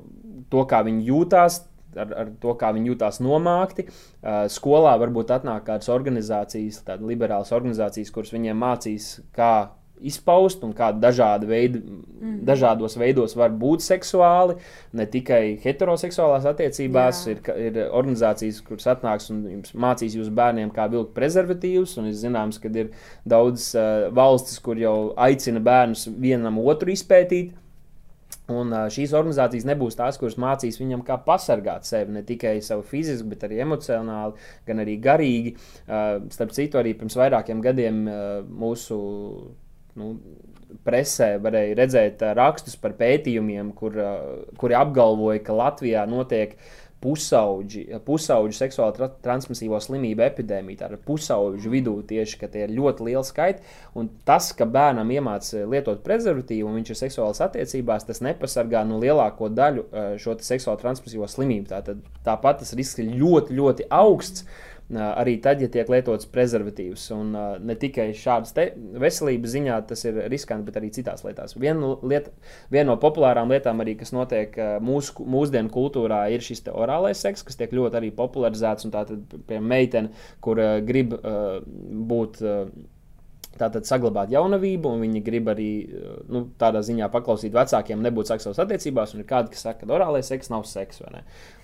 to, 0.53 0.65
kā 0.71 0.81
viņi 0.89 1.09
jūtās 1.11 1.63
ar, 1.97 2.17
ar 2.25 2.33
to, 2.43 2.57
kā 2.61 2.73
viņi 2.77 2.93
jutās 2.93 3.21
nomākti. 3.25 3.87
Uh, 3.89 4.45
skolā 4.53 4.97
varbūt 5.03 5.35
atnāk 5.35 5.67
kādas 5.69 5.93
organizācijas, 5.93 6.83
tādas 6.87 7.09
liberālas 7.09 7.55
organizācijas, 7.55 8.13
kuras 8.15 8.35
viņiem 8.35 8.61
mācīs, 8.63 9.15
kā 9.37 9.55
izpaust 10.03 10.63
un 10.67 10.73
kā 10.77 10.91
dažādi 10.97 11.49
veidi, 11.49 11.81
mm. 11.83 12.41
dažādos 12.47 12.97
veidos 12.99 13.37
var 13.39 13.53
būt 13.59 13.85
seksuāli. 13.85 14.57
Ne 14.99 15.07
tikai 15.11 15.59
heteroseksuālās 15.63 16.47
attiecībās, 16.51 17.23
Jā. 17.27 17.37
ir, 17.37 17.53
ir 17.69 17.81
organizācijas, 17.87 18.61
kuras 18.67 18.89
atnāks 18.95 19.31
un 19.33 19.63
mācīs 19.85 20.17
jūsu 20.19 20.35
bērniem, 20.35 20.73
kā 20.75 20.89
vilkt 20.93 21.15
prezervatīvus. 21.17 21.97
Un 22.01 22.11
ir 22.11 22.19
zināms, 22.19 22.61
ka 22.63 22.73
ir 22.73 22.93
daudz 23.29 23.73
uh, 23.77 24.09
valstis, 24.15 24.59
kur 24.63 24.81
jau 24.81 24.97
aicina 25.21 25.63
bērnus 25.63 26.09
vienam 26.19 26.61
otru 26.63 26.95
izpētīt 26.95 27.55
Un 28.51 28.75
šīs 28.91 29.13
organizācijas 29.15 29.67
nebūs 29.69 29.95
tās, 29.99 30.19
kuras 30.19 30.35
mācīs 30.41 30.81
viņam, 30.81 31.05
kā 31.07 31.15
pasargāt 31.23 31.87
sevi 31.87 32.17
ne 32.17 32.25
tikai 32.27 32.57
savu 32.65 32.83
fiziski, 32.87 33.29
bet 33.31 33.47
arī 33.47 33.61
emocionāli, 33.63 34.35
gan 34.67 34.83
arī 34.83 34.97
garīgi. 35.03 35.55
Starp 35.87 36.57
citu, 36.57 36.81
arī 36.81 36.97
pirms 36.99 37.17
vairākiem 37.21 37.63
gadiem 37.63 38.03
mūsu 38.51 38.99
nu, 40.01 40.11
presē 40.83 41.37
varēja 41.45 41.79
redzēt 41.79 42.27
rakstus 42.35 42.75
par 42.81 42.97
pētījumiem, 42.99 43.71
kur, 43.79 43.95
kuri 44.59 44.77
apgalvoja, 44.79 45.43
ka 45.47 45.55
Latvijā 45.55 46.03
notiek 46.11 46.57
uh, 46.57 46.82
pusauģi, 47.03 47.85
pusauģu 48.07 48.57
seksuāli 48.57 48.97
tra 48.97 49.09
transmisīvo 49.25 49.81
slimību 49.83 50.25
epidēmija. 50.27 50.81
Tā 50.83 50.91
ir 50.93 51.03
pusauģu 51.07 51.73
vidū 51.73 51.97
tieši, 52.09 52.39
ka 52.41 52.51
tie 52.53 52.67
ir 52.67 52.75
ļoti 52.77 53.09
lieli 53.09 53.25
skaiti. 53.27 53.65
Un 53.99 54.11
tas, 54.29 54.53
ka 54.57 54.67
bērnam 54.69 55.11
iemācīja 55.13 55.69
lietot 55.71 56.03
prezervatīvu 56.07 56.71
un 56.71 56.81
viņš 56.81 56.95
ir 56.95 57.01
seksuālās 57.05 57.43
attiecībās, 57.45 58.07
tas 58.09 58.23
nepasargā 58.25 58.85
no 58.89 59.01
lielāko 59.03 59.51
daļu 59.53 59.87
šo 60.23 60.39
seksuāli 60.43 60.83
transmisīvo 60.83 61.29
slimību. 61.31 61.71
Tātad 61.75 62.05
tāpat 62.27 62.63
tas 62.63 62.77
risks 62.79 63.03
ir 63.03 63.13
ļoti, 63.19 63.59
ļoti 63.59 63.91
augsts. 64.03 64.47
Mm 64.47 64.72
arī 64.91 65.37
tad, 65.43 65.63
ja 65.63 65.69
tiek 65.73 65.89
lietots 65.89 66.29
prezervatīvs. 66.33 67.07
Un 67.17 67.33
ne 67.65 67.77
tikai 67.81 68.11
šādas 68.17 68.55
veselības 69.01 69.55
ziņā 69.55 69.79
tas 69.89 70.05
ir 70.09 70.19
riskanti, 70.33 70.67
bet 70.69 70.79
arī 70.81 70.91
citās 70.93 71.25
lietās. 71.27 71.57
Viena, 71.57 71.95
lieta, 72.03 72.33
viena 72.73 72.91
no 72.91 72.99
populārām 73.01 73.53
lietām, 73.53 73.81
arī, 73.85 73.95
kas 74.01 74.13
notiek 74.13 74.57
mūsu, 74.85 75.25
mūsdienu 75.25 75.73
kultūrā, 75.73 76.25
ir 76.35 76.45
šis 76.45 76.65
orālais 76.73 77.23
seks, 77.23 77.45
kas 77.47 77.61
tiek 77.61 77.73
ļoti 77.73 78.03
arī 78.03 78.13
popularizēts. 78.17 78.89
Tātad, 78.93 79.23
piemēram, 79.49 79.69
meitene, 79.73 80.13
kur 80.45 80.61
grib 80.85 81.15
būt 81.17 82.43
tātad 83.53 83.85
saglabāt 83.85 84.33
jaunavību, 84.33 84.95
un 84.95 85.03
viņi 85.05 85.21
grib 85.25 85.51
arī 85.53 85.71
nu, 86.33 86.47
tādā 86.61 86.81
ziņā 86.85 87.09
paklausīt 87.13 87.53
vecākiem, 87.55 88.01
nebūt 88.05 88.31
seksuālās 88.33 88.61
attiecībās. 88.65 89.13
Ir 89.17 89.29
kādi, 89.29 89.53
kas 89.53 89.65
saka, 89.69 89.85
ka 89.85 89.93
orālais 89.97 90.29
seks 90.33 90.49
nav 90.53 90.65
seks. 90.69 91.03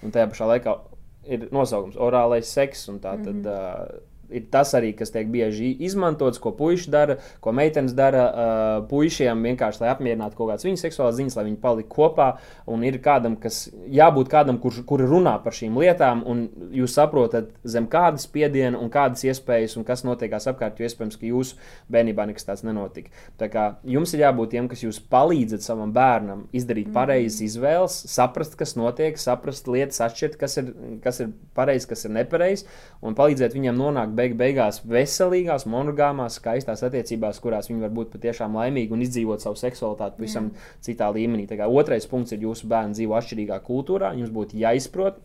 Un 0.05 0.13
tajā 0.15 0.29
pašā 0.31 0.49
laikā 0.53 0.77
ir 1.25 1.49
nosaukums 1.53 1.97
orālais 1.97 2.53
seks. 2.53 2.87
Tā 2.89 3.17
tad 3.17 3.35
mm 3.35 3.43
-hmm. 3.45 3.93
uh, 3.93 4.01
ir 4.31 4.47
tas 4.53 4.73
arī, 4.77 4.93
kas 4.97 5.13
tiek 5.15 5.29
bieži 5.33 5.71
izmantots, 5.89 6.41
ko 6.43 6.53
puikas 6.57 6.89
dara, 6.93 7.19
ko 7.45 7.53
meitenes 7.57 7.95
dara 7.97 8.25
uh, 8.29 8.89
puišiem, 8.91 9.43
vienkārši 9.51 9.83
lai 9.83 9.93
apmierinātu 9.93 10.39
kaut 10.39 10.53
kādas 10.53 10.67
viņas 10.67 10.85
seksuālas 10.87 11.19
ziņas, 11.19 11.39
lai 11.39 11.47
viņi 11.49 11.61
paliktu 11.63 11.95
kopā. 11.95 12.29
Un 12.69 12.85
ir 12.87 13.01
kādam, 13.05 13.39
kas 13.41 13.67
jābūt 13.93 14.31
kādam, 14.33 14.61
kurš 14.63 14.83
kur 14.89 15.03
runā 15.09 15.37
par 15.45 15.57
šīm 15.57 15.79
lietām, 15.81 16.23
un 16.29 16.47
jūs 16.75 16.97
saprotat, 16.99 17.51
zem 17.65 17.89
kādas 17.91 18.27
spiediena 18.29 18.81
un 18.81 18.93
kādas 18.93 19.25
iespējas 19.27 19.79
un 19.79 19.87
kas 19.89 20.05
notiekās 20.07 20.49
apkārt, 20.51 20.81
jo 20.81 20.89
iespējams, 20.89 21.19
ka 21.19 21.29
jūsu 21.29 21.59
bērnībā 21.93 22.29
nekas 22.29 22.49
tāds 22.49 22.65
nenotika. 22.67 23.13
Tā 23.41 23.49
kā 23.53 23.67
jums 23.89 24.13
ir 24.15 24.25
jābūt 24.27 24.53
tiem, 24.55 24.69
kas 24.71 24.85
jūs 24.85 25.01
palīdzat 25.13 25.65
savam 25.65 25.93
bērnam 25.97 26.47
izdarīt 26.57 26.93
pareizas 26.95 27.41
mm. 27.41 27.49
izvēles, 27.49 27.99
saprast, 28.13 28.57
kas 28.61 28.77
notiek, 28.79 29.19
saprast 29.21 29.69
lietas, 29.71 30.01
atšķirt, 30.05 30.39
kas 30.41 30.59
ir, 30.61 30.73
kas 31.05 31.23
ir 31.25 31.33
pareizi, 31.57 31.89
kas 31.91 32.05
ir 32.07 32.15
nepareizi, 32.17 32.69
un 33.05 33.17
palīdzēt 33.19 33.57
viņam 33.57 33.79
nonākt 33.79 34.18
beig 34.19 34.35
beigās 34.39 34.83
veselīgās, 34.89 35.67
monogāmās, 35.71 36.41
skaistās 36.41 36.85
attiecībās, 36.87 37.41
kurās 37.45 37.71
viņi 37.71 37.87
var 37.87 37.95
būt 37.95 38.13
patiešām 38.17 38.59
laimīgi 38.59 38.95
un 38.95 39.07
izdzīvot 39.07 39.45
savu 39.45 39.61
seksualitāti 39.61 40.19
pavisam 40.19 40.53
citā 40.85 41.09
līmenī. 41.15 41.47
Otrais 41.69 42.09
punkts 42.11 42.35
ir 42.35 42.45
jūsu 42.45 42.69
bērnu 42.71 42.99
dzīvo 42.99 43.17
atšķirīgā 43.19 43.63
kultūrā. 43.67 44.13
Jums 44.19 44.35
būtu 44.35 44.59
jāizprot, 44.61 45.23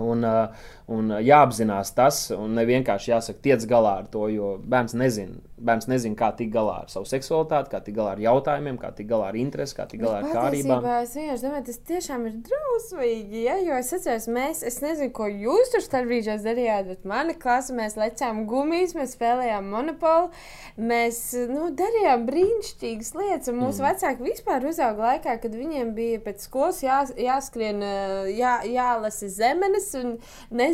Un, 0.00 0.24
un 0.90 1.12
jāapzinās 1.22 1.92
tas, 1.94 2.24
un 2.34 2.56
ne 2.58 2.64
vienkārši 2.66 3.12
jāsaka, 3.12 3.42
tiec 3.44 3.64
galā 3.70 4.00
ar 4.02 4.10
to, 4.10 4.26
jo 4.32 4.56
bērns 4.58 4.96
nezina, 4.98 5.38
bērns 5.60 5.86
nezina 5.90 6.16
kā 6.18 6.30
tikt 6.36 6.52
galā 6.54 6.80
ar 6.84 6.90
savu 6.90 7.06
seksualitāti, 7.06 7.70
kā 7.70 7.80
tikt 7.84 7.98
galā 7.98 8.14
ar 8.16 8.22
jautājumiem, 8.24 8.78
kā 8.80 8.90
tikt 8.96 9.10
galā 9.12 9.28
ar 9.30 9.38
interesi, 9.38 9.76
kā 9.76 9.86
tikt 9.90 10.02
galā 10.02 10.22
ar 10.22 10.28
kārībām. 10.32 10.86
Es 11.04 11.14
vienkārši 11.14 11.46
domāju, 11.46 11.66
tas 11.68 11.80
tiešām 11.90 12.24
ir 12.26 12.38
drausmīgi, 12.48 13.42
ja? 13.44 13.58
jo 13.62 13.76
es 13.78 13.92
atceros, 13.94 14.26
mēs, 14.32 14.64
es 14.66 14.80
nezinu, 14.82 15.12
ko 15.14 15.28
jūs 15.30 15.70
tur 15.74 15.84
starp 15.84 16.10
brīžos 16.10 16.42
darījāt, 16.46 16.90
bet 16.90 17.06
mana 17.08 17.36
klasa 17.38 17.76
mēs 17.76 17.94
lecām 18.00 18.42
gumijas, 18.50 18.96
mēs 18.98 19.14
spēlējām 19.14 19.70
monopolu, 19.70 20.30
mēs, 20.80 21.22
nu, 21.52 21.70
darījām 21.78 22.26
brīnišķīgas 22.26 23.14
lietas, 23.20 23.52
un 23.52 23.60
mūsu 23.60 23.84
mm. 23.84 23.92
vecāki 23.92 24.26
vispār 24.26 24.66
uzauga 24.70 25.12
laikā, 25.12 25.36
kad 25.44 25.54
viņiem 25.54 25.94
bija 25.94 26.22
pēc 26.24 26.48
skolas 26.48 26.82
jā, 26.82 27.02
jāskrien, 27.20 27.84
jā, 28.34 28.56
jālasa 28.66 29.30
zemenes, 29.30 29.92
un 30.00 30.16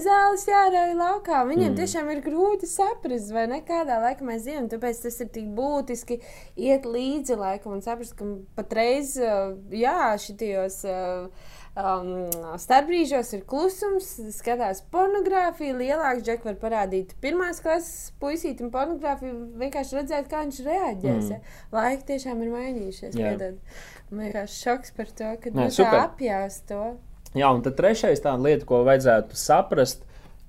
nezāles 0.07 0.47
jārauj 0.49 0.95
laukā. 0.97 1.43
Viņiem 1.49 1.73
mm. 1.73 1.77
tiešām 1.81 2.11
ir 2.15 2.23
grūti 2.25 2.69
saprast, 2.71 3.33
vai 3.35 3.47
ne 3.51 3.61
kādā 3.67 3.99
laikā 4.03 4.27
mēs 4.27 4.47
dzīvojam. 4.47 4.71
Tāpēc 4.73 5.03
tas 5.03 5.21
ir 5.23 5.31
tik 5.35 5.51
būtiski 5.57 6.21
iet 6.57 6.87
līdzi 6.87 7.39
laikam 7.39 7.77
un 7.77 7.85
saprast, 7.85 8.17
ka 8.19 8.29
patreiz, 8.59 9.17
šitajos. 10.27 10.83
Um, 11.77 12.31
starpbrīžos 12.57 13.35
ir 13.37 13.43
klusums, 13.45 14.07
skatās 14.33 14.79
pornogrāfiju. 14.95 15.75
Lielāks 15.77 16.25
džeks 16.25 16.47
var 16.49 16.55
parādīt 16.63 17.13
pirmās 17.21 17.61
klases 17.61 18.15
puisītam 18.17 18.71
pornogrāfiju, 18.73 19.35
vienkārši 19.61 19.99
redzēt, 19.99 20.31
kā 20.31 20.41
viņš 20.47 20.63
reaģēs. 20.65 21.29
Mm. 21.29 21.35
Ja? 21.35 21.59
Laiki 21.77 22.09
tiešām 22.15 22.41
ir 22.47 22.55
mainījušies. 22.55 23.21
Man 24.09 24.25
vienkārši 24.25 24.57
šoks 24.63 24.97
par 24.97 25.13
to, 25.21 25.35
ka 25.43 25.53
Nē, 25.53 25.69
nu, 25.69 25.77
tā 25.77 25.93
apjās 26.01 26.63
to. 26.65 26.81
Jā, 27.37 27.53
un 27.53 27.63
tad 27.65 27.77
trešais 27.79 28.23
tā 28.25 28.33
lieta, 28.41 28.67
ko 28.69 28.83
vajadzētu 28.87 29.39
saprast. 29.39 30.05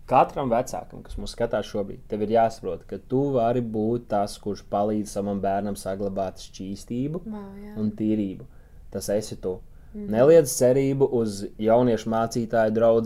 Katram 0.08 0.48
vecākam, 0.48 1.02
kas 1.04 1.18
mums 1.20 1.34
skatās 1.36 1.68
šobrīd, 1.68 2.06
tev 2.08 2.22
ir 2.24 2.30
jāsaprot, 2.38 2.86
ka 2.88 2.96
tu 3.12 3.26
vari 3.34 3.60
būt 3.60 4.06
tas, 4.14 4.38
kurš 4.40 4.62
palīdz 4.72 5.18
savam 5.18 5.42
bērnam 5.44 5.76
saglabāt 5.76 6.40
šķīstību 6.46 7.22
jā. 7.28 7.74
un 7.76 7.90
tīrību. 7.92 8.48
Tas 8.94 9.10
esi 9.12 9.36
tu. 9.44 9.58
Mm. 9.92 10.06
Neliec 10.16 10.48
cerību 10.48 11.10
uz 11.20 11.42
jauniešu 11.60 12.14
mācītāju 12.14 12.76
draugu 12.78 13.04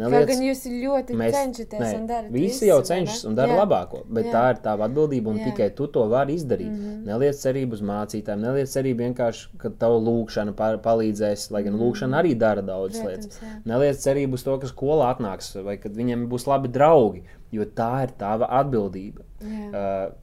Neliec, 0.00 0.24
gan 0.30 0.40
jūs 0.40 0.62
ļoti 0.72 1.16
mēs, 1.20 1.34
cenšaties 1.36 1.82
ne, 1.82 1.88
un 1.98 2.04
darat 2.08 2.32
visi 2.32 2.46
visu, 2.46 2.68
jau 2.70 2.78
cenšas 2.88 3.26
un 3.28 3.34
dara 3.36 3.52
jā. 3.52 3.58
labāko, 3.60 3.98
bet 4.08 4.30
jā. 4.30 4.32
tā 4.32 4.44
ir 4.54 4.60
tava 4.64 4.86
atbildība 4.88 5.28
un 5.28 5.36
jā. 5.36 5.50
tikai 5.50 5.66
tu 5.76 5.84
to 5.92 6.06
vari 6.08 6.38
izdarīt. 6.38 6.70
Mm 6.70 6.78
-hmm. 6.84 7.02
Neliec 7.10 7.42
cerību 7.42 7.76
uz 7.76 7.82
mācītājiem, 7.90 8.40
neliec 8.46 8.72
cerību 8.72 9.04
vienkārši, 9.04 9.50
ka 9.60 9.70
tava 9.84 9.98
lūkšana 10.06 10.54
palīdzēs, 10.86 11.50
lai 11.52 11.62
gan 11.62 11.74
mm 11.74 11.78
-hmm. 11.78 11.84
lūkšana 11.84 12.22
arī 12.22 12.32
dara 12.38 12.62
daudzas 12.62 13.04
lietas. 13.04 13.40
Jā. 13.42 13.52
Neliec 13.64 14.00
cerību 14.06 14.40
uz 14.40 14.42
to, 14.42 14.58
ka 14.58 14.66
skolā 14.66 15.12
atnāks 15.12 15.52
vai 15.64 15.76
kad 15.76 15.92
viņiem 15.92 16.26
būs 16.28 16.48
labi 16.48 16.68
draugi, 16.68 17.22
jo 17.50 17.64
tā 17.64 18.02
ir 18.02 18.16
tava 18.16 18.48
atbildība. 18.48 19.20
Jā. 19.42 19.68
Uh, 19.68 20.21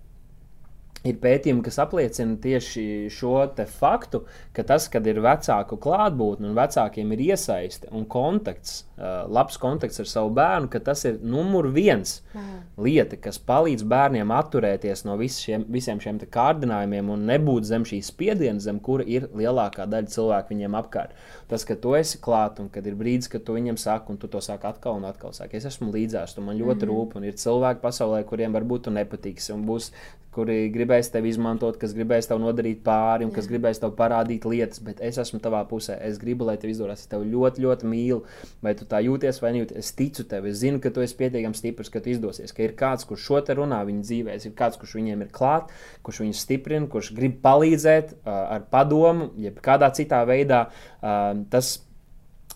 Ir 1.07 1.15
pētījumi, 1.21 1.63
kas 1.63 1.77
apliecina 1.79 2.35
tieši 2.43 2.81
šo 3.15 3.45
faktu, 3.71 4.25
ka 4.51 4.65
tas, 4.67 4.89
kad 4.91 5.05
ir 5.07 5.21
vecāku 5.23 5.77
klātbūtne 5.79 6.49
un 6.49 6.57
vecākiem 6.57 7.13
ir 7.15 7.21
iesaiste 7.29 7.87
un 7.95 8.03
kontakts, 8.03 8.81
uh, 8.97 9.23
labs 9.31 9.55
kontakts 9.61 10.01
ar 10.03 10.09
savu 10.11 10.33
bērnu, 10.35 10.67
ka 10.67 10.81
tas 10.83 11.05
ir 11.07 11.21
numur 11.23 11.69
viens 11.71 12.17
mm. 12.33 12.57
lieta, 12.83 13.15
kas 13.15 13.39
palīdz 13.39 13.85
bērniem 13.87 14.33
atturēties 14.35 15.05
no 15.07 15.15
šiem, 15.15 15.63
visiem 15.71 16.03
šiem 16.03 16.19
kārdinājumiem 16.27 17.13
un 17.15 17.23
nebūt 17.31 17.69
zem 17.71 17.87
šīs 17.87 18.11
spiediena, 18.11 18.59
zem 18.59 18.83
kura 18.83 19.07
ir 19.07 19.29
lielākā 19.31 19.87
daļa 19.87 20.11
cilvēku 20.11 20.51
viņiem 20.51 20.75
apkārt. 20.81 21.15
Tas, 21.49 21.65
ka 21.65 21.73
tu 21.81 21.95
esi 21.97 22.19
klāt 22.21 22.59
un 22.61 22.69
kad 22.69 22.85
ir 22.85 22.97
brīdis, 22.99 23.29
kad 23.31 23.41
tu 23.45 23.55
viņam 23.57 23.77
saki, 23.81 24.13
un 24.13 24.19
tu 24.21 24.29
to 24.29 24.41
saki 24.45 24.69
atkal 24.69 24.99
un 24.99 25.07
atkal, 25.09 25.33
saki, 25.33 25.57
es 25.57 25.65
esmu 25.65 25.89
līdzās, 25.95 26.35
tu 26.35 26.45
man 26.45 26.59
ļoti 26.59 26.85
mm 26.85 26.89
-hmm. 26.89 26.93
rūp, 26.93 27.17
un 27.17 27.23
ir 27.25 27.33
cilvēki 27.33 27.81
pasaulē, 27.81 28.23
kuriem 28.23 28.53
varbūt 28.53 28.83
tu 28.85 28.91
nepatiksi, 28.93 29.53
un 29.53 29.65
būs 29.65 29.91
kuri 30.39 30.69
gribēs 30.69 31.09
tevi 31.09 31.31
izmantot, 31.33 31.77
kas 31.81 31.93
gribēs 31.97 32.29
tev 32.29 32.39
nodarīt 32.41 32.83
pāri 32.85 33.25
un 33.25 33.31
kas 33.33 33.47
Jā. 33.47 33.53
gribēs 33.53 33.81
tev 33.81 33.95
parādīt 33.97 34.45
lietas, 34.47 34.81
bet 34.85 35.01
es 35.05 35.17
esmu 35.21 35.39
tavā 35.41 35.63
pusē. 35.69 35.97
Es 36.05 36.19
gribu, 36.21 36.45
lai 36.47 36.55
tev 36.61 36.69
izdodas. 36.71 37.03
Es 37.03 37.09
tevi 37.09 37.31
ļoti, 37.31 37.63
ļoti 37.65 37.89
mīlu. 37.89 38.21
Vai 38.65 38.75
tu 38.77 38.85
tā 38.89 39.01
jūties 39.05 39.41
vai 39.41 39.53
nejūties? 39.55 39.79
Es 39.81 39.95
ticu 39.97 40.25
tev, 40.29 40.45
es 40.49 40.59
zinu, 40.61 40.81
ka 40.83 40.93
tu 40.93 41.03
esi 41.05 41.17
pietiekami 41.19 41.57
stiprs, 41.57 41.89
ka 41.93 42.01
tu 42.05 42.13
izdosies. 42.13 42.53
Ka 42.55 42.63
ir 42.65 42.75
kāds, 42.77 43.07
kurš 43.09 43.25
šo 43.25 43.41
te 43.47 43.57
runā 43.57 43.81
viņa 43.89 44.05
dzīvē, 44.05 44.37
ir 44.37 44.55
kāds, 44.59 44.77
kurš 44.79 44.95
viņiem 44.99 45.25
ir 45.25 45.33
klāt, 45.33 45.73
kurš 46.05 46.21
viņus 46.25 46.45
stiprina, 46.45 46.89
kurš 46.91 47.11
grib 47.17 47.41
palīdzēt 47.43 48.13
uh, 48.19 48.29
ar 48.59 48.67
padomu, 48.69 49.31
jeb 49.41 49.57
kādā 49.65 49.89
citā 49.97 50.21
veidā. 50.29 50.67
Uh, 50.69 50.98
tas 51.01 51.75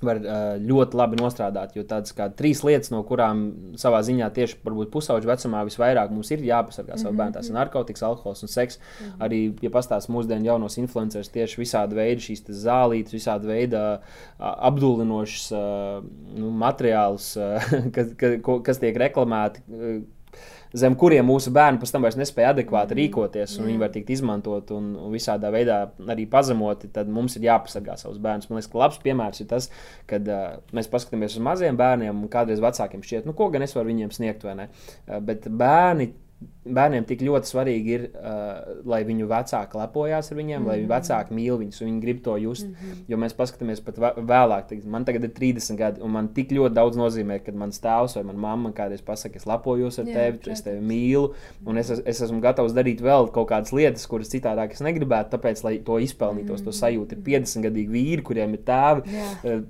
var 0.04 0.20
ļoti 0.62 0.98
labi 0.98 1.20
nostrādāt. 1.20 1.76
Jo 1.78 1.86
tādas 1.88 2.16
kā 2.16 2.30
trīs 2.36 2.64
lietas, 2.66 2.92
no 2.94 3.02
kurām 3.08 3.44
savā 3.80 4.02
ziņā 4.06 4.30
tieši 4.36 4.60
pusauģu 4.64 5.30
vecumā 5.30 5.64
visvairāk 5.68 6.14
mums 6.14 6.32
ir 6.34 6.44
jāpasargā 6.48 6.98
savu 6.98 7.14
mm 7.14 7.14
-hmm. 7.14 7.18
bērnu, 7.18 7.34
tas 7.38 7.50
ir 7.50 7.58
narkotikas, 7.58 8.04
alkohols 8.04 8.44
un 8.44 8.50
seks. 8.50 8.80
Mm 8.80 9.06
-hmm. 9.06 9.26
Arī, 9.26 9.42
ja 9.62 9.70
pastāstīs 9.70 10.10
mūsdienu 10.10 10.46
jaunos 10.46 10.78
influencerus, 10.78 11.30
tieši 11.30 11.62
visādi 11.62 11.96
veidi 11.96 12.22
šīs 12.22 12.44
zālītes, 12.66 13.14
visādi 13.14 13.48
veidi 13.48 13.78
apdullinošas 14.40 15.52
nu, 16.36 16.50
materiālus, 16.52 17.38
kas, 17.96 18.08
kas 18.64 18.78
tiek 18.80 18.98
reklamēti 18.98 19.62
zem 20.74 20.96
kuriem 21.00 21.26
mūsu 21.30 21.54
bērni 21.54 21.82
pēc 21.82 21.94
tam 21.94 22.06
vairs 22.06 22.18
nespēja 22.18 22.54
adekvāti 22.54 22.96
mm. 22.96 23.00
rīkoties, 23.00 23.58
un 23.60 23.64
mm. 23.64 23.70
viņi 23.70 23.82
var 23.84 23.94
tikt 23.94 24.10
izmantot 24.16 24.74
un, 24.76 24.90
un 24.98 25.14
visādā 25.14 25.52
veidā 25.54 25.80
arī 26.10 26.26
pazemoti, 26.30 26.90
tad 26.94 27.12
mums 27.14 27.38
ir 27.38 27.48
jāpasargā 27.50 27.98
savus 28.02 28.22
bērnus. 28.24 28.50
Man 28.50 28.60
liekas, 28.60 28.72
ka 28.72 28.82
labs 28.82 29.00
piemērs 29.04 29.44
ir 29.44 29.50
tas, 29.54 29.70
kad 30.10 30.28
uh, 30.34 30.58
mēs 30.76 30.90
paskatāmies 30.92 31.38
uz 31.38 31.46
maziem 31.46 31.78
bērniem, 31.80 32.26
un 32.26 32.32
kādreiz 32.34 32.64
vecākiem 32.64 33.06
šķiet, 33.06 33.30
nu, 33.30 33.38
ko 33.38 33.52
gan 33.54 33.66
es 33.66 33.78
varu 33.78 33.94
viņiem 33.94 34.14
sniegt, 34.16 34.46
vai 34.48 34.58
ne? 34.64 34.70
Uh, 35.06 35.20
bet 35.24 35.46
bērni 35.50 36.10
bērniem 36.64 37.06
tik 37.08 37.22
ļoti 37.26 37.50
svarīgi 37.50 37.92
ir, 37.92 38.04
uh, 38.16 38.82
lai 38.88 39.02
viņu 39.08 39.28
vecāki 39.28 39.78
lepojās 39.80 40.32
ar 40.32 40.38
viņiem, 40.40 40.62
mm 40.62 40.70
-hmm. 40.70 40.88
lai 40.88 41.00
vecāki 41.00 41.36
mīl 41.36 41.60
viņus, 41.60 41.82
un 41.82 41.90
viņi 41.90 42.02
grib 42.06 42.22
to 42.24 42.38
just. 42.38 42.68
Mm 42.68 42.74
-hmm. 42.74 43.04
Jo 43.08 43.18
mēs 43.18 43.36
paskatāmies 43.36 43.84
pat 43.84 43.98
vēlāk, 44.00 44.68
tad, 44.70 44.86
man 44.86 45.06
tagad 45.06 45.24
ir 45.24 45.34
30 45.40 45.78
gadi, 45.78 46.02
un 46.02 46.12
man 46.12 46.30
tik 46.34 46.52
ļoti 46.52 46.74
daudz 46.74 46.98
nozīmē, 46.98 47.40
kad 47.44 47.56
mans 47.56 47.80
tēvs 47.84 48.16
vai 48.16 48.24
mana 48.24 48.40
mamma 48.40 48.72
kādreiz 48.72 49.04
pasakā, 49.04 49.36
es 49.36 49.46
lepojos 49.46 50.00
ar 50.00 50.06
Jā, 50.06 50.14
tevi, 50.14 50.38
protams. 50.38 50.60
es 50.60 50.62
tevi 50.62 50.82
mīlu, 50.82 51.34
un 51.66 51.78
es, 51.78 51.90
es 51.90 52.22
esmu 52.22 52.42
gatavs 52.42 52.74
darīt 52.74 53.02
vēl 53.02 53.32
kaut 53.32 53.50
kādas 53.50 53.74
lietas, 53.74 54.08
kuras 54.08 54.30
citādāk 54.30 54.72
es 54.72 54.82
negribētu, 54.82 55.38
tāpēc, 55.38 55.64
lai 55.64 55.78
to 55.80 56.00
izpelnītos, 56.00 56.62
mm 56.62 56.66
-hmm. 56.66 56.66
to 56.66 56.72
sajūtu. 56.72 57.12
Ir 57.12 57.24
50 57.24 57.64
gadīgi 57.64 57.90
vīri, 57.90 58.22
kuriem 58.22 58.54
ir 58.54 58.60
tēvi. 58.66 59.02
Yeah. 59.14 59.64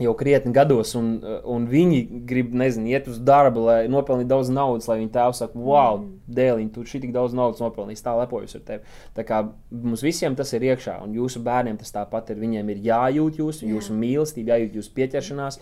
Jau 0.00 0.14
krietni 0.16 0.52
gados, 0.56 0.94
un, 0.96 1.18
un 1.44 1.66
viņi 1.68 1.98
grib, 2.28 2.54
nezinu, 2.56 2.88
iet 2.88 3.08
uz 3.10 3.18
darbu, 3.20 3.66
lai 3.66 3.80
nopelnītu 3.92 4.30
daudz 4.30 4.48
naudas, 4.52 4.86
lai 4.88 4.96
viņa 5.02 5.10
tēvs 5.12 5.40
saka, 5.42 5.60
wow, 5.60 5.98
mm. 5.98 6.14
dēliņ, 6.36 6.70
tu 6.72 6.84
šī 6.88 7.02
tik 7.02 7.12
daudz 7.12 7.34
naudas 7.36 7.60
nopelnījis, 7.60 8.00
tā 8.06 8.14
lepojas 8.16 8.56
ar 8.56 8.62
tevi. 8.64 8.94
Tā 9.16 9.24
kā 9.28 9.42
mums 9.74 10.04
visiem 10.04 10.36
tas 10.38 10.54
ir 10.56 10.64
iekšā, 10.70 10.94
un 11.04 11.12
jūsu 11.18 11.42
bērniem 11.44 11.76
tas 11.80 11.92
tāpat 11.92 12.32
ir. 12.32 12.40
Viņiem 12.40 12.70
ir 12.72 12.80
jājūt 12.86 13.40
jūs, 13.42 13.60
Jā. 13.60 13.74
jūsu 13.74 13.96
mīlestība, 14.00 14.54
jājūt 14.54 14.78
jūsu 14.80 14.94
pieķeršanās, 14.96 15.60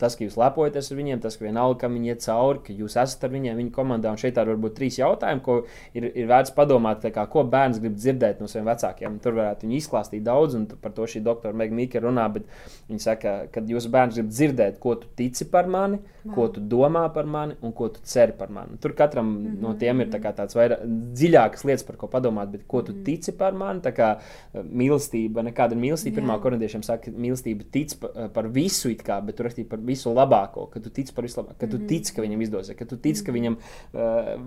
tas, 0.00 0.16
ka 0.16 0.24
jūs 0.24 0.38
lepojaties 0.40 0.88
ar 0.88 1.00
viņiem, 1.02 1.20
tas, 1.26 1.36
ka 1.36 1.44
vienalga, 1.44 1.82
kam 1.82 1.98
viņi 1.98 2.14
iet 2.14 2.24
cauri, 2.24 2.62
ka 2.64 2.78
jūs 2.78 2.96
esat 3.02 3.28
ar 3.28 3.34
viņiem, 3.34 3.60
viņa 3.60 3.74
komandā. 3.76 4.14
Un 4.14 4.22
šeit 4.22 4.40
ir 4.40 4.52
varbūt 4.54 4.78
trīs 4.78 4.96
jautājumi, 5.02 5.44
ko 5.44 5.58
ir, 5.92 6.08
ir 6.08 6.30
vērts 6.30 6.56
padomāt, 6.56 7.04
kā, 7.12 7.26
ko 7.28 7.44
bērns 7.52 7.82
grib 7.84 7.98
dzirdēt 8.00 8.40
no 8.40 8.48
saviem 8.48 8.72
vecākiem. 8.72 9.20
Tur 9.20 9.36
varētu 9.42 9.68
viņi 9.68 9.82
izklāstīt 9.82 10.24
daudz, 10.24 10.56
un 10.56 10.66
par 10.80 10.96
to 10.96 11.04
šī 11.10 11.20
doktora 11.26 11.56
Megā 11.56 11.76
Mīka 11.76 12.00
runā, 12.00 12.30
bet 12.32 12.48
viņi 12.88 13.04
saka, 13.04 13.36
kad 13.64 13.72
jūsu 13.72 13.90
bērns 13.92 14.18
grib 14.18 14.28
dzirdēt, 14.30 14.78
ko 14.82 14.94
tu 15.00 15.08
tici 15.16 15.46
par 15.48 15.68
mani, 15.70 15.98
wow. 16.24 16.34
ko 16.36 16.46
tu 16.52 16.60
domā 16.60 17.04
par 17.14 17.26
mani 17.30 17.56
un 17.64 17.72
ko 17.76 17.88
tu 17.92 18.02
ceri 18.04 18.34
par 18.36 18.52
mani. 18.52 18.76
Tur 18.80 18.92
katram 18.96 19.26
mm 19.26 19.46
-hmm. 19.46 19.60
no 19.62 19.74
tiem 19.80 20.00
ir 20.00 20.08
tā 20.12 20.20
tāds 20.20 20.56
vairāk 20.56 20.84
dziļākas 20.84 21.64
lietas, 21.64 21.84
par 21.86 21.96
ko 21.96 22.06
padomāt, 22.06 22.50
bet 22.50 22.66
ko 22.66 22.82
tu 22.82 22.92
mm 22.92 22.98
-hmm. 22.98 23.04
tici 23.04 23.32
par 23.32 23.52
mani. 23.52 23.80
Tā 23.80 23.92
kā 23.92 24.18
eh, 24.18 24.62
mīlestība, 24.62 25.42
nekāda 25.42 25.74
mīlestība. 25.74 26.20
Pirmā 26.20 26.40
korintiešiem 26.40 26.82
saka, 26.82 27.10
mīlestība 27.10 27.64
tic 27.70 27.94
par, 28.00 28.10
eh, 28.16 28.28
par 28.28 28.48
visu, 28.48 28.88
kā, 28.88 29.24
bet 29.24 29.36
tur 29.36 29.46
rakstīja 29.46 29.68
par 29.68 29.78
visu 29.78 30.14
labāko, 30.14 30.70
ka 30.70 30.80
tu 30.80 30.90
tici 30.90 31.14
par 31.14 31.24
visu 31.24 31.40
labāko, 31.40 31.58
ka 31.58 31.66
tu 31.66 31.76
-hmm. 31.76 31.88
tici, 31.88 32.14
ka 32.14 32.22
viņam 32.22 32.42
izdosies, 32.42 32.76
ka 32.76 32.84
tu 32.84 32.96
tici, 32.96 33.24
ka 33.24 33.32
mhm. 33.32 33.40
viņam 33.40 33.56
uh, 33.94 34.40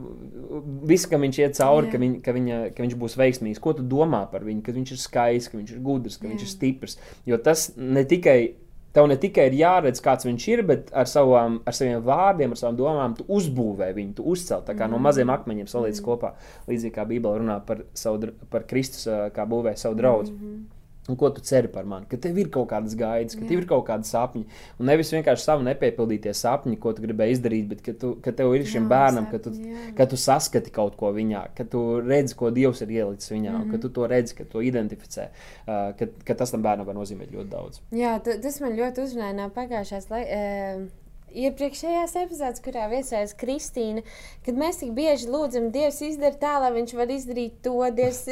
viss, 0.83 1.05
ka 1.05 1.17
viņš 1.17 1.39
iet 1.39 1.55
cauri, 1.55 1.91
ka, 1.91 1.97
viņ, 1.97 2.21
ka, 2.21 2.31
viņa, 2.31 2.75
ka 2.75 2.83
viņš 2.83 2.95
būs 2.95 3.17
veiksmīgs, 3.17 3.59
ko 3.59 3.73
tu 3.73 3.83
domā 3.83 4.31
par 4.31 4.43
viņu, 4.43 4.61
ka 4.61 4.71
viņš 4.71 4.91
ir 4.91 4.97
skaists, 4.97 5.51
ka 5.51 5.57
viņš 5.57 5.71
ir 5.71 5.79
gudrs, 5.79 6.17
ka 6.17 6.27
Jā. 6.27 6.31
viņš 6.31 6.41
ir 6.41 6.47
stiprs. 6.47 6.97
Jo 7.25 7.37
tas 7.37 7.71
ne 7.77 8.03
tikai 8.03 8.55
Tev 8.97 9.05
ne 9.11 9.17
tikai 9.21 9.43
ir 9.51 9.57
jāredz, 9.59 10.01
kāds 10.01 10.25
viņš 10.25 10.45
ir, 10.49 10.63
bet 10.65 10.87
ar, 10.89 11.05
savām, 11.09 11.59
ar 11.69 11.75
saviem 11.77 12.01
vārdiem, 12.05 12.55
ar 12.55 12.61
savām 12.61 12.79
domām, 12.79 13.17
tu 13.19 13.27
uzbūvē 13.37 13.91
viņu, 13.93 14.15
tu 14.17 14.25
uzcēl 14.31 14.63
tā 14.65 14.73
kā 14.73 14.87
mm. 14.87 14.95
no 14.95 15.01
maziem 15.05 15.29
akmeņiem 15.29 15.69
salīdz 15.69 16.01
mm. 16.01 16.05
kopā. 16.07 16.33
Līdzīgi 16.71 16.95
kā 16.95 17.05
Bībele 17.05 17.43
runā 17.43 17.59
par, 17.67 17.85
savu, 17.93 18.31
par 18.49 18.65
Kristus, 18.69 19.05
kā 19.35 19.45
būvē 19.45 19.75
savu 19.77 19.99
draugu. 20.01 20.33
Mm 20.33 20.41
-hmm. 20.41 20.65
Un 21.07 21.15
ko 21.15 21.29
tu 21.31 21.41
ceri 21.41 21.69
par 21.71 21.85
mani? 21.87 22.07
Ka 22.11 22.19
tev 22.19 22.37
ir 22.41 22.49
kaut 22.51 22.67
kādas 22.71 22.95
gaidas, 22.99 23.37
ka 23.37 23.45
Jā. 23.45 23.49
tev 23.51 23.61
ir 23.61 23.67
kaut 23.69 23.85
kāda 23.87 24.07
sapņa. 24.07 24.43
Un 24.81 24.89
nevis 24.89 25.11
vienkārši 25.15 25.45
savu 25.45 25.63
nepiepildītie 25.67 26.33
sapņi, 26.35 26.79
ko 26.83 26.91
tu 26.95 27.05
gribēji 27.05 27.37
izdarīt, 27.37 27.69
bet 27.71 27.83
ka, 27.85 27.95
tu, 28.01 28.11
ka 28.23 28.33
tev 28.35 28.51
ir 28.57 28.67
šim 28.67 28.83
Jā, 28.83 28.89
bērnam, 28.91 29.29
ka 29.31 29.39
tu, 29.43 29.55
jā. 29.55 29.85
ka 29.95 30.09
tu 30.11 30.19
saskati 30.19 30.73
kaut 30.75 30.99
ko 30.99 31.13
viņā, 31.15 31.45
ka 31.55 31.67
tu 31.71 31.85
redzi, 32.03 32.35
ko 32.35 32.51
Dievs 32.51 32.83
ir 32.83 32.93
ielicis 32.99 33.31
viņā, 33.31 33.53
mm 33.53 33.63
-hmm. 33.63 33.71
ka 33.71 33.81
tu 33.85 33.93
to 33.95 34.07
redzi, 34.11 34.35
ka 34.35 34.43
to 34.51 34.61
identificē, 34.61 35.29
uh, 35.31 35.95
ka, 35.99 36.11
ka 36.27 36.35
tas 36.43 36.51
tam 36.51 36.63
bērnam 36.63 36.85
var 36.85 36.95
nozīmēt 36.95 37.31
ļoti 37.31 37.49
daudz. 37.49 37.81
Jā, 37.91 38.19
tas 38.19 38.61
man 38.61 38.75
ļoti 38.75 39.07
uzrunāja 39.07 39.33
no 39.33 39.49
pagājušās. 39.55 40.09
Lai, 40.11 40.23
uh 40.27 41.06
iepriekšējās 41.33 42.15
epizodes, 42.21 42.61
kurā 42.63 42.87
viesojās 42.91 43.35
Kristīna, 43.37 44.03
kad 44.45 44.57
mēs 44.59 44.81
tik 44.81 44.93
bieži 44.97 45.29
lūdzam, 45.31 45.69
Dievs 45.73 45.99
izdara 46.05 46.37
tā, 46.39 46.53
lai 46.63 46.71
viņš 46.77 46.93
var 46.97 47.11
izdarīt 47.13 47.59
to, 47.65 47.75
Dievs 47.97 48.23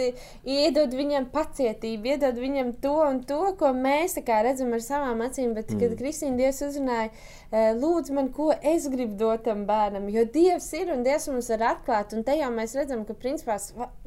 iedod 0.43 0.96
viņam 0.96 1.30
pacietību, 1.34 2.14
iedod 2.16 2.39
viņam 2.39 2.76
to 2.84 2.96
un 3.06 3.22
to, 3.28 3.41
ko 3.60 3.74
mēs 3.76 4.18
redzam 4.26 4.74
ar 4.76 4.84
savām 4.84 5.24
acīm. 5.26 5.54
Bet, 5.56 5.72
mm. 5.72 5.82
kad 5.82 5.98
Kristīna 6.00 6.39
Dievs 6.39 6.62
uzrunāja, 6.66 7.12
lūdz 7.54 8.12
man, 8.16 8.30
ko 8.36 8.50
es 8.56 8.88
gribu 8.91 9.16
dot 9.20 9.46
tam 9.46 9.66
bērnam, 9.68 10.08
jo 10.12 10.26
Dievs 10.32 10.72
ir 10.78 10.91
un 10.93 11.04
Dievs 11.06 11.28
mums 11.32 11.50
var 11.54 11.66
atklāt, 11.76 12.16
un 12.16 12.26
te 12.26 12.36
jau 12.39 12.50
mēs 12.54 12.76
redzam, 12.78 13.06
ka 13.08 13.16
principā 13.18 13.58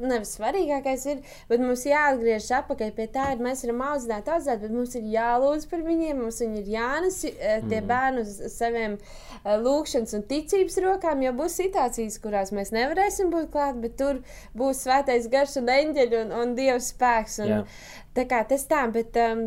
nevis 0.01 0.35
svarīgākais 0.37 1.07
ir, 1.13 1.23
bet 1.49 1.63
mums 1.63 1.85
jāatgriežas 1.89 2.51
atpakaļ 2.63 2.93
pie 2.97 3.09
tā, 3.15 3.29
ir 3.35 3.45
mēs 3.45 3.65
varam 3.65 3.85
audzināt, 3.93 4.29
audzināt, 4.33 4.65
bet 4.65 4.75
mums 4.75 4.97
ir 4.99 5.09
jālūdz 5.15 5.69
par 5.71 5.85
viņiem, 5.87 6.25
mums 6.25 6.43
viņi 6.43 6.63
ir 6.63 6.73
jānes 6.75 7.21
tie 7.25 7.81
mm. 7.81 7.89
bērni 7.89 8.25
uz 8.25 8.35
saviem 8.57 8.88
saviem 8.89 8.99
uh, 9.45 9.61
lūkšanas 9.63 10.17
un 10.19 10.27
ticības 10.29 10.81
rokām, 10.85 11.23
jo 11.23 11.35
būs 11.37 11.61
situācijas, 11.61 12.19
kurās 12.23 12.53
mēs 12.53 12.73
nevarēsim 12.75 13.31
būt 13.33 13.53
klāt, 13.53 13.81
bet 13.83 13.97
tur 13.99 14.23
būs 14.57 14.85
svētais 14.85 15.29
garš 15.31 15.61
un 15.63 15.73
eņģeļi 15.73 16.21
un, 16.25 16.37
un 16.43 16.59
Dieva 16.59 16.81
spēks. 16.81 17.41
Un, 17.45 17.49
yeah. 17.49 17.81
Tā 18.19 18.25
kā 18.27 18.41
tas 18.43 18.65
tā, 18.67 18.81
bet 18.91 19.15
um, 19.21 19.45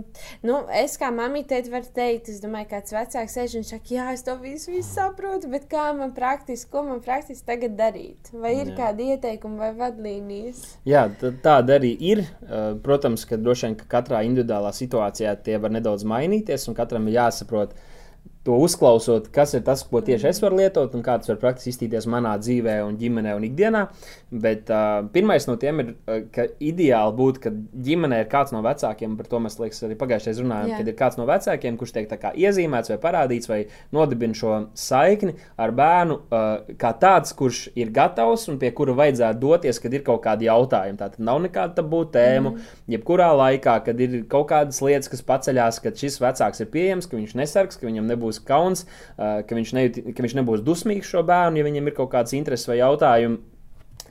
nu, 0.48 0.62
es 0.80 0.94
kā 0.96 1.10
mamīte 1.12 1.58
varu 1.74 1.90
teikt, 1.92 2.30
es 2.32 2.38
domāju, 2.40 2.70
kāds 2.70 2.94
vecāks 2.96 3.34
sēž 3.36 3.58
un 3.60 3.66
saka, 3.68 3.90
jā, 3.92 4.06
es 4.16 4.24
to 4.24 4.38
visu, 4.40 4.72
visu 4.72 4.88
saprotu, 4.88 5.50
bet 5.52 5.66
kā 5.68 5.90
man 5.98 6.14
praktiski, 6.16 6.70
ko 6.72 6.86
man 6.88 7.02
praktiski 7.04 7.44
tagad 7.50 7.76
darīt? 7.76 8.32
Vai 8.32 8.54
ir 8.62 8.72
jā. 8.72 8.78
kādi 8.78 9.10
ieteikumi 9.12 9.60
vai 9.60 9.74
vadlīnijas? 9.76 10.64
Jā, 10.88 11.04
tāda 11.20 11.82
arī 11.82 11.92
ir. 12.14 12.24
Uh, 12.46 12.78
protams, 12.86 13.26
ka 13.28 13.36
droši 13.42 13.68
vien 13.68 13.80
ka 13.82 13.90
katrā 13.98 14.24
individuālā 14.30 14.72
situācijā 14.78 15.36
tie 15.44 15.60
var 15.60 15.76
nedaudz 15.76 16.08
mainīties 16.08 16.70
un 16.72 16.78
katram 16.78 17.12
ir 17.12 17.18
jāsaprot, 17.18 17.76
uh, 17.76 17.91
to 18.44 18.56
uzklausot, 18.58 19.28
kas 19.34 19.54
ir 19.54 19.62
tas, 19.66 19.84
ko 19.86 20.02
tieši 20.02 20.32
es 20.32 20.40
varu 20.42 20.58
lietot 20.58 20.96
un 20.98 21.04
kā 21.06 21.20
tas 21.22 21.30
var 21.30 21.38
praktiski 21.44 21.76
iztīties 21.76 22.08
manā 22.10 22.34
dzīvē, 22.42 22.80
un 22.88 22.96
ģimenē 22.98 23.36
un 23.38 23.46
ikdienā. 23.46 23.84
Bet 24.32 24.72
uh, 24.74 25.04
pirmais 25.14 25.46
no 25.46 25.58
tiem 25.62 25.84
ir, 25.84 25.92
ka 26.34 26.48
ideāli 26.64 27.14
būtu, 27.18 27.44
ka 27.44 27.52
ģimenē 27.86 28.24
ir 28.24 28.30
kāds 28.32 28.54
no 28.56 28.64
vecākiem, 28.66 29.14
par 29.20 29.30
to 29.30 29.42
mēs 29.46 29.60
liekas, 29.62 29.84
arī 29.86 29.98
pagājušajā 30.00 30.42
runājām, 30.42 30.72
Jā. 30.72 30.80
kad 30.82 30.90
ir 30.90 30.98
kāds 30.98 31.20
no 31.20 31.28
vecākiem, 31.30 31.78
kurš 31.78 31.94
tiek 31.98 32.16
iezīmēts 32.32 32.94
vai 32.94 32.98
parādīts 33.04 33.52
vai 33.52 33.60
nodibina 33.94 34.38
šo 34.38 34.56
saikni 34.80 35.36
ar 35.62 35.76
bērnu, 35.78 36.18
uh, 36.32 36.74
kā 36.82 36.94
tāds, 37.02 37.36
kurš 37.38 37.68
ir 37.78 37.94
gatavs 37.94 38.48
un 38.50 38.58
pie 38.62 38.74
kura 38.74 38.98
vajadzētu 39.04 39.42
doties, 39.44 39.82
kad 39.84 39.94
ir 39.94 40.06
kaut 40.08 40.24
kādi 40.26 40.50
jautājumi. 40.50 40.98
Tā 40.98 41.12
tad 41.14 41.22
nav 41.22 41.44
nekāda 41.46 41.78
tabū 41.78 42.02
tēmu, 42.16 42.56
mm. 42.56 42.82
jebkurā 42.96 43.30
laikā, 43.38 43.78
kad 43.86 44.02
ir 44.02 44.22
kaut 44.32 44.50
kādas 44.50 44.82
lietas, 44.82 45.12
kas 45.12 45.26
paceļās, 45.28 45.82
kad 45.84 46.00
šis 46.00 46.18
vecāks 46.24 46.64
ir 46.64 46.72
pieejams, 46.74 47.12
ka 47.12 47.20
viņš 47.20 47.38
nesargs, 47.38 47.78
ka 47.78 47.90
viņam 47.90 48.10
nebūs 48.10 48.31
nebūs 48.32 48.42
kauns, 48.48 48.86
ka 49.18 49.56
viņš, 49.56 49.74
ne, 49.76 49.88
ka 50.14 50.24
viņš 50.24 50.38
nebūs 50.40 50.64
dusmīgs 50.64 51.10
šo 51.12 51.24
bērnu, 51.24 51.60
ja 51.60 51.68
viņam 51.68 51.88
ir 51.88 51.96
kaut 51.98 52.12
kāds 52.12 52.34
intereses 52.34 52.68
vai 52.68 52.80
jautājumi. 52.80 53.40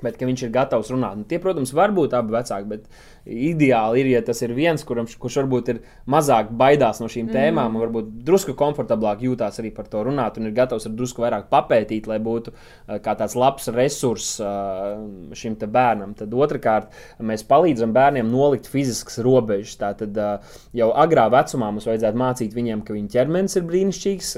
Bet 0.01 0.17
viņš 0.17 0.47
ir 0.47 0.53
gatavs 0.55 0.89
runāt. 0.89 1.19
Un 1.19 1.25
tie, 1.29 1.39
protams, 1.39 1.75
var 1.77 1.93
būt 1.93 2.15
abi 2.17 2.33
vecāki, 2.33 2.69
bet 2.71 2.87
ideāli 3.27 4.01
ir, 4.03 4.11
ja 4.15 4.23
tas 4.25 4.41
ir 4.43 4.55
viens, 4.57 4.85
kuram, 4.87 5.09
kurš 5.21 5.41
varbūt 5.43 5.73
ir 5.75 5.81
mazāk 6.11 6.51
baidās 6.57 7.01
no 7.03 7.09
šīm 7.11 7.29
mm. 7.29 7.35
tēmām, 7.37 7.77
un 7.77 7.85
varbūt 7.85 8.11
drusku 8.27 8.55
komfortablāk 8.59 9.25
jūtās 9.27 9.61
arī 9.61 9.73
par 9.75 9.89
to 9.91 10.03
runāt, 10.07 10.39
un 10.41 10.49
ir 10.49 10.57
gatavs 10.57 10.89
ar 10.89 10.95
drusku 10.97 11.25
vairāk 11.25 11.49
papētīt, 11.53 12.09
lai 12.11 12.19
būtu 12.23 12.53
uh, 12.55 12.99
kā 13.05 13.15
tāds 13.19 13.37
labs 13.39 13.69
resurss 13.75 14.41
uh, 14.43 14.97
šim 15.37 15.59
bērnam. 15.61 16.15
Tad 16.17 16.33
otrkārt, 16.35 16.95
mēs 17.21 17.45
palīdzam 17.49 17.93
bērniem 17.93 18.31
nolikt 18.31 18.69
fiziskas 18.71 19.19
robežas. 19.25 19.77
Tātad 19.81 20.17
uh, 20.17 20.57
jau 20.77 20.91
agrā 20.97 21.27
vecumā 21.33 21.71
mums 21.75 21.89
vajadzētu 21.89 22.21
mācīt 22.21 22.57
viņiem, 22.57 22.85
ka 22.87 22.97
viņa 22.97 23.13
ķermenis 23.15 23.59
ir 23.59 23.67
brīnišķīgs, 23.69 24.31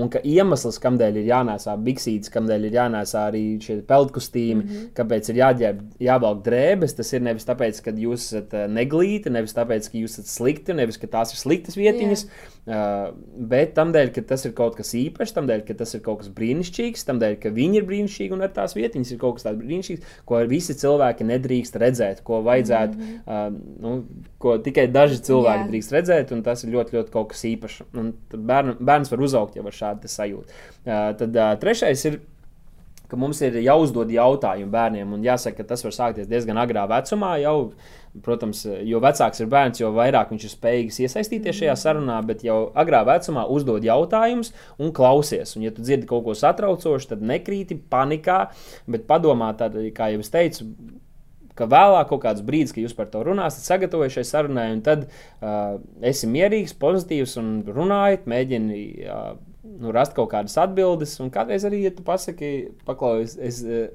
un 0.00 0.10
ka 0.12 0.22
iemesls, 0.26 0.78
kādēļ 0.82 1.20
ir 1.20 1.30
jānēsā 1.30 1.76
biksītes, 1.86 2.32
kādēļ 2.34 2.68
ir 2.68 2.78
jānēsā 2.78 3.26
arī 3.30 3.44
šie 3.62 3.78
peldkostīmi, 3.88 4.60
mm 4.62 4.68
-hmm. 4.68 4.88
kāpēc 4.96 5.30
ir 5.30 5.40
jāģērb, 5.42 5.82
jāvelk 6.08 6.42
drēbes, 6.46 6.96
tas 6.96 7.12
ir 7.12 7.24
nevis 7.26 7.48
tāpēc, 7.48 7.82
ka 7.84 7.94
jūs 8.06 8.28
esat 8.30 8.54
eh, 8.56 8.66
neglīti, 8.72 9.32
nevis 9.34 9.54
tāpēc, 9.56 9.88
ka 9.92 9.98
jūs 10.00 10.16
esat 10.16 10.30
slikti, 10.30 10.76
nevis 10.76 10.98
ka 11.02 11.08
tās 11.12 11.34
ir 11.34 11.40
sliktas 11.40 11.76
vietiņas, 11.78 12.24
uh, 12.26 13.10
bet 13.52 13.74
tādēļ, 13.76 14.12
ka 14.14 14.24
tas 14.30 14.46
ir 14.48 14.54
kaut 14.56 14.78
kas 14.78 14.94
īpašs, 14.98 15.34
tādēļ, 15.36 15.64
ka 15.68 15.76
tas 15.78 15.94
ir 15.96 16.02
kaut 16.04 16.22
kas 16.22 16.30
brīnišķīgs, 16.36 17.06
tādēļ, 17.10 17.38
ka 17.42 17.52
viņi 17.56 17.80
ir 17.80 17.88
brīnišķīgi 17.88 18.36
un 18.36 18.46
ar 18.46 18.52
tās 18.56 18.76
vietiņas 18.78 19.12
ir 19.14 19.20
kaut 19.22 19.38
kas 19.38 19.48
tāds 19.48 19.60
brīnišķīgs, 19.62 20.14
ko 20.28 20.42
visi 20.50 20.78
cilvēki 20.82 21.28
nedrīkst 21.32 21.80
redzēt, 21.82 22.22
ko 22.26 22.40
vajadzētu, 22.46 22.98
mm 22.98 23.10
-hmm. 23.10 23.50
uh, 23.56 23.82
nu, 23.82 24.30
ko 24.42 24.56
tikai 24.62 24.86
daži 24.92 25.20
cilvēki 25.26 25.62
yeah. 25.64 25.72
drīkst 25.72 25.96
redzēt, 25.98 26.32
un 26.36 26.42
tas 26.46 26.64
ir 26.64 26.72
ļoti, 26.74 26.96
ļoti 26.98 27.12
kaut 27.14 27.32
kas 27.34 27.44
īpašs. 27.48 27.82
Un 27.96 28.14
bērn, 28.30 28.78
bērns 28.80 29.12
var 29.12 29.26
uzaugt 29.28 29.56
jau 29.56 29.66
ar 29.66 29.76
šādu 29.82 30.10
sajūtu. 30.10 30.64
Uh, 30.86 31.12
tad 31.18 31.36
uh, 31.36 31.54
trešais 31.60 32.04
ir 32.10 32.20
ka 33.10 33.18
mums 33.20 33.40
ir 33.44 33.58
jāuzdod 33.62 34.10
jautājumi 34.12 34.72
bērniem, 34.72 35.14
un 35.16 35.24
jāsaka, 35.24 35.60
ka 35.60 35.70
tas 35.72 35.84
var 35.86 35.94
sākties 35.94 36.28
diezgan 36.30 36.58
agrā 36.60 36.86
vecumā. 36.90 37.36
Jau, 37.42 37.56
protams, 38.24 38.64
jo 38.88 39.00
vecāks 39.04 39.42
ir 39.42 39.50
bērns, 39.52 39.80
jo 39.82 39.92
vairāk 39.94 40.32
viņš 40.32 40.46
ir 40.48 40.54
spējīgs 40.54 41.00
iesaistīties 41.04 41.60
šajā 41.60 41.78
sarunā, 41.80 42.18
bet 42.26 42.44
jau 42.46 42.58
agrā 42.78 43.04
vecumā 43.06 43.46
uzdod 43.52 43.86
jautājumus 43.86 44.52
un 44.82 44.92
klausies. 44.96 45.56
Un, 45.56 45.66
ja 45.68 45.74
tu 45.74 45.84
dzirdi 45.84 46.08
kaut 46.10 46.24
ko 46.26 46.36
satraucošu, 46.36 47.12
tad 47.12 47.24
nekrīti 47.24 47.78
panikā, 47.92 48.46
bet 48.90 49.08
padomā, 49.10 49.52
tad, 49.58 49.76
kā 49.96 50.10
jau 50.14 50.24
es 50.24 50.32
teicu, 50.32 50.70
ka 51.56 51.68
vēlāk 51.70 52.10
kaut 52.10 52.22
kāds 52.24 52.44
brīdis, 52.44 52.74
kad 52.76 52.84
jūs 52.84 52.96
par 52.96 53.08
to 53.12 53.22
runāsiet, 53.24 53.64
sagatavojiet 53.64 54.18
šai 54.18 54.26
sarunai, 54.28 54.68
un 54.74 54.82
tad 54.84 55.06
uh, 55.08 55.76
esi 56.04 56.28
mierīgs, 56.30 56.76
pozitīvs 56.80 57.36
un 57.40 57.52
runājat, 57.68 58.26
mēģini. 58.30 58.80
Uh, 59.06 59.36
nu, 59.80 59.92
rast 59.94 60.16
kaut 60.16 60.30
kādas 60.32 60.56
atbildes. 60.60 61.18
Un 61.22 61.30
kādreiz 61.34 61.66
arī, 61.68 61.84
ja 61.86 61.94
tu 61.94 62.04
pasaki, 62.06 62.72
paklausies, 62.88 63.36
es, 63.36 63.62
es 63.62 63.94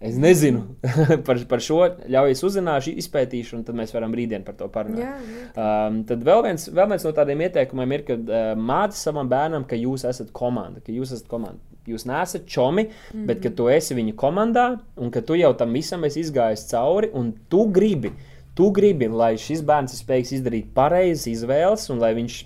Es 0.00 0.16
nezinu 0.16 0.62
par, 1.26 1.36
par 1.48 1.60
šo, 1.60 1.82
ļauj 2.08 2.32
es 2.32 2.40
uzzināšu, 2.48 2.94
izpētīšu, 3.02 3.58
un 3.58 3.64
tad 3.68 3.76
mēs 3.76 3.92
varam 3.92 4.14
rītdien 4.16 4.46
par 4.46 4.56
to 4.56 4.68
parunāt. 4.72 5.02
Jā, 5.02 5.10
jā. 5.20 5.48
Um, 5.52 5.98
tad 6.08 6.24
vēl 6.24 6.40
viens, 6.46 6.64
vēl 6.72 6.88
viens 6.94 7.04
no 7.04 7.12
tādiem 7.16 7.42
ieteikumiem 7.44 7.92
ir, 7.98 8.04
ka 8.08 8.16
uh, 8.16 8.38
māci 8.56 8.96
savam 8.96 9.28
bērnam, 9.28 9.66
ka 9.68 9.76
jūs 9.76 10.06
esat 10.08 10.32
komanda, 10.36 10.80
ka 10.80 10.94
jūs 10.94 11.12
esat 11.12 11.28
komanda. 11.28 11.60
Jūs 11.88 12.06
neesat 12.08 12.48
čomi, 12.48 12.86
mm 12.86 12.94
-hmm. 13.12 13.26
bet 13.28 13.44
tu 13.56 13.68
esi 13.68 13.96
viņa 13.96 14.16
komandā, 14.16 14.66
un 14.96 15.12
ka 15.12 15.20
tu 15.20 15.36
jau 15.36 15.52
tam 15.52 15.76
visam 15.76 16.04
esi 16.08 16.24
izgājis 16.24 16.68
cauri, 16.70 17.10
un 17.12 17.34
tu 17.48 17.66
gribi, 17.68 18.12
tu 18.54 18.70
gribi, 18.70 19.08
lai 19.08 19.36
šis 19.36 19.60
bērns 19.60 19.92
ir 19.92 20.00
spējīgs 20.00 20.32
izdarīt 20.38 20.72
pareizas 20.74 21.26
izvēles, 21.26 21.90
un 21.92 22.00
lai 22.00 22.14
viņš 22.14 22.44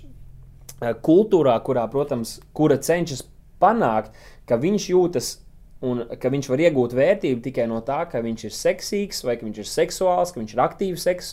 kultūrā, 0.81 1.55
kurā, 1.63 1.85
protams, 1.91 2.39
kura 2.53 2.77
cenšas 2.77 3.23
panākt, 3.61 4.11
ka 4.45 4.57
viņš 4.61 4.89
jūtas 4.91 5.31
un 5.85 6.03
ka 6.19 6.31
viņš 6.31 6.49
var 6.49 6.63
iegūt 6.65 6.95
vērtību 6.97 7.43
tikai 7.45 7.67
no 7.69 7.81
tā, 7.85 8.03
ka 8.09 8.21
viņš 8.23 8.47
ir 8.47 8.55
seksīgs, 8.55 9.23
vai 9.27 9.37
ka 9.37 9.45
viņš 9.45 9.61
ir 9.61 9.69
seksuāls, 9.69 10.33
ka 10.33 10.41
viņš 10.41 10.55
ir 10.55 10.63
aktīvs, 10.65 11.05
seks, 11.05 11.31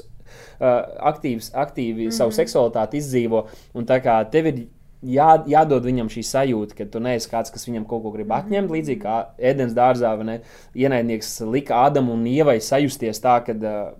uh, 0.61 0.83
aktīvs, 1.13 1.53
aktīvi 1.55 2.07
mm 2.07 2.09
-hmm. 2.09 2.17
savu 2.19 2.35
seksualitāti 2.37 3.01
izdzīvo. 3.01 3.47
Un 3.75 3.87
tā 3.87 4.01
kā 4.05 4.19
tev 4.31 4.51
ir 4.53 4.65
jā, 5.03 5.45
jādod 5.51 5.83
viņam 5.85 6.09
šī 6.13 6.23
sajūta, 6.25 6.77
ka 6.79 6.85
tu 6.85 7.01
neesi 7.01 7.29
kāds, 7.31 7.51
kas 7.53 7.67
viņam 7.69 7.87
kaut 7.89 8.03
ko 8.03 8.11
grib 8.15 8.29
Mhm. 8.29 8.39
atņemt. 8.39 8.71
Līdzīgi 8.71 9.01
kā 9.03 9.27
Ēdens 9.39 9.75
dārzā, 9.75 10.17
vai 10.17 10.25
ne? 10.25 10.41
Ienaidnieks 10.77 11.41
lika 11.51 11.75
Ādamu 11.91 12.13
un 12.15 12.25
Ievai 12.25 12.59
sajusties 12.61 13.21
tā, 13.21 13.37
ka, 13.45 13.55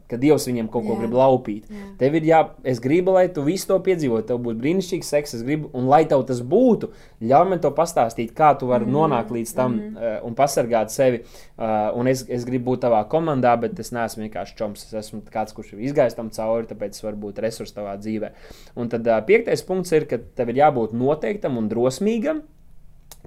ka 0.09 0.17
Dievs 0.17 0.47
viņam 0.49 0.71
kaut 0.71 0.87
ko 0.87 0.95
Jā. 0.95 1.01
grib 1.03 1.13
laupīt. 1.13 1.65
Jā. 1.69 1.85
Tev 1.99 2.15
ir 2.15 2.23
jā, 2.23 2.41
es 2.65 2.81
gribu, 2.81 3.13
lai 3.13 3.29
tu 3.29 3.43
visu 3.43 3.67
to 3.69 3.79
piedzīvotu. 3.81 4.27
Tev 4.27 4.39
būtu 4.39 4.61
brīnišķīgs 4.63 5.11
seks, 5.13 5.35
es 5.35 5.43
gribu, 5.43 5.71
un 5.75 5.87
lai 5.87 6.05
tev 6.05 6.25
tas 6.27 6.41
būtu, 6.41 6.91
ļauj 7.23 7.49
man 7.49 7.59
to 7.61 7.71
pastāstīt, 7.71 8.33
kā 8.33 8.59
tu 8.59 8.67
vari 8.67 8.87
mm 8.87 8.93
nonākt 8.93 9.31
līdz 9.31 9.55
tam 9.55 9.73
mm 9.77 9.97
uh, 9.97 10.27
un 10.27 10.35
pasargāt 10.35 10.91
sevi. 10.91 11.23
Uh, 11.59 11.91
un 11.97 12.07
es, 12.09 12.25
es 12.29 12.45
gribu 12.45 12.73
būt 12.73 12.81
tavā 12.85 13.05
komandā, 13.09 13.59
bet 13.61 13.79
es 13.79 13.91
neesmu 13.93 14.25
vienkārši 14.29 14.57
čoms. 14.57 14.85
Es 14.87 14.93
esmu 15.07 15.23
kāds, 15.31 15.53
kurš 15.55 15.75
ir 15.75 15.81
izgājis 15.89 16.17
tam 16.17 16.31
cauri, 16.31 16.67
tāpēc 16.67 16.91
es 16.97 17.03
varu 17.03 17.17
būt 17.17 17.39
resurs 17.43 17.73
tavā 17.73 17.97
dzīvē. 17.99 18.31
Un 18.77 18.89
tad 18.89 19.07
uh, 19.07 19.21
piektais 19.21 19.63
punkts 19.63 19.93
ir, 19.93 20.05
ka 20.07 20.19
tev 20.19 20.49
ir 20.51 20.57
jābūt 20.63 20.92
noteiktam 20.97 21.59
un 21.61 21.69
drosmīgam. 21.71 22.43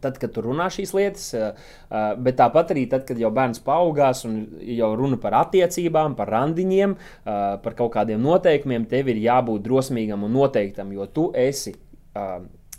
Tad, 0.04 0.18
kad 0.20 0.34
tu 0.36 0.42
runā 0.44 0.66
šīs 0.74 0.92
lietas, 0.92 1.30
uh, 1.38 1.54
uh, 1.88 2.10
bet 2.20 2.36
tāpat 2.42 2.74
arī 2.74 2.84
tad, 2.92 3.06
kad 3.08 3.20
jau 3.20 3.32
bērns 3.34 3.62
paaugās 3.64 4.26
un 4.28 4.42
jau 4.76 4.90
runa 5.00 5.20
par 5.22 5.38
attiecībām, 5.46 6.18
par 6.18 6.34
randiņiem, 6.34 6.98
uh, 6.98 7.46
par 7.64 7.78
kaut 7.80 7.94
kādiem 7.96 8.20
noteikumiem, 8.22 8.90
tev 8.92 9.14
ir 9.14 9.22
jābūt 9.24 9.64
drosmīgam 9.64 10.28
un 10.28 10.36
noteiktam, 10.36 10.92
jo 10.96 11.08
tu 11.16 11.30
esi 11.40 11.78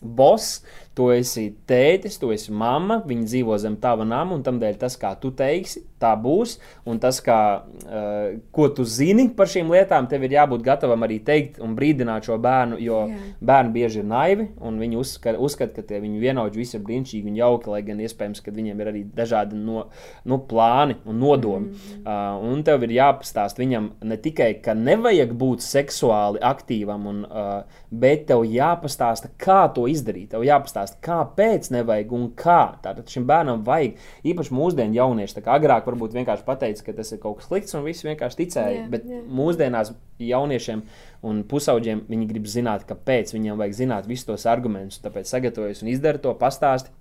boss, 0.02 0.60
tu 0.96 1.10
esi 1.12 1.50
tētis, 1.68 2.16
tu 2.20 2.30
esi 2.32 2.54
mamma, 2.54 3.02
viņi 3.06 3.28
dzīvo 3.28 3.58
zem 3.60 3.76
tava 3.82 4.06
nama, 4.08 4.32
un 4.36 4.44
tādēļ 4.46 4.78
tas, 4.80 4.96
kā 5.00 5.12
tu 5.20 5.32
teiksi, 5.36 5.82
tā 6.00 6.12
būs. 6.20 6.56
Un 6.88 7.00
tas, 7.00 7.18
kā, 7.24 7.40
uh, 7.62 8.36
ko 8.54 8.68
tu 8.72 8.84
zini 8.88 9.28
par 9.36 9.50
šīm 9.52 9.70
lietām, 9.72 10.08
tev 10.08 10.24
ir 10.26 10.36
jābūt 10.36 10.64
gatavam 10.64 11.04
arī 11.06 11.18
teikt 11.24 11.60
un 11.64 11.76
brīdināt 11.76 12.28
šo 12.28 12.38
bērnu, 12.42 12.80
jo 12.84 13.02
Jā. 13.10 13.20
bērni 13.50 13.74
bieži 13.76 14.00
ir 14.02 14.08
naivi, 14.08 14.48
un 14.60 14.80
viņi 14.80 15.00
uzskata, 15.00 15.40
uzskat, 15.42 15.74
ka 15.76 15.84
tie 15.86 16.00
viņu 16.04 16.20
vienaudži 16.22 16.62
visi 16.62 16.78
ir 16.78 16.84
brīnišķīgi 16.88 17.32
un 17.32 17.40
jauki, 17.40 17.72
lai 17.72 17.82
gan 17.86 18.00
iespējams, 18.04 18.42
ka 18.44 18.54
viņiem 18.56 18.80
ir 18.82 18.92
arī 18.92 19.04
dažādi 19.16 19.58
no, 19.60 19.86
nu, 20.24 20.40
plāni 20.48 20.98
un 21.04 21.20
nodomi. 21.22 21.72
Mm 21.76 22.06
uh, 22.06 22.36
un 22.46 22.62
tev 22.66 22.84
ir 22.86 22.94
jāpastāst 22.96 23.58
viņam 23.60 23.90
ne 24.06 24.18
tikai, 24.22 24.50
ka 24.62 24.74
nevajag 24.78 25.32
būt 25.38 25.64
seksuāli 25.64 26.40
aktīvam, 26.44 27.06
un, 27.10 27.22
uh, 27.26 27.80
bet 27.90 28.26
tev 28.30 28.44
jāpastāsta, 28.48 29.32
kā 29.40 29.64
to 29.74 29.86
izdarīt. 29.90 30.30
Tev 30.34 30.44
jāpastāsta, 30.46 30.85
kāpēc 31.04 31.70
nevajag 31.74 32.12
un 32.16 32.28
kā. 32.38 32.60
Tātad 32.84 33.10
šim 33.12 33.26
bērnam 33.28 33.64
vajag 33.66 33.98
īpaši 34.32 34.54
mūsdienu 34.56 34.96
jaunieši. 34.96 35.42
Agrāk 35.56 35.88
varbūt 35.90 36.16
vienkārši 36.16 36.46
pateica, 36.46 36.86
ka 36.86 36.96
tas 36.96 37.12
ir 37.12 37.20
kaut 37.22 37.40
kas 37.40 37.50
slikts, 37.50 37.76
un 37.76 37.84
visi 37.86 38.08
vienkārši 38.08 38.40
ticēja. 38.42 38.78
Jā, 38.80 38.86
bet 38.92 39.04
jā. 39.08 39.20
mūsdienās 39.40 39.92
jauniešiem 40.22 40.84
un 41.26 41.42
pusauģiem 41.50 42.06
viņi 42.08 42.30
grib 42.30 42.48
zināt, 42.50 42.86
kāpēc 42.88 43.34
viņiem 43.36 43.60
vajag 43.60 43.80
zināt 43.82 44.08
visus 44.08 44.28
tos 44.30 44.46
argumentus. 44.50 45.02
Tāpēc 45.04 45.28
sagatavojas 45.28 45.84
un 45.84 45.92
izdara 45.92 46.22
to 46.22 46.32
pastāstu. 46.40 46.95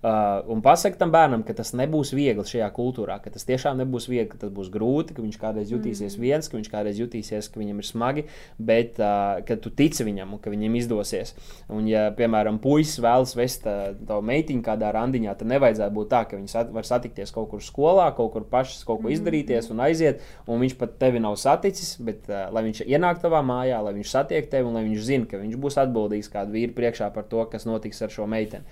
Uh, 0.00 0.40
un 0.48 0.62
pasakot 0.64 0.96
tam 0.96 1.10
bērnam, 1.12 1.42
ka 1.44 1.52
tas 1.52 1.74
nebūs 1.76 2.14
viegli 2.16 2.40
šajā 2.48 2.70
kultūrā, 2.72 3.18
ka 3.20 3.28
tas 3.34 3.44
tiešām 3.44 3.82
nebūs 3.82 4.06
viegli, 4.08 4.30
ka 4.30 4.38
tas 4.40 4.52
būs 4.56 4.70
grūti, 4.72 5.12
ka 5.12 5.20
viņš 5.20 5.36
kādreiz 5.36 5.72
jutīsies 5.74 6.14
mm. 6.16 6.22
viens, 6.24 6.46
ka 6.48 6.56
viņš 6.56 6.70
kādreiz 6.72 7.00
jutīsies, 7.02 7.50
ka 7.52 7.60
viņam 7.60 7.82
ir 7.82 7.88
smagi, 7.88 8.24
bet 8.56 8.96
uh, 8.96 9.42
ka 9.44 9.58
tu 9.60 9.68
tici 9.76 10.06
viņam 10.06 10.32
un 10.32 10.40
ka 10.40 10.52
viņam 10.54 10.78
izdosies. 10.80 11.34
Un, 11.68 11.84
ja, 11.90 12.06
piemēram, 12.16 12.62
puisis 12.64 12.96
vēlas 13.04 13.36
vest 13.36 13.68
uh, 13.68 13.90
tavu 14.08 14.24
meitiņu 14.30 14.64
kādā 14.64 14.88
randiņā, 14.96 15.34
tad 15.36 15.52
nevajadzētu 15.52 15.96
būt 15.98 16.10
tā, 16.14 16.22
ka 16.30 16.40
viņi 16.40 16.48
sat 16.54 16.72
var 16.72 16.88
satikties 16.88 17.34
kaut 17.36 17.50
kur 17.52 17.60
skolā, 17.60 18.08
kaut 18.16 18.32
kur 18.38 18.48
pašas 18.48 18.86
kaut 18.88 19.02
ko 19.04 19.12
izdarīties 19.12 19.68
un 19.74 19.84
aiziet, 19.84 20.24
un 20.48 20.64
viņš 20.64 20.78
pat 20.80 20.96
tevi 21.04 21.20
nav 21.20 21.36
saticis, 21.36 21.98
bet 22.00 22.24
uh, 22.32 22.46
lai 22.56 22.64
viņš 22.70 22.86
ienāk 22.88 23.20
tavā 23.20 23.44
mājā, 23.44 23.84
lai 23.84 23.92
viņš 23.98 24.16
satiek 24.16 24.48
tevi 24.48 24.72
un 24.72 24.80
lai 24.80 24.86
viņš 24.88 25.04
zina, 25.12 25.28
ka 25.28 25.44
viņš 25.44 25.60
būs 25.60 25.76
atbildīgs 25.84 26.32
kādu 26.32 26.56
vīru 26.56 26.72
priekšā 26.80 27.12
par 27.12 27.28
to, 27.28 27.44
kas 27.52 27.68
notiks 27.68 28.00
ar 28.00 28.16
šo 28.16 28.24
meiteni. 28.30 28.64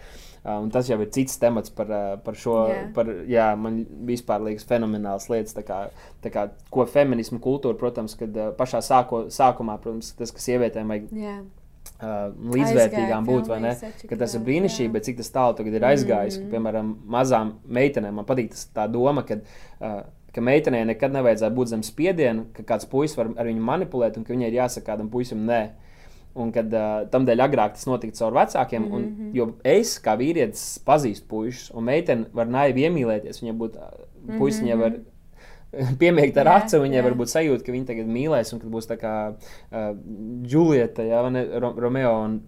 Uh, 0.48 0.62
un 0.64 0.70
tas 0.72 0.86
jau 0.88 0.96
ir 1.02 1.10
cits 1.12 1.36
temats 1.36 1.72
par, 1.74 1.90
uh, 1.92 2.14
par 2.24 2.36
šo. 2.38 2.54
Jā. 2.70 2.84
Par, 2.96 3.08
jā, 3.28 3.48
man 3.60 3.82
vispār 4.08 4.40
liekas, 4.46 4.64
fenomenāls 4.68 5.26
lietas. 5.28 5.52
Tā 5.56 5.64
kā, 5.66 5.80
tā 6.24 6.32
kā, 6.32 6.46
ko 6.72 6.86
feminismu 6.88 7.40
kultūra, 7.44 7.76
protams, 7.76 8.14
kad 8.16 8.36
uh, 8.38 8.52
pašā 8.56 8.80
sāko, 8.86 9.26
sākumā, 9.34 9.76
protams, 9.82 10.14
tas, 10.16 10.32
kas 10.32 10.46
sievietēm 10.48 10.94
vajag 10.94 11.10
Jā. 11.20 11.34
uh, 11.42 12.14
līdzvērtīgām 12.54 13.28
būt, 13.28 13.50
vai 13.50 13.58
ne? 13.66 13.74
Ka 14.08 14.20
tas 14.22 14.38
ir 14.38 14.46
brīnišķīgi, 14.46 14.92
bet 14.94 15.10
cik 15.10 15.18
tas 15.20 15.34
tālu 15.34 15.58
tagad 15.58 15.76
ir 15.76 15.88
aizgājis, 15.90 16.38
mm. 16.38 16.46
ka, 16.46 16.54
piemēram, 16.54 16.94
mazām 17.18 17.52
meitenēm 17.80 18.16
man 18.22 18.28
patīk 18.30 18.54
tas, 18.54 18.64
tā 18.78 18.86
doma, 18.94 19.26
ka, 19.28 19.42
uh, 19.82 19.98
ka 20.32 20.44
meitenei 20.48 20.86
nekad 20.88 21.12
nevajadzētu 21.18 21.58
būt 21.60 21.74
zem 21.74 21.84
spiediena, 21.84 22.46
ka 22.56 22.64
kāds 22.72 22.88
puisis 22.88 23.20
var 23.20 23.34
ar 23.36 23.52
viņu 23.52 23.68
manipulēt 23.68 24.16
un 24.16 24.24
ka 24.24 24.32
viņai 24.32 24.48
ir 24.48 24.62
jāsaka 24.62 24.94
kādam 24.94 25.12
puisim 25.12 25.44
nē. 25.50 25.60
Un 26.34 26.52
kad 26.52 26.72
uh, 26.74 27.08
tam 27.10 27.24
dēļ 27.26 27.40
agrāk 27.48 27.72
tas 27.74 27.86
notika 27.86 28.14
caur 28.14 28.32
vecākiem, 28.32 28.82
mm 28.82 28.88
Mhm. 28.88 29.04
-hmm. 29.04 29.28
un, 29.28 29.30
jo 29.34 29.54
es 29.64 29.98
kā 30.02 30.16
vīrietis 30.16 30.78
pazīstu 30.86 31.26
puikas, 31.28 31.70
un 31.74 31.84
meitene 31.84 32.26
var 32.32 32.46
naivi 32.46 32.84
iemīlēties. 32.86 33.40
Viņai 33.42 33.56
būtu, 33.58 33.78
puisis 34.38 34.62
viņai 34.62 34.78
var 34.78 34.92
piemēgt 36.00 36.36
ar 36.36 36.46
Mhm. 36.46 36.54
Jā, 36.54 36.62
acu, 36.64 36.76
viņai 36.84 37.02
var 37.04 37.14
būt 37.14 37.28
sajūta, 37.32 37.64
ka 37.64 37.72
viņa 37.72 37.86
tagad 37.86 38.06
mīlēs, 38.06 38.52
un 38.52 38.60
kad 38.60 38.70
būs 38.70 38.86
tā 38.88 38.96
kā 38.96 39.14
uh, 39.34 39.96
Julieta, 40.46 41.02
Ro 41.60 41.74
Romeo 41.76 42.14
un, 42.24 42.40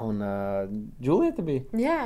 un 0.00 0.22
uh, 0.24 0.64
Julieta 1.00 1.42
bija. 1.42 1.62
Jā. 1.78 1.98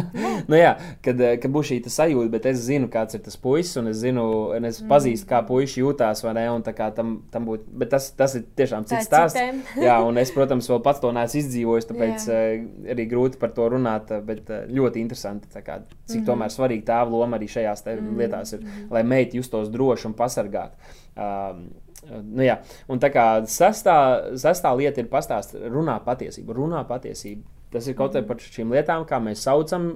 nu, 0.50 0.56
jā, 0.58 0.74
kad, 1.04 1.20
kad 1.42 1.52
būs 1.52 1.70
šī 1.70 1.78
tā 1.86 1.92
sajūta, 1.92 2.30
bet 2.30 2.46
es 2.50 2.60
zinu, 2.66 2.88
kāds 2.92 3.16
ir 3.16 3.22
tas 3.24 3.36
puisis, 3.40 3.76
un 3.80 3.90
es 3.90 3.98
zinu, 4.02 4.24
un 4.56 4.68
es 4.68 4.82
pazīstu, 4.86 5.26
kā 5.30 5.40
puisis 5.48 5.80
tā 5.98 6.74
kā 6.76 6.90
tam, 6.94 7.22
tam 7.32 7.48
būtu, 7.48 7.66
bet 7.80 7.90
tas, 7.96 8.10
tas 8.16 8.36
ir 8.38 8.44
tiešām 8.60 8.86
Tā 8.86 9.00
cits 9.00 9.08
stāsts. 9.08 9.40
jā, 9.88 9.96
un 10.04 10.20
es, 10.20 10.30
protams, 10.36 10.68
vēl 10.70 10.82
pats 10.84 11.00
to 11.02 11.10
neesmu 11.16 11.40
izdzīvojis, 11.40 11.88
tāpēc 11.90 12.28
Jā. 12.28 12.38
uh, 12.38 12.88
arī 12.94 13.08
grūti 13.10 13.40
par 13.40 13.54
to 13.56 13.66
runāt, 13.72 14.12
bet 14.26 14.50
uh, 14.52 14.64
ļoti 14.70 15.02
interesanti, 15.02 15.50
tā 15.52 15.64
kā, 15.64 15.80
cik 16.06 16.20
Mhm. 16.20 16.26
tomēr 16.28 16.52
svarīga 16.52 16.84
tēva 16.92 17.10
loma 17.10 17.38
arī 17.38 17.48
šajās 17.48 17.84
te 17.86 17.96
lietās 17.96 18.52
ir, 18.56 18.66
lai 18.90 19.02
meita 19.02 19.38
justos 19.38 19.70
droši 19.72 20.10
un 20.10 20.14
pasargāta. 20.18 20.76
Um, 21.16 21.70
Nu 22.10 22.42
jā, 22.44 22.58
un 22.90 23.00
tā 23.02 23.10
kā 23.14 23.26
sestā, 23.50 23.96
sestā 24.40 24.72
lieta 24.78 25.02
ir 25.02 25.10
pastāstīt, 25.12 25.62
runā 25.70 25.98
patiesību, 26.04 26.56
runā 26.56 26.82
patiesību. 26.88 27.44
Tas 27.70 27.86
ir 27.86 27.94
kaut 27.98 28.16
kā 28.16 28.24
par 28.26 28.40
šīm 28.42 28.72
lietām, 28.74 29.06
kā 29.06 29.20
mēs 29.22 29.44
saucam 29.46 29.92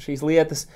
šīs 0.00 0.24
lietas. 0.24 0.66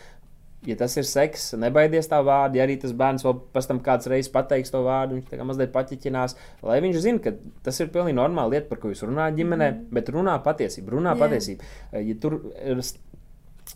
Ja 0.66 0.74
tas 0.74 0.96
ir 0.98 1.04
seks, 1.06 1.52
nebaidies 1.60 2.08
tā 2.10 2.18
vārdu. 2.26 2.58
Ja 2.58 2.64
arī 2.66 2.74
tas 2.82 2.94
bērns 2.96 3.22
vēl 3.22 3.36
pēc 3.54 3.68
tam 3.70 3.80
kāds 3.86 4.08
reizes 4.10 4.32
pateiks 4.34 4.72
to 4.74 4.80
vārdu, 4.82 5.18
viņš 5.18 5.28
tā 5.30 5.38
kā 5.38 5.46
mazliet 5.46 5.72
paķiķinās. 5.74 6.34
Lai 6.66 6.80
viņš 6.82 6.98
zinātu, 7.04 7.22
ka 7.28 7.60
tas 7.68 7.78
ir 7.80 7.92
pilnīgi 7.94 8.18
normāla 8.18 8.56
lieta, 8.56 8.66
par 8.72 8.80
ko 8.82 8.90
jūs 8.90 9.04
runājat 9.06 9.38
ģimenē, 9.38 9.68
mm. 9.70 9.92
bet 9.94 10.10
runā 10.16 10.34
patiesību. 10.42 10.96
Runā 10.96 11.14
Jā. 11.14 11.20
patiesību. 11.22 11.70
Ja 12.08 12.16
tur 12.24 12.40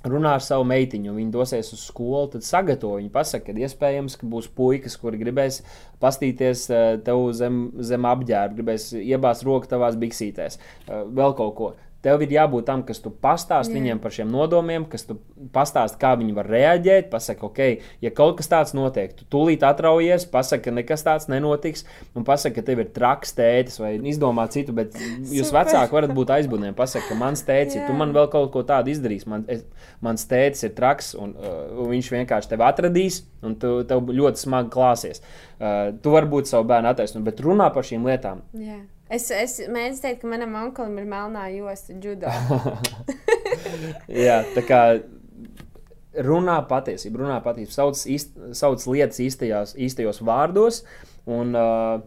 runā 0.06 0.34
ar 0.38 0.44
savu 0.44 0.64
meitiņu, 0.70 1.14
viņi 1.16 1.32
dosies 1.34 1.72
uz 1.74 1.82
skolu, 1.88 2.28
tad 2.34 2.46
sagatavo 2.46 2.98
viņu. 2.98 3.10
Pasaka, 3.14 3.50
ka 3.50 3.66
iespējams, 3.66 4.16
ka 4.20 4.28
būs 4.30 4.48
puikas, 4.56 4.96
kuri 5.00 5.20
gribēs 5.20 5.60
pastīties 6.02 6.66
eh, 6.70 6.96
tev 7.04 7.26
zem, 7.36 7.62
zem 7.84 8.08
apģērba, 8.08 8.56
gribēs 8.58 8.90
iebāzt 9.00 9.46
roku 9.46 9.70
tavās 9.70 9.98
biksītēs, 10.00 10.60
eh, 10.60 11.04
vēl 11.20 11.36
kaut 11.38 11.56
ko. 11.58 11.72
Tev 12.00 12.22
ir 12.24 12.30
jābūt 12.32 12.64
tam, 12.64 12.80
kas 12.88 13.02
tu 13.04 13.10
pastāsti 13.12 13.74
Jā. 13.74 13.76
viņiem 13.76 13.98
par 14.00 14.14
šiem 14.14 14.30
nodomiem, 14.32 14.86
kas 14.88 15.02
tu 15.04 15.18
pastāsti, 15.52 15.98
kā 16.00 16.14
viņi 16.16 16.32
var 16.32 16.46
reaģēt. 16.48 17.10
Pasaka, 17.12 17.44
ok, 17.50 17.58
ja 18.00 18.12
kaut 18.16 18.38
kas 18.38 18.48
tāds 18.48 18.72
notiek, 18.76 19.12
tu 19.18 19.26
tūlīt 19.28 19.66
atraujies, 19.68 20.24
pasaka, 20.32 20.62
ka 20.70 20.72
nekas 20.78 21.04
tāds 21.04 21.28
nenotiks, 21.28 21.84
un 22.16 22.24
pasaka, 22.24 22.56
ka 22.56 22.64
tev 22.70 22.80
ir 22.86 22.88
traks 22.94 23.36
tētis, 23.36 23.76
vai 23.82 23.92
izdomā 24.08 24.46
citu, 24.52 24.72
bet 24.76 24.96
jūs 24.96 25.50
Super. 25.50 25.68
vecāki 25.68 25.96
varat 25.98 26.14
būt 26.16 26.32
aizbūvēti. 26.38 26.76
Pasaka, 26.78 27.04
ka 27.10 27.18
mans 27.20 27.44
tētis, 27.44 27.76
ja 27.76 27.88
tu 27.88 27.96
man 27.98 28.14
vēl 28.16 28.30
kaut 28.32 28.48
ko 28.54 28.62
tādu 28.64 28.94
izdarīs, 28.94 29.26
man, 29.28 29.44
es, 29.52 29.66
mans 30.00 30.24
tētis 30.30 30.64
ir 30.64 30.72
traks, 30.78 31.12
un, 31.20 31.34
uh, 31.36 31.66
un 31.82 31.92
viņš 31.92 32.08
vienkārši 32.16 32.54
tevi 32.54 32.64
atradīs, 32.64 33.20
un 33.44 33.58
tu, 33.60 33.74
tev 33.88 34.08
ļoti 34.08 34.40
smagi 34.46 34.72
klāsies. 34.72 35.20
Uh, 35.60 35.92
tu 36.00 36.16
vari 36.16 36.32
būt 36.32 36.48
savu 36.48 36.64
bērnu 36.72 36.94
attaisnot, 36.94 37.26
bet 37.28 37.44
runā 37.44 37.68
par 37.74 37.84
šīm 37.84 38.08
lietām. 38.08 38.40
Jā. 38.56 38.80
Es, 39.10 39.26
es 39.34 39.56
mēģinu 39.66 40.02
teikt, 40.04 40.20
ka 40.22 40.28
manam 40.30 40.54
onkulim 40.60 41.00
ir 41.02 41.08
melnā 41.10 41.48
josta 41.50 41.96
judo. 41.98 42.30
Jā, 44.26 44.36
tā 44.54 44.62
kā 44.62 44.82
runā 46.26 46.60
patiesību, 46.70 47.24
runā 47.24 47.40
patiesību, 47.42 47.74
sauc, 47.74 47.98
īst, 48.10 48.38
sauc 48.58 48.86
lietas 48.86 49.18
īstajās, 49.24 49.74
īstajos 49.82 50.22
vārdos. 50.26 50.84
Un, 51.30 51.54
uh, 51.58 51.98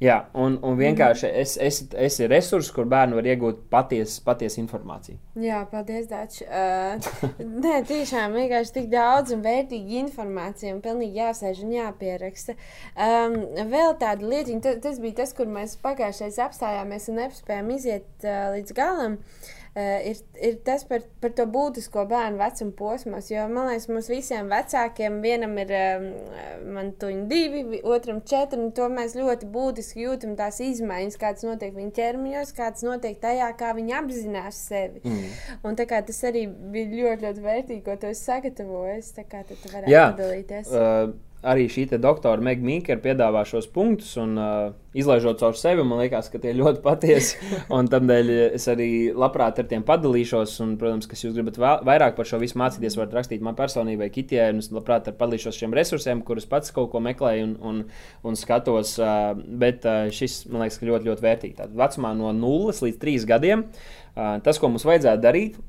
Jā, 0.00 0.16
un, 0.32 0.54
un 0.64 0.78
vienkārši 0.78 1.26
mm. 1.28 1.40
es, 1.42 1.50
es, 1.60 1.78
es 1.92 2.14
ir 2.22 2.30
resurs, 2.32 2.70
kur 2.72 2.86
bērni 2.88 3.18
var 3.18 3.26
iegūt 3.28 3.66
patiesu 3.72 4.22
paties 4.24 4.56
informāciju. 4.62 5.18
Jā, 5.44 5.60
paldies, 5.70 6.08
Dārts. 6.10 6.40
Uh, 6.60 6.96
nē, 7.38 7.80
tiešām 7.88 8.34
vienkārši 8.36 8.72
tik 8.74 8.88
daudz 8.92 9.32
un 9.34 9.42
vērtīga 9.44 10.00
informācija, 10.00 10.72
un 10.74 10.80
pilnīgi 10.84 11.20
jāsēž 11.20 11.62
un 11.64 11.74
jāpieraksta. 11.74 12.56
Um, 12.94 13.36
vēl 13.70 13.94
tāda 14.00 14.26
lietiņa, 14.26 14.62
tas, 14.64 14.80
tas 14.84 15.00
bija 15.02 15.20
tas, 15.22 15.34
kur 15.36 15.48
mēs 15.50 15.76
pagājušajā 15.84 16.46
apstājāmies 16.48 17.08
un 17.12 17.20
nespējām 17.22 17.72
iziet 17.76 18.26
uh, 18.26 18.50
līdz 18.56 18.76
galam. 18.76 19.16
Uh, 19.20 19.59
ir, 19.78 20.18
ir 20.42 20.56
tas 20.66 20.82
par, 20.88 21.04
par 21.22 21.30
to 21.36 21.44
būtisko 21.46 22.02
bērnu 22.10 22.40
vecuma 22.40 22.72
posmos. 22.78 23.28
Jo 23.30 23.44
man 23.52 23.68
liekas, 23.70 23.86
mums 23.92 24.08
visiem 24.10 24.50
vecākiem, 24.50 25.20
vienam 25.22 25.54
ir 25.62 25.70
um, 25.76 26.90
divi, 27.30 27.80
otram 27.86 28.18
četri, 28.26 28.58
un 28.58 28.74
to 28.74 28.88
mēs 28.90 29.14
ļoti 29.18 29.50
būtiski 29.54 30.06
jūtam 30.08 30.34
tās 30.38 30.58
izmaiņas, 30.64 31.20
kādas 31.20 31.46
notiek 31.46 31.74
viņa 31.76 31.96
ķermeņos, 32.00 32.52
kādas 32.58 32.86
notiek 32.86 33.20
tajā, 33.22 33.52
kā 33.60 33.72
viņi 33.78 33.96
apzinās 34.00 34.60
sevi. 34.70 35.04
Mm. 35.06 35.32
Un 35.66 35.78
tas 35.80 36.22
arī 36.26 36.46
bija 36.50 36.90
ļoti, 36.90 37.28
ļoti 37.28 37.46
vērtīgi, 37.46 37.82
ko 37.86 37.98
tu 38.00 38.10
esi 38.10 38.26
sagatavojis. 38.26 39.14
Tā 39.16 39.26
kā 39.30 39.46
tu 39.46 39.58
varētu 39.70 39.92
Jā, 39.94 40.08
padalīties. 40.16 40.74
Uh, 40.74 41.29
arī 41.46 41.66
šī 41.72 41.86
doktora 42.00 42.42
Megā 42.44 42.64
Mīkera 42.64 43.00
piedāvā 43.00 43.42
šos 43.48 43.68
punktus, 43.72 44.12
un 44.20 44.36
uh, 44.36 44.72
izlaižot 44.96 45.40
caur 45.40 45.56
sevi, 45.56 45.84
man 45.86 46.02
liekas, 46.02 46.28
ka 46.32 46.40
tie 46.42 46.52
ļoti 46.56 46.82
patiesi. 46.84 47.38
Tādēļ 47.94 48.32
es 48.58 48.66
arī 48.70 48.88
labprāt 49.16 49.62
ar 49.62 49.68
tiem 49.70 49.84
padalīšos. 49.86 50.58
Un, 50.64 50.76
protams, 50.80 51.08
kas 51.10 51.24
jūs 51.24 51.34
gribat 51.36 51.56
vairāk 51.86 52.18
par 52.18 52.28
šo 52.28 52.40
visu 52.42 52.60
mācīties, 52.60 52.98
varat 53.00 53.16
rakstīt 53.16 53.44
man 53.44 53.56
personībai, 53.58 54.10
Kitijai. 54.12 54.50
Es 54.60 54.70
labprāt 54.74 55.08
padalīšos 55.08 55.56
šiem 55.62 55.76
resursiem, 55.76 56.24
kurus 56.26 56.48
pats 56.50 56.74
kaut 56.76 56.92
ko 56.92 57.00
meklēju 57.04 57.48
un, 57.48 57.56
un, 57.70 57.82
un 58.26 58.38
skatos. 58.38 58.98
Uh, 59.00 59.32
bet 59.60 59.88
uh, 59.88 60.10
šis 60.12 60.42
man 60.50 60.66
liekas, 60.66 60.82
ļoti, 60.84 61.08
ļoti 61.08 61.28
vērtīgi. 61.28 61.58
Tātad 61.62 61.76
vecumā 61.80 62.12
no 62.18 62.34
0 62.36 62.76
līdz 62.84 63.00
3 63.00 63.28
gadiem 63.30 63.64
uh, 63.64 64.36
tas, 64.44 64.60
ko 64.60 64.72
mums 64.72 64.84
vajadzētu 64.88 65.24
darīt. 65.24 65.60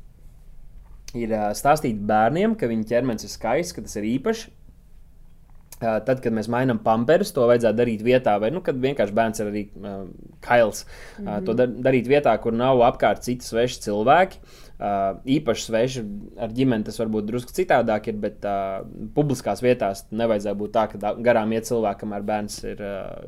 Ir 1.17 1.32
uh, 1.36 1.49
stāstīt 1.55 1.99
bērniem, 2.07 2.55
ka 2.59 2.69
viņa 2.72 2.88
ķermenis 2.88 3.28
ir 3.28 3.32
skaists, 3.34 3.76
ka 3.76 3.84
tas 3.84 3.97
ir 3.99 4.07
īpašs, 4.13 4.45
Tad, 5.82 6.19
kad 6.21 6.34
mēs 6.34 6.49
mainām 6.51 6.77
pamperus, 6.86 7.32
to 7.34 7.47
vajadzētu 7.49 7.79
darīt 7.79 8.03
vietā, 8.05 8.36
vai 8.41 8.51
nu, 8.53 8.61
kad 8.61 8.77
vienkārši 8.77 9.15
bērns 9.17 9.41
ir 9.41 9.47
arī 9.49 9.63
uh, 9.82 10.03
kails. 10.45 10.86
Mm 10.86 11.25
-hmm. 11.25 11.38
uh, 11.38 11.45
to 11.45 11.53
dar 11.57 11.67
darīt 11.89 12.09
vietā, 12.09 12.38
kur 12.41 12.53
nav 12.53 12.84
apkārt 12.86 13.25
citi 13.25 13.45
sveši 13.45 13.82
cilvēki. 13.88 14.38
Uh, 14.38 14.70
īpaši 14.82 15.65
sveši 15.67 16.03
ar 16.41 16.53
ģimeni 16.55 16.86
tas 16.88 16.97
varbūt 16.97 17.27
drusku 17.27 17.53
citādāk 17.53 18.07
ir, 18.09 18.17
bet 18.21 18.45
uh, 18.47 18.82
publiskās 19.15 19.61
vietās 19.61 20.05
nevajadzētu 20.09 20.57
būt 20.57 20.73
tā, 20.73 20.88
ka 20.91 21.13
garām 21.21 21.53
iet 21.53 21.69
cilvēkam, 21.69 22.01
kamēr 22.01 22.25
bērns 22.25 22.57
ir 22.65 22.82
uh, 22.82 23.27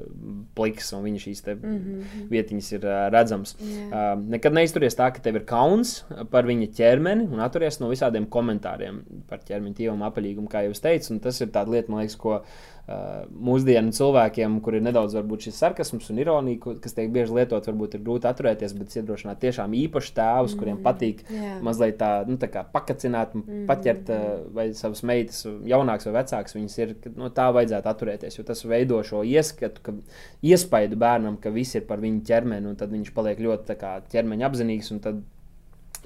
pliks 0.58 0.90
un 0.98 1.04
viņa 1.06 1.22
šīs 1.22 1.44
mm 1.46 1.62
-hmm. 1.62 2.28
vietiņas 2.32 2.72
ir 2.74 2.88
uh, 2.88 2.98
redzams. 3.14 3.56
Yeah. 3.60 3.94
Uh, 4.18 4.26
nekad 4.34 4.54
neizturies 4.54 4.98
tā, 4.98 5.12
ka 5.14 5.22
tev 5.22 5.36
ir 5.36 5.46
kauns 5.46 6.04
par 6.32 6.46
viņa 6.50 6.72
ķermeni 6.74 7.28
un 7.30 7.40
atturies 7.40 7.80
no 7.80 7.90
visādiem 7.92 8.26
komentāriem 8.26 9.04
par 9.30 9.40
ķermeņa 9.40 9.76
tīvumu, 9.76 10.08
apaļīgumu, 10.10 10.50
kā 10.50 10.66
jau 10.66 10.72
es 10.72 10.82
teicu. 10.82 11.20
Tas 11.20 11.42
ir 11.42 11.54
tāds 11.54 11.70
lieta, 11.70 11.92
man 11.92 12.02
liekas, 12.02 12.18
ko 12.18 12.42
mūsdienu 12.84 13.94
cilvēkiem, 13.96 14.58
kur 14.64 14.76
ir 14.76 14.82
nedaudz 14.84 15.16
šis 15.46 15.56
sarkasms 15.56 16.10
un 16.12 16.18
ironija, 16.20 16.74
kas 16.84 16.98
tiek 16.98 17.14
bieži 17.16 17.38
lietot, 17.38 17.64
varbūt 17.70 17.96
ir 17.96 18.04
grūti 18.04 18.28
atturēties, 18.28 18.74
bet 18.76 18.96
iedrošināt 19.00 19.40
tiešām 19.40 19.72
īpaši 19.86 20.12
tēvus, 20.18 20.52
mm, 20.52 20.60
kuriem 20.60 20.82
patīk 20.84 21.22
yeah. 21.32 21.62
mazliet 21.64 21.96
tā, 22.02 22.12
nu, 22.28 22.36
tā 22.42 22.50
kā 22.52 22.66
pakacināt, 22.76 23.38
mm, 23.40 23.64
paķert 23.70 24.12
uh, 24.12 24.26
vai 24.58 24.68
savas 24.76 25.00
meitas, 25.08 25.46
jaunākas 25.48 26.10
vai 26.10 26.18
vecākas, 26.18 26.58
viņas 26.58 26.78
ir, 26.84 26.96
no 27.14 27.30
nu, 27.30 27.32
tā 27.32 27.48
vajadzētu 27.56 27.92
atturēties, 27.94 28.40
jo 28.40 28.48
tas 28.52 28.66
veido 28.68 29.00
šo 29.08 29.24
ieskatu, 29.32 29.86
ka 29.86 29.96
iespaidu 30.44 31.00
bērnam, 31.00 31.40
ka 31.40 31.56
viss 31.56 31.80
ir 31.80 31.88
par 31.88 32.04
viņu 32.04 32.20
ķermeni, 32.28 32.74
un 32.74 32.80
tad 32.80 32.92
viņš 32.92 33.16
paliek 33.16 33.40
ļoti 33.48 33.80
ķermeņa 34.12 34.52
apzinīgs, 34.52 34.92
un 34.92 35.00
tad 35.08 35.24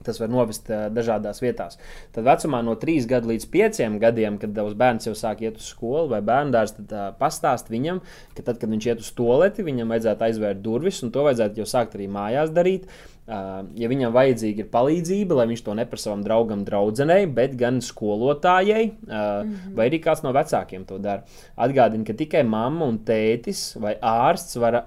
Tas 0.05 0.21
var 0.21 0.31
novest 0.31 0.69
uh, 0.71 0.87
dažādās 0.93 1.41
vietās. 1.43 1.79
Tad 2.15 2.27
vecumā 2.27 2.61
no 2.65 2.77
3 2.79 3.07
gadu 3.09 3.31
līdz 3.33 3.49
5 3.53 3.99
gadiem, 4.03 4.37
kad 4.41 4.53
tavs 4.55 4.77
bērns 4.77 5.09
jau 5.09 5.15
sāk 5.17 5.43
iet 5.45 5.59
uz 5.61 5.71
skolu 5.73 6.07
vai 6.13 6.21
bērnu 6.25 6.53
dārstu, 6.55 6.85
tad 6.85 6.95
uh, 6.95 7.11
pastāst 7.19 7.71
viņam, 7.73 8.03
ka 8.37 8.45
tad, 8.45 8.61
kad 8.61 8.71
viņš 8.71 8.89
iet 8.91 9.03
uz 9.03 9.11
toleti, 9.17 9.65
viņam 9.67 9.93
vajadzētu 9.95 10.29
aizvērt 10.29 10.63
durvis, 10.63 11.03
un 11.05 11.13
to 11.15 11.25
vajadzētu 11.27 11.63
jau 11.63 11.69
sākt 11.69 11.97
arī 11.97 12.09
mājās 12.11 12.53
darīt. 12.55 12.87
Uh, 12.87 13.16
ja 13.27 13.89
viņam 13.91 14.13
vajadzīga 14.15 14.63
ir 14.63 14.69
palīdzība, 14.71 15.35
lai 15.39 15.47
viņš 15.49 15.63
to 15.65 15.73
neprasa 15.75 16.09
savam 16.09 16.23
draugam, 16.23 16.63
draudzenei, 16.67 17.25
bet 17.27 17.57
gan 17.59 17.81
skolotājai, 17.83 18.85
mm 18.91 19.09
-hmm. 19.11 19.73
vai 19.75 19.89
arī 19.89 19.99
kāds 20.03 20.23
no 20.23 20.31
vecākiem 20.35 20.85
to 20.87 20.97
dara. 20.97 21.23
Atgādini, 21.57 22.05
ka 22.07 22.13
tikai 22.13 22.43
mamma 22.43 22.85
un 22.85 22.99
tētis 22.99 23.75
vai 23.79 23.95
ārsts 24.01 24.59
var, 24.59 24.83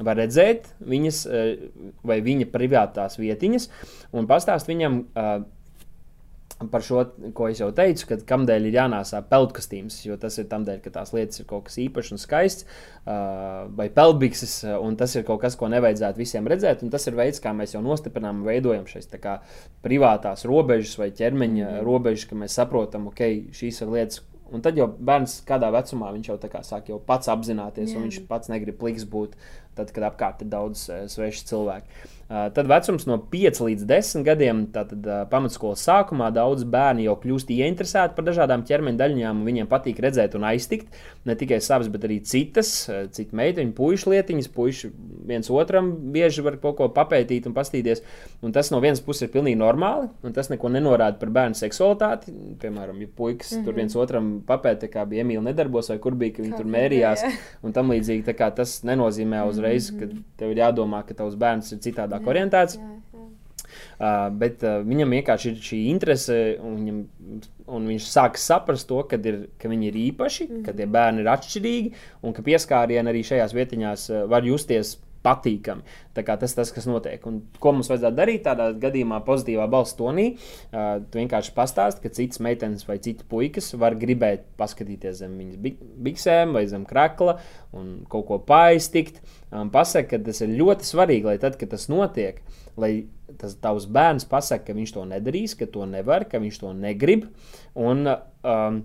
var 0.00 0.16
redzēt 0.16 0.70
viņas 0.80 1.26
vai 2.02 2.20
viņa 2.20 2.46
privātās 2.52 3.18
vietiņas 3.18 3.70
un 4.12 4.26
pastāst 4.26 4.68
viņam. 4.68 5.04
Uh, 6.60 6.68
par 6.70 6.82
šo, 6.82 7.02
ko 7.34 7.48
es 7.50 7.60
jau 7.60 7.70
teicu, 7.74 8.06
kad 8.12 8.24
kādēļ 8.28 8.68
ir 8.68 8.76
jānāsā 8.78 9.20
peldkastīms, 9.30 10.00
jo 10.06 10.16
tas 10.20 10.36
ir 10.38 10.46
tam 10.50 10.66
dēļ, 10.66 10.80
ka 10.84 10.92
tās 10.94 11.14
lietas 11.16 11.40
ir 11.42 11.48
kaut 11.50 11.66
kas 11.68 11.78
īpašs 11.82 12.12
un 12.14 12.22
skaists, 12.22 12.66
uh, 12.66 13.64
vai 13.74 13.88
peldbikses, 13.94 14.60
un 14.78 14.98
tas 15.00 15.16
ir 15.16 15.26
kaut 15.26 15.42
kas, 15.42 15.58
ko 15.58 15.68
nevajadzētu 15.72 16.22
visiem 16.22 16.46
redzēt, 16.50 16.84
un 16.86 16.92
tas 16.94 17.06
ir 17.10 17.18
veids, 17.18 17.42
kā 17.42 17.54
mēs 17.56 17.74
jau 17.74 17.82
nostiprinām 17.84 18.42
un 18.42 18.48
veidojam 18.48 18.86
šīs 18.90 19.10
kā, 19.18 19.40
privātās 19.84 20.46
robežas 20.48 20.94
vai 21.00 21.10
ķermeņa 21.14 21.66
mm. 21.66 21.82
robežas, 21.86 22.28
ka 22.30 22.38
mēs 22.38 22.60
saprotam, 22.60 23.10
ok, 23.10 23.26
šīs 23.54 23.82
ir 23.84 23.92
lietas, 23.98 24.22
Un 24.54 24.62
tad 24.62 24.76
jau 24.78 24.84
bērns 24.86 25.38
kādā 25.48 25.70
vecumā 25.72 26.10
viņš 26.14 26.28
jau 26.28 26.36
sāk 26.62 26.90
jau 26.92 26.98
pats 27.02 27.30
apzināties, 27.32 27.90
Jā. 27.90 27.96
un 27.96 28.04
viņš 28.06 28.18
pats 28.28 28.50
negrib 28.52 28.76
pliks 28.78 29.06
būt, 29.08 29.32
tad, 29.76 29.92
kad 29.94 30.08
apkārt 30.10 30.44
ir 30.44 30.50
daudz 30.52 30.88
uh, 30.90 31.04
svešu 31.10 31.46
cilvēku. 31.50 32.04
Uh, 32.24 32.46
tad 32.56 32.68
vecums 32.70 33.04
no 33.04 33.18
5 33.30 33.60
līdz 33.66 33.84
10 33.88 34.24
gadiem, 34.24 34.62
tātad 34.72 35.04
uh, 35.04 35.24
pamatskolas 35.28 35.82
sākumā, 35.84 36.30
daudz 36.32 36.64
bērni 36.64 37.04
jau 37.04 37.18
kļūst 37.20 37.52
ieinteresēti 37.52 38.16
par 38.16 38.24
dažādām 38.24 38.64
ķermeņa 38.64 39.00
daļiņām, 39.02 39.42
un 39.42 39.50
viņiem 39.50 39.68
patīk 39.68 40.00
redzēt 40.00 40.38
un 40.38 40.46
aiztikt 40.48 40.96
ne 41.28 41.36
tikai 41.36 41.60
savas, 41.64 41.88
bet 41.92 42.04
arī 42.08 42.18
citas, 42.24 42.70
citu 43.16 43.36
meiteņu, 43.36 43.72
puikas 43.76 44.06
lietiņas. 44.08 44.48
Puiši 44.54 44.90
viens 45.28 45.48
otram 45.52 45.90
bieži 46.14 46.44
var 46.44 46.58
kaut 46.62 46.76
ko 46.80 46.88
papētīt 46.92 47.48
un 47.48 47.54
pastīties. 47.56 48.02
Un 48.44 48.52
tas 48.52 48.68
no 48.72 48.80
vienas 48.84 49.00
puses 49.04 49.26
ir 49.26 49.32
pilnīgi 49.32 49.58
normāli, 49.60 50.10
un 50.24 50.34
tas 50.36 50.50
neko 50.52 50.68
nenorāda 50.72 51.18
par 51.20 51.32
bērnu 51.34 51.58
seksualitāti. 51.58 52.34
Piemēram, 52.60 53.00
ja 53.00 53.08
puikas 53.16 53.52
mm 53.52 53.58
-hmm. 53.58 53.64
tur 53.64 53.72
mhm. 53.72 53.80
viens 53.80 53.96
otram 53.96 54.30
papēta, 54.46 54.90
kā 54.92 55.06
bija 55.08 55.24
Emīļa 55.24 55.44
nedarbos, 55.48 55.88
vai 55.88 55.98
kur 55.98 56.14
bija, 56.14 56.36
ka 56.36 56.42
viņi 56.42 56.52
kā 56.52 56.60
tur 56.60 56.66
mērījās, 56.66 57.24
jā. 57.24 57.32
un 57.62 57.72
tam 57.72 57.90
līdzīgi. 57.90 58.36
Tas 58.54 58.82
nenozīmē 58.84 59.48
uzreiz, 59.48 59.63
mm 59.92 60.00
-hmm. 60.00 60.22
ka 60.24 60.38
tev 60.42 60.50
ir 60.50 60.62
jādomā, 60.62 61.04
ka 61.06 61.14
tavs 61.14 61.34
bērns 61.34 61.72
ir 61.72 61.78
citādāk 61.78 62.20
jā, 62.20 62.28
orientēts. 62.28 62.76
Jā, 62.76 62.82
jā. 62.82 62.94
Uh, 63.94 64.26
bet 64.34 64.62
uh, 64.62 64.82
viņam 64.82 65.10
vienkārši 65.10 65.50
ir 65.50 65.60
šī 65.62 65.78
interese, 65.90 66.58
un, 66.62 66.76
viņam, 66.80 66.98
un 67.76 67.86
viņš 67.86 68.08
sāk 68.10 68.36
saprast 68.36 68.88
to, 68.88 68.98
ir, 69.22 69.48
ka 69.58 69.68
viņi 69.68 69.86
ir 69.86 69.94
īpaši, 70.10 70.48
mm. 70.48 70.62
ka 70.66 70.72
tie 70.72 70.86
bērni 70.86 71.20
ir 71.20 71.30
atšķirīgi, 71.30 71.92
un 72.22 72.32
ka 72.32 72.42
pieskārieni 72.42 73.08
arī 73.08 73.22
šajās 73.22 73.54
vietiņās 73.54 74.10
uh, 74.10 74.24
var 74.30 74.42
justies 74.44 74.98
patīkami. 75.24 75.84
Tas 76.14 76.54
tas, 76.54 76.70
kas 76.74 76.86
notiek. 76.88 77.22
Un, 77.28 77.40
ko 77.62 77.72
mums 77.74 77.88
vajadzētu 77.90 78.18
darīt 78.18 78.44
tādā 78.44 78.68
gadījumā, 78.80 79.22
pozitīvā 79.24 79.66
balss 79.72 79.96
tonī, 79.98 80.34
uh, 80.36 81.00
tu 81.08 81.20
vienkārši 81.22 81.54
pastāsti, 81.56 82.04
ka 82.04 82.12
citas 82.14 82.42
meitenes 82.44 82.84
vai 82.88 82.98
citi 83.02 83.26
puikas 83.30 83.72
var 83.80 83.96
gribēt 83.98 84.44
paskatīties 84.60 85.22
zem 85.22 85.38
viņas 85.40 85.80
biksēm 86.04 86.54
vai 86.56 86.66
zem 86.70 86.84
krakla 86.88 87.38
un 87.74 88.02
kaut 88.10 88.28
ko 88.28 88.40
paiztikt. 88.44 89.22
Um, 89.54 89.70
Pasaka, 89.70 90.16
ka 90.16 90.24
tas 90.26 90.42
ir 90.42 90.56
ļoti 90.58 90.86
svarīgi, 90.88 91.28
lai 91.28 91.36
tad, 91.42 91.58
kad 91.60 91.70
tas 91.70 91.86
notiek, 91.92 92.40
lai 92.80 93.06
tas 93.38 93.54
tavs 93.62 93.86
bērns 93.90 94.26
pasakā, 94.30 94.66
ka 94.66 94.76
viņš 94.76 94.94
to 94.96 95.04
nedarīs, 95.10 95.54
ka 95.58 95.68
to 95.70 95.86
nevar, 95.86 96.26
ka 96.30 96.40
viņš 96.42 96.58
to 96.62 96.72
negrib. 96.74 97.28
Un, 97.78 98.02
um, 98.10 98.80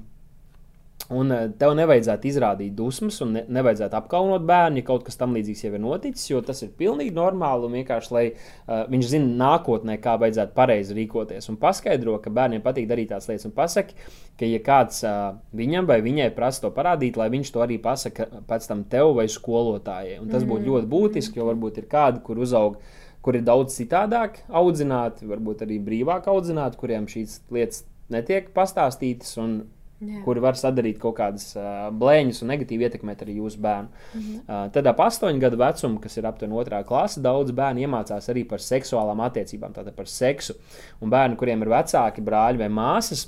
Un 1.10 1.32
eh, 1.34 1.48
tev 1.58 1.72
nevajadzētu 1.74 2.28
izrādīt 2.30 2.76
dusmas, 2.78 3.16
un 3.26 3.32
ne, 3.34 3.42
nevajadzētu 3.50 3.98
apkaunot 3.98 4.44
bērnu, 4.46 4.78
ja 4.78 4.86
kaut 4.86 5.08
kas 5.08 5.18
tam 5.18 5.34
līdzīgs 5.34 5.64
jau 5.66 5.72
ir 5.74 5.82
noticis, 5.82 6.28
jo 6.30 6.42
tas 6.46 6.62
ir 6.62 6.70
pilnīgi 6.78 7.16
normāli. 7.16 7.66
Un 7.66 7.78
vienkārši, 7.80 8.12
lai 8.14 8.24
uh, 8.30 8.84
viņš 8.92 9.08
zinātu 9.16 9.40
nākotnē, 9.40 9.96
kā 10.04 10.14
vajadzētu 10.22 10.54
pareizi 10.54 10.98
rīkoties. 11.00 11.50
Un 11.50 11.58
paskaidro, 11.62 12.20
ka 12.22 12.34
bērniem 12.34 12.62
patīk 12.66 12.86
darīt 12.92 13.10
tādas 13.10 13.30
lietas, 13.32 13.48
un 13.50 13.56
pasaki, 13.58 13.98
ka, 14.38 14.46
ja 14.46 14.60
kāds 14.66 15.02
uh, 15.08 15.40
viņam 15.58 15.90
vai 15.90 15.98
viņai 16.06 16.30
prasa 16.38 16.68
to 16.68 16.72
parādīt, 16.78 17.18
lai 17.18 17.32
viņš 17.34 17.54
to 17.56 17.66
arī 17.66 17.80
pasaka 17.82 18.30
pēc 18.52 18.70
tam 18.70 18.86
tev 18.94 19.16
vai 19.18 19.26
skolotājai. 19.34 20.20
Un 20.22 20.30
tas 20.30 20.46
būtu 20.46 20.62
mm. 20.62 20.70
ļoti 20.70 20.92
būtiski, 20.94 21.42
jo 21.42 21.50
varbūt 21.50 21.82
ir 21.82 21.90
kādi, 21.90 22.22
kur 22.26 22.38
uzaug. 22.38 22.78
Kur 23.26 23.36
ir 23.36 23.42
daudz 23.44 23.74
citādāk 23.76 24.38
audzināti, 24.48 25.26
varbūt 25.28 25.66
arī 25.66 25.82
brīvāk 25.84 26.30
audzināti, 26.32 26.78
kuriem 26.80 27.10
šīs 27.10 27.42
lietas 27.52 27.82
netiek 28.14 28.54
pastāstītas. 28.56 29.34
Un 29.42 29.58
Jā. 30.00 30.22
kuri 30.24 30.40
var 30.40 30.56
sadarīt 30.56 31.00
kaut 31.02 31.18
kādas 31.18 31.50
uh, 31.60 31.90
blēņas 31.92 32.44
un 32.44 32.54
negatīvi 32.54 32.86
ietekmēt 32.88 33.24
arī 33.26 33.36
jūsu 33.42 33.60
bērnu. 33.60 33.90
Mm 33.90 34.22
-hmm. 34.22 34.44
uh, 34.48 34.70
tad 34.72 34.88
ap 34.88 35.02
astoņu 35.04 35.40
gadu 35.44 35.58
vecumu, 35.60 36.00
kas 36.00 36.18
ir 36.18 36.28
aptuveni 36.30 36.56
otrā 36.56 36.84
klase, 36.88 37.20
daudz 37.22 37.52
bērnu 37.52 37.84
iemācās 37.84 38.30
arī 38.32 38.46
par 38.48 38.64
seksuālām 38.64 39.20
attiecībām, 39.28 39.74
tātad 39.76 39.96
par 39.96 40.08
seksu. 40.08 40.56
Un 41.02 41.10
bērni, 41.10 41.36
kuriem 41.36 41.62
ir 41.62 41.70
vecāki 41.70 42.24
brāļi 42.24 42.58
vai 42.58 42.70
māsas, 42.70 43.28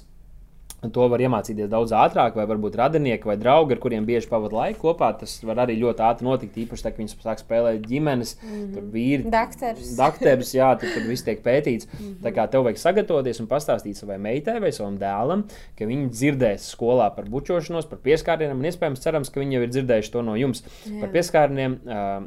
To 0.82 1.03
var 1.11 1.21
iemācīties 1.21 1.67
daudz 1.69 1.91
ātrāk, 1.93 2.34
vai 2.34 2.47
varbūt 2.49 2.73
radinieki 2.79 3.27
vai 3.29 3.36
draugi, 3.38 3.75
ar 3.75 3.82
kuriem 3.84 4.05
bieži 4.07 4.25
pavadīja 4.32 4.57
laiku 4.57 4.79
kopā. 4.88 5.11
Tas 5.19 5.36
var 5.45 5.59
arī 5.61 5.75
ļoti 5.77 6.01
ātri 6.07 6.25
notikt. 6.25 6.55
Īpaši, 6.57 6.86
tad, 6.88 6.95
kad 6.95 7.03
viņi 7.03 7.17
sāk 7.21 7.41
spēlēt 7.43 7.84
ģimenes, 7.86 8.32
mm 8.39 8.53
-hmm. 8.55 8.71
tur 8.73 8.88
vīri, 8.95 9.27
Dakteris. 9.29 9.91
dakterus, 9.99 10.53
jā, 10.57 10.71
tur, 10.82 10.89
tur 10.95 11.05
viss 11.05 11.27
tiek 11.27 11.43
pētīts. 11.45 11.86
Mm 11.86 11.99
-hmm. 11.99 12.15
Tā 12.25 12.32
kā 12.34 12.47
tev 12.49 12.65
vajag 12.65 12.82
sagatavoties 12.82 13.39
un 13.43 13.47
pastāstīt 13.47 13.93
savai 13.93 14.17
meitai 14.17 14.57
vai 14.59 14.71
savam 14.71 14.97
dēlam, 14.97 15.43
ka 15.77 15.86
viņi 15.86 16.09
dzirdēs 16.09 16.65
skolā 16.73 17.11
par 17.15 17.29
bučošanos, 17.29 17.86
par 17.86 17.99
pieskārieniem, 17.99 18.57
un 18.57 18.65
iespējams, 18.65 19.03
cerams, 19.05 19.29
ka 19.29 19.39
viņi 19.39 19.53
jau 19.53 19.61
ir 19.61 19.69
dzirdējuši 19.69 20.11
to 20.11 20.21
no 20.21 20.36
jums 20.36 20.63
Jā. 20.86 20.99
par 20.99 21.09
pieskārieniem. 21.09 21.77
Uh, 21.86 22.25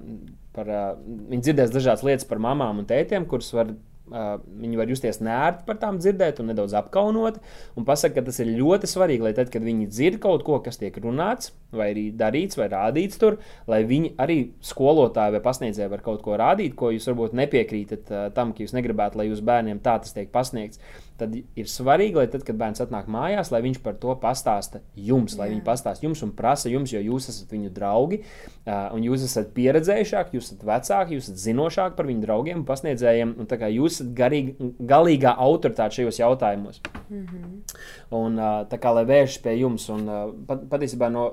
par, 0.53 0.69
uh, 0.69 0.97
viņi 1.31 1.43
dzirdēs 1.43 1.75
dažādas 1.75 2.07
lietas 2.07 2.25
par 2.25 2.39
mamām 2.39 2.79
un 2.79 2.87
tētiem, 2.87 3.27
kuras 3.27 3.53
var 3.53 3.75
viņi 4.15 4.79
var 4.79 4.91
justies 4.91 5.21
nērti 5.25 5.67
par 5.69 5.79
tām 5.83 5.99
dzirdēt, 6.03 6.41
un 6.41 6.51
nedaudz 6.53 6.77
apkaunoti. 6.79 7.43
Un 7.79 7.87
pasaka, 7.89 8.19
ka 8.19 8.29
tas 8.29 8.41
ir 8.43 8.53
ļoti 8.55 8.91
svarīgi, 8.91 9.27
lai 9.27 9.35
tad, 9.37 9.51
kad 9.53 9.65
viņi 9.67 9.89
dzird 9.91 10.21
kaut 10.23 10.45
ko, 10.47 10.61
kas 10.65 10.79
tiek 10.81 10.97
runāts, 11.03 11.53
vai 11.75 11.91
arī 11.93 12.07
darīts, 12.15 12.59
vai 12.61 12.69
rādīts 12.73 13.19
tur, 13.21 13.41
lai 13.71 13.83
viņi 13.89 14.15
arī 14.23 14.39
skolotāji 14.65 15.37
vai 15.37 15.43
pasniedzēji 15.45 15.93
var 15.93 16.05
kaut 16.07 16.23
ko 16.25 16.39
rādīt, 16.41 16.77
ko 16.79 16.93
jūs 16.95 17.09
varbūt 17.11 17.35
nepiekrītat 17.43 18.15
tam, 18.37 18.55
ka 18.55 18.65
jūs 18.65 18.77
negribētu, 18.77 19.21
lai 19.21 19.29
jūsu 19.31 19.47
bērniem 19.47 19.83
tā 19.85 19.99
tas 20.05 20.15
tiek 20.15 20.31
pasniegts. 20.35 20.81
Tad 21.15 21.35
ir 21.39 21.69
svarīgi, 21.71 22.17
lai 22.19 22.27
tad, 22.27 22.43
kad 22.43 22.57
bērns 22.59 22.83
atnāk 22.83 23.07
mājās, 23.13 23.53
lai 23.55 23.61
viņš 23.63 23.77
par 23.85 23.95
to 24.03 24.17
pastāsta 24.19 24.81
jums, 24.99 25.37
lai 25.39 25.47
Jā. 25.47 25.53
viņi 25.53 25.63
pastāsta 25.67 26.03
jums 26.03 26.25
un 26.27 26.33
prasa 26.35 26.73
jums, 26.73 26.91
jo 26.91 26.99
jūs 26.99 27.29
esat 27.31 27.55
viņu 27.55 27.71
draugi, 27.77 28.19
un 28.67 29.07
jūs 29.07 29.29
esat 29.29 29.53
pieredzējušāki, 29.55 30.35
jūs 30.35 30.51
esat 30.51 30.65
vecāki, 30.67 31.15
jūs 31.15 31.29
esat 31.29 31.43
zinošāki 31.45 31.99
par 32.01 32.11
viņu 32.11 32.27
draugiem 32.27 32.61
un 32.65 32.67
pasniedzējiem, 32.67 33.37
un 33.39 33.51
tā 33.51 33.61
kā 33.63 33.71
jūs 33.71 34.01
esat 34.01 34.11
garīgi, 34.19 34.73
galīgā 34.91 35.37
autoritāte 35.47 36.01
šajos 36.01 36.19
jautājumos. 36.25 36.83
Mm 37.07 37.27
-hmm. 37.27 37.79
Un, 38.19 38.43
tā 38.71 38.83
kā 38.83 38.95
lai 38.95 39.07
vēršas 39.07 39.43
pie 39.43 39.55
jums, 39.61 39.89
un 39.95 40.11
pat, 40.49 40.67
patiesībā 40.71 41.13
no, 41.15 41.31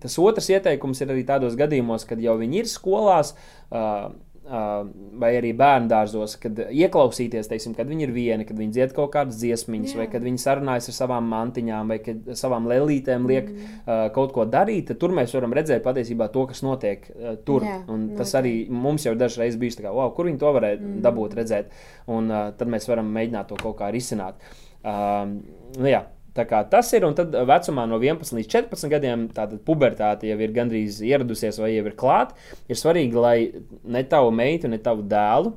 tas 0.00 0.18
otrs 0.18 0.48
ieteikums 0.50 1.00
ir 1.00 1.12
arī 1.12 1.26
tādos 1.28 1.56
gadījumos, 1.58 2.06
kad 2.08 2.20
jau 2.20 2.38
viņi 2.38 2.62
ir 2.62 2.66
skolās. 2.70 3.34
Uh, 3.70 4.14
vai 4.46 5.30
arī 5.38 5.50
bērnu 5.56 5.88
dārzos, 5.90 6.36
kad 6.40 6.58
ieklausīties, 6.66 7.48
teiksim, 7.50 7.74
kad 7.76 7.88
viņi 7.90 8.06
ir 8.06 8.12
vieni, 8.14 8.46
kad 8.46 8.58
viņi 8.58 8.74
dzied 8.76 8.94
kaut 8.96 9.10
kādas 9.16 9.38
dziesmiņas, 9.40 9.94
Jā. 9.94 10.00
vai 10.00 10.06
kad 10.12 10.26
viņi 10.26 10.42
sarunājas 10.42 10.90
ar 10.92 10.96
savām 11.00 11.26
mantiņām, 11.32 11.90
vai 11.90 11.98
kad 12.04 12.30
savām 12.38 12.68
lēlītēm 12.70 13.26
liek 13.26 13.50
mm. 13.50 13.76
uh, 13.82 14.04
kaut 14.14 14.34
ko 14.36 14.46
darīt, 14.50 14.86
tad 14.90 15.00
tur 15.02 15.14
mēs 15.16 15.34
varam 15.34 15.56
redzēt 15.56 15.82
patiesībā 15.86 16.30
to, 16.34 16.46
kas 16.52 16.62
notiek 16.66 17.08
uh, 17.10 17.34
tur. 17.46 17.66
Jā, 17.66 17.80
Un 17.90 18.08
tas 18.14 18.30
noteikti. 18.34 18.38
arī 18.40 18.82
mums 18.86 19.06
jau 19.08 19.16
dažreiz 19.18 19.58
bijis 19.58 19.80
tā, 19.80 19.88
kā, 19.88 19.94
wow, 19.94 20.12
kur 20.14 20.30
viņi 20.30 20.42
to 20.42 20.52
varēja 20.56 20.80
mm. 20.80 20.98
dabūt, 21.06 21.38
redzēt. 21.40 21.74
Un 22.12 22.30
uh, 22.30 22.48
tad 22.58 22.70
mēs 22.70 22.86
varam 22.90 23.10
mēģināt 23.18 23.50
to 23.50 23.58
kaut 23.62 23.80
kā 23.80 23.90
risināt. 23.94 24.38
Um, 24.86 25.40
nu, 25.74 25.88
jā, 25.90 26.04
tas 26.70 26.92
ir, 26.96 27.06
un 27.08 27.16
tad 27.16 27.34
vecumā 27.48 27.86
no 27.88 28.00
11 28.02 28.36
līdz 28.36 28.50
14 28.52 28.92
gadiem 28.92 29.28
tātad 29.34 29.62
pubertāte 29.66 30.28
jau 30.28 30.38
ir 30.40 30.54
gandrīz 30.56 31.00
ieradusies 31.06 31.60
vai 31.62 31.72
jau 31.74 31.86
ir 31.86 31.96
klāta. 31.98 32.36
Ir 32.68 32.80
svarīgi, 32.80 33.16
lai 33.16 33.38
ne 33.84 34.04
tavu 34.04 34.34
meitu, 34.34 34.68
ne 34.68 34.78
tavu 34.82 35.06
dēlu 35.06 35.54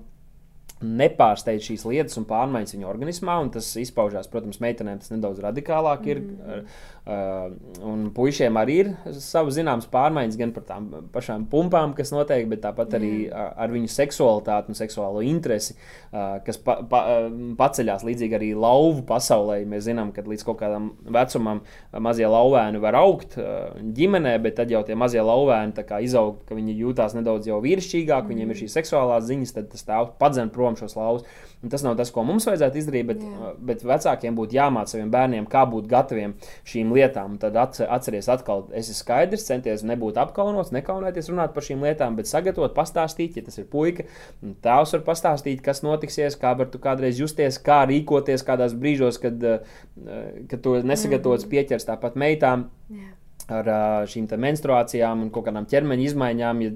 nepārsteidz 0.80 1.66
šīs 1.68 1.84
lietas 1.90 2.18
un 2.20 2.26
pārmaiņas 2.30 2.76
viņa 2.76 2.88
organismā. 2.88 3.36
un 3.44 3.52
Tas 3.52 3.68
izpaužās, 3.82 4.30
protams, 4.32 4.62
meitenēm 4.64 5.02
tas 5.02 5.12
nedaudz 5.12 5.42
radikālāk 5.44 6.08
ir. 6.08 6.22
Mm. 6.24 6.70
Uh, 7.10 7.48
un 7.90 8.04
puišiem 8.14 8.58
arī 8.62 8.74
ir 8.84 8.90
savas 9.18 9.56
zināmas 9.56 9.88
pārmaiņas, 9.90 10.36
gan 10.38 10.52
par 10.54 10.66
tām 10.68 10.84
pašām 11.10 11.48
pumpām, 11.50 11.96
kas 11.98 12.12
notiek, 12.14 12.44
bet 12.52 12.62
tāpat 12.62 12.94
arī 13.00 13.14
uh, 13.26 13.48
ar 13.58 13.74
viņu 13.74 13.90
seksualitāti 13.90 14.70
un 14.70 14.78
seksuālo 14.78 15.24
interesi, 15.26 15.74
uh, 15.74 16.38
kas 16.46 16.62
pa, 16.62 16.76
pa, 16.92 17.02
paceļās 17.58 18.06
līdzīgi 18.06 18.38
arī 18.38 18.52
lauvu 18.54 19.02
pasaulē. 19.10 19.58
Mēs 19.72 19.88
zinām, 19.88 20.14
ka 20.14 20.22
līdz 20.22 20.46
kaut 20.46 20.60
kādam 20.62 20.92
vecumam 21.10 21.64
mazie 21.98 22.30
lauvēni 22.30 22.84
var 22.84 23.00
augt 23.02 23.40
uh, 23.42 23.72
ģimenē, 23.98 24.36
bet 24.46 24.60
tad 24.62 24.70
jau 24.70 24.84
tie 24.86 24.94
mazie 24.94 25.26
lauvēni 25.26 25.74
izaug, 26.06 26.44
ka 26.46 26.60
viņi 26.60 26.78
jūtās 26.84 27.18
nedaudz 27.18 27.50
jau 27.50 27.58
vīrišķīgāk, 27.66 28.22
mm. 28.22 28.36
viņiem 28.36 28.54
ir 28.54 28.62
šīs 28.62 28.78
seksuālās 28.84 29.26
ziņas, 29.32 29.58
tad 29.58 29.74
tas 29.74 29.88
tēvs 29.90 30.14
padzen 30.22 30.54
prom 30.54 30.78
šos 30.78 30.94
lauvus. 31.00 31.26
Un 31.60 31.68
tas 31.68 31.82
nav 31.84 31.98
tas, 32.00 32.08
ko 32.16 32.24
mums 32.24 32.46
vajadzētu 32.48 32.80
izdarīt, 32.80 33.08
bet, 33.10 33.24
Jā. 33.24 33.50
bet 33.68 33.82
vecākiem 33.84 34.36
būtu 34.38 34.56
jāmāca 34.56 34.94
saviem 34.94 35.10
bērniem, 35.12 35.48
kā 35.52 35.66
būt 35.68 35.90
gataviem 35.92 36.38
šīm 36.64 36.94
lietām. 36.96 37.34
Un 37.34 37.40
tad 37.42 37.58
atce- 37.60 37.88
atceries, 37.92 38.30
atkal, 38.32 38.64
es 38.72 38.88
esmu 38.88 39.00
skaidrs, 39.02 39.44
centies 39.50 39.84
nebūt 39.84 40.22
apkaunots, 40.24 40.72
nekaunēties 40.72 41.28
runāt 41.28 41.52
par 41.52 41.66
šīm 41.68 41.84
lietām, 41.84 42.16
bet 42.16 42.32
sagatavot, 42.32 42.72
pastāstīt, 42.78 43.36
ja 43.36 43.44
tas 43.44 43.60
ir 43.60 43.68
puika. 43.68 44.06
Tēvs 44.40 44.96
var 44.96 45.04
pastāstīt, 45.10 45.60
kas 45.66 45.84
notiksies, 45.84 46.38
kā 46.40 46.54
var 46.62 46.72
tu 46.72 46.80
kādreiz 46.80 47.20
justies, 47.20 47.60
kā 47.60 47.82
rīkoties 47.92 48.46
kādās 48.48 48.78
brīžos, 48.80 49.20
kad, 49.20 49.44
eh, 49.44 49.60
kad 50.48 50.64
to 50.64 50.78
nesagatavots 50.80 51.50
pieķers 51.52 51.90
tāpat 51.92 52.16
meitām 52.16 52.70
Jā. 52.88 53.12
ar 53.50 53.66
ā, 53.66 53.82
šīm 54.08 54.32
menstruācijām 54.32 55.28
un 55.28 55.30
kaut 55.30 55.52
kādām 55.52 55.68
ķermeņa 55.68 56.08
izmaiņām. 56.08 56.64
Ja 56.64 56.72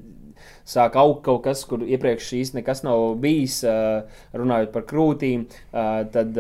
Sāk 0.63 0.95
augt 0.95 1.25
kaut 1.25 1.41
kas, 1.43 1.65
kur 1.67 1.81
iepriekš 1.83 2.29
šīs 2.31 2.53
nekas 2.55 2.83
nav 2.85 3.17
bijis, 3.23 3.57
runājot 4.31 4.71
par 4.71 4.85
krūtīm, 4.87 5.43
tad 6.13 6.39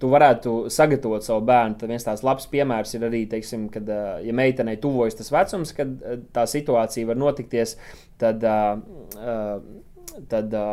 tu 0.00 0.10
varētu 0.12 0.56
sagatavot 0.74 1.24
savu 1.24 1.46
bērnu. 1.48 1.78
Tad 1.80 1.94
viens 1.94 2.04
tāds 2.04 2.24
labs 2.26 2.48
piemērs 2.52 2.92
ir 2.98 3.08
arī, 3.08 3.24
teiksim, 3.30 3.70
kad, 3.72 3.88
ja 4.24 4.36
meitenei 4.36 4.76
tuvojas 4.82 5.16
tas 5.16 5.32
vecums, 5.32 5.72
kad 5.76 5.96
tā 6.36 6.44
situācija 6.50 7.08
var 7.08 7.20
notikties, 7.20 7.78
tad, 8.20 8.44
tad 10.28 10.58
ā, 10.60 10.68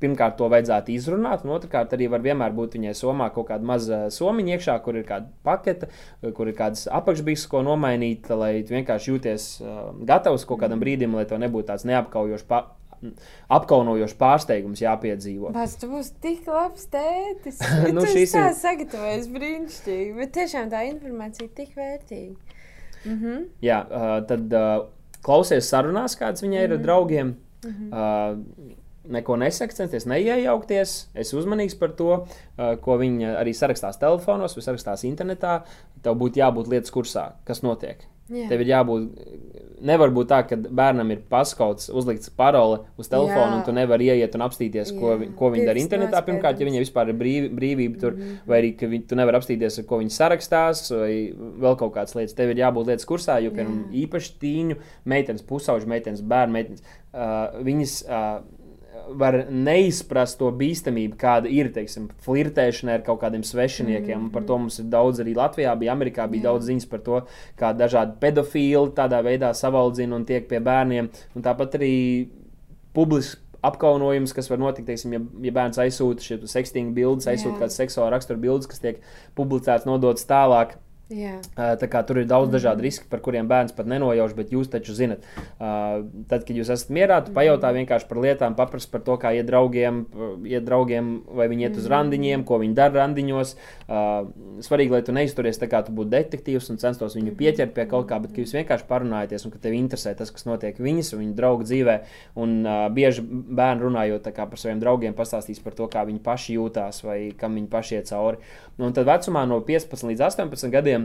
pirmkārt, 0.00 0.36
to 0.38 0.48
vajadzētu 0.50 0.94
izrunāt, 0.94 1.44
un 1.44 1.54
otrkārt, 1.54 1.94
arī 1.96 2.08
var 2.12 2.24
vienmēr 2.24 2.54
būt 2.56 2.76
viņai 2.78 2.96
somā 2.98 3.30
kaut 3.34 3.50
kāda 3.50 3.66
maza 3.66 4.00
somiņa 4.14 4.56
iekšā, 4.56 4.76
kur 4.84 4.98
ir 5.00 5.06
kāda 5.08 5.30
pakete, 5.46 5.90
kur 6.36 6.50
ir 6.50 6.56
kādas 6.58 6.86
apakšbīzes, 7.00 7.46
ko 7.50 7.62
nomainīt, 7.66 8.30
lai 8.32 8.52
tu 8.66 8.76
vienkārši 8.76 9.12
jūties 9.12 9.48
uh, 9.62 9.80
gatavs 10.08 10.46
kaut 10.48 10.62
kādam 10.64 10.82
brīdim, 10.82 11.16
lai 11.16 11.26
tev 11.28 11.42
nebūtu 11.42 11.70
tāds 11.72 11.88
neapkaujošs. 11.88 12.46
Apkaunojošs 13.48 14.12
pārsteigums 14.20 14.82
jāpiedzīvo. 14.82 15.54
Bāc, 15.54 15.72
tu 15.80 15.88
būsi 15.88 16.18
tik 16.20 16.48
labs 16.50 16.84
tētis. 16.92 17.62
Nu, 17.86 18.02
nu, 18.02 18.04
šis 18.04 18.34
ir 18.36 18.50
sagatavojis 18.58 19.30
brīnišķīgi. 19.32 20.10
Bet 20.18 20.34
tiešām 20.36 20.68
tā 20.72 20.82
informācija 20.90 21.46
ir 21.48 21.54
tik 21.56 21.72
vērtīga. 21.78 22.58
Mhm. 23.08 23.46
Jā, 23.64 23.80
uh, 23.88 24.18
tad 24.28 24.52
uh, 24.52 24.82
klausies 25.24 25.70
sarunās, 25.72 26.18
kādas 26.20 26.44
viņai 26.44 26.66
ir 26.66 26.76
ar 26.76 26.84
draugiem. 26.84 27.32
Uh, 27.64 28.36
neko 29.10 29.36
nesaka, 29.40 29.76
censties 29.76 30.06
neiejaukties. 30.10 30.94
Es 31.18 31.34
uzmanīgs 31.36 31.76
par 31.80 31.94
to, 31.98 32.22
ko 32.84 33.00
viņi 33.00 33.34
arī 33.36 33.54
sarakstās 33.56 34.00
telefonos 34.00 34.56
vai 34.56 34.66
sarakstās 34.66 35.06
internetā. 35.08 35.60
Tev 36.04 36.16
būtu 36.20 36.40
jābūt 36.40 36.70
lietas 36.72 36.94
kursā, 36.94 37.32
kas 37.48 37.64
notiek. 37.66 38.06
Jā. 38.30 38.46
Tev 38.46 38.62
ir 38.62 38.68
jābūt. 38.70 39.22
Nevar 39.80 40.10
būt 40.12 40.28
tā, 40.28 40.38
ka 40.44 40.58
bērnam 40.60 41.08
ir 41.14 41.22
paskauts, 41.32 41.88
uzlikts 41.96 42.30
parole 42.36 42.82
uz 43.00 43.08
telefona, 43.08 43.56
un 43.56 43.62
tu 43.64 43.72
nevari 43.72 44.10
ieiet 44.12 44.34
un 44.36 44.44
apstīties, 44.44 44.92
ko, 44.92 45.14
vi- 45.18 45.30
ko 45.38 45.48
viņi 45.50 45.64
dara 45.66 45.80
internetā. 45.80 46.20
Pirmkārt, 46.26 46.60
ja 46.60 46.68
viņai 46.68 46.82
vispār 46.84 47.10
ir 47.10 47.16
brīv, 47.16 47.48
brīvība 47.56 48.00
tur, 48.02 48.12
mm. 48.12 48.20
-hmm. 48.20 48.46
vai 48.46 48.60
arī 48.60 48.74
ka 48.76 48.86
viņi, 48.92 49.06
tu 49.08 49.16
nevari 49.16 49.40
apstīties, 49.40 49.80
ko 49.88 49.98
viņi 50.02 50.14
sarakstās, 50.14 50.84
vai 50.92 51.32
vēl 51.32 51.78
kaut 51.80 51.94
kādas 51.96 52.14
lietas. 52.14 52.36
Tev 52.36 52.52
ir 52.52 52.60
jābūt 52.60 52.92
lietas 52.92 53.08
kursā, 53.08 53.40
jo, 53.42 53.50
piemēram, 53.56 53.88
īpaši 54.04 54.36
tīņu 54.44 54.76
meitenes, 55.04 55.42
pusauģu 55.42 55.88
meitenes, 55.88 56.20
bērnu 56.20 56.52
meitenes, 56.52 56.84
uh, 57.14 57.58
viņas. 57.64 58.04
Uh, 58.06 58.58
var 59.08 59.36
neizprast 59.50 60.38
to 60.40 60.50
bīstamību, 60.56 61.16
kāda 61.20 61.50
ir 61.50 61.70
teiksim, 61.74 62.08
flirtēšana 62.24 62.98
ar 62.98 63.04
kaut 63.06 63.20
kādiem 63.22 63.42
svešiniekiem. 63.46 64.18
Mm 64.18 64.26
-hmm. 64.26 64.32
Par 64.32 64.42
to 64.44 64.58
mums 64.58 64.78
ir 64.78 64.84
daudz 64.84 65.20
arī 65.20 65.34
Latvijā, 65.34 65.76
bija 65.78 65.92
Amerikā, 65.92 66.28
bija 66.30 66.40
Jā. 66.40 66.48
daudz 66.48 66.66
ziņas 66.66 66.88
par 66.90 67.00
to, 67.00 67.22
kā 67.58 67.76
dažādi 67.76 68.12
pedofili 68.20 68.90
tādā 68.96 69.22
veidā 69.22 69.54
savaldzina 69.54 70.16
un 70.16 70.24
tiek 70.24 70.48
pie 70.48 70.60
bērniem. 70.60 71.08
Un 71.36 71.42
tāpat 71.42 71.74
arī 71.74 72.28
publiski 72.92 73.40
apkaunojums, 73.62 74.32
kas 74.32 74.50
var 74.50 74.58
notikt, 74.58 74.86
teiksim, 74.86 75.12
ja, 75.12 75.20
ja 75.42 75.52
bērns 75.52 75.78
aizsūta 75.78 76.24
šīs 76.24 76.52
sekstīgas 76.54 76.94
bildes, 76.94 77.26
aizsūta 77.26 77.58
kādas 77.58 77.76
seksuāla 77.76 78.10
rakstura 78.10 78.40
bildes, 78.40 78.66
kas 78.66 78.80
tiek 78.80 79.02
publicētas, 79.36 79.86
nodotas 79.88 80.24
tālāk. 80.28 80.78
Jā. 81.10 81.40
Tā 81.56 81.88
kā 81.90 82.04
tur 82.06 82.20
ir 82.20 82.26
daudz 82.30 82.52
dažādu 82.52 82.84
risku, 82.84 83.08
par 83.10 83.18
kuriem 83.24 83.48
bērns 83.50 83.74
pat 83.74 83.88
nenojauš, 83.90 84.34
bet 84.38 84.52
jūs 84.54 84.68
taču 84.70 84.94
zinat. 84.94 85.24
Tad, 85.58 86.44
kad 86.46 86.52
jūs 86.54 86.70
esat 86.70 86.92
mierā, 86.94 87.16
tu 87.26 87.34
pajautā 87.34 87.72
vienkārši 87.74 88.06
par 88.06 88.20
lietām, 88.22 88.54
paprast 88.54 88.92
par 88.92 89.02
to, 89.02 89.16
kā 89.18 89.32
iet 89.34 89.48
draugiem, 89.48 90.04
iet 90.46 90.62
draugiem 90.68 91.08
vai 91.34 91.48
viņi 91.50 91.66
iet 91.66 91.80
uz 91.82 91.88
randiņiem, 91.90 92.44
ko 92.46 92.60
viņi 92.62 92.78
dara 92.78 93.00
randiņos. 93.02 93.54
Svarīgi, 94.62 94.94
lai 94.94 95.02
tu 95.06 95.16
neizturies 95.16 95.58
tā 95.58 95.66
kā 95.72 95.82
tu 95.82 95.94
būtu 95.96 96.12
detektīvs 96.14 96.70
un 96.70 96.78
censtos 96.78 97.18
viņu 97.18 97.34
pieķert 97.42 97.74
pie 97.74 97.88
kaut 97.90 98.06
kā, 98.12 98.20
bet 98.22 98.30
ka 98.36 98.44
jūs 98.44 98.54
vienkārši 98.60 98.86
parunājaties 98.86 99.48
un 99.48 99.56
ka 99.56 99.62
tev 99.66 99.74
interesē 99.80 100.14
tas, 100.14 100.30
kas 100.30 100.46
notiek 100.46 100.78
viņas 100.78 101.16
un 101.16 101.24
viņu 101.24 101.36
draugu 101.42 101.66
dzīvē. 101.66 101.98
Un 102.38 102.56
bieži 102.94 103.26
bērni 103.26 103.88
runājot 103.88 104.30
par 104.38 104.62
saviem 104.62 104.78
draugiem, 104.78 105.18
pastāstīs 105.18 105.58
par 105.58 105.74
to, 105.74 105.90
kā 105.90 106.06
viņi 106.06 106.22
paši 106.22 106.54
jūtās 106.60 107.02
vai 107.02 107.20
kam 107.34 107.58
viņi 107.58 107.70
paši 107.72 107.98
iet 107.98 108.14
cauri. 108.14 108.38
Un 108.80 108.94
tad 108.96 109.10
vecumā 109.10 109.42
no 109.44 109.58
15 109.66 110.06
līdz 110.08 110.22
18 110.30 110.70
gadiem 110.72 110.99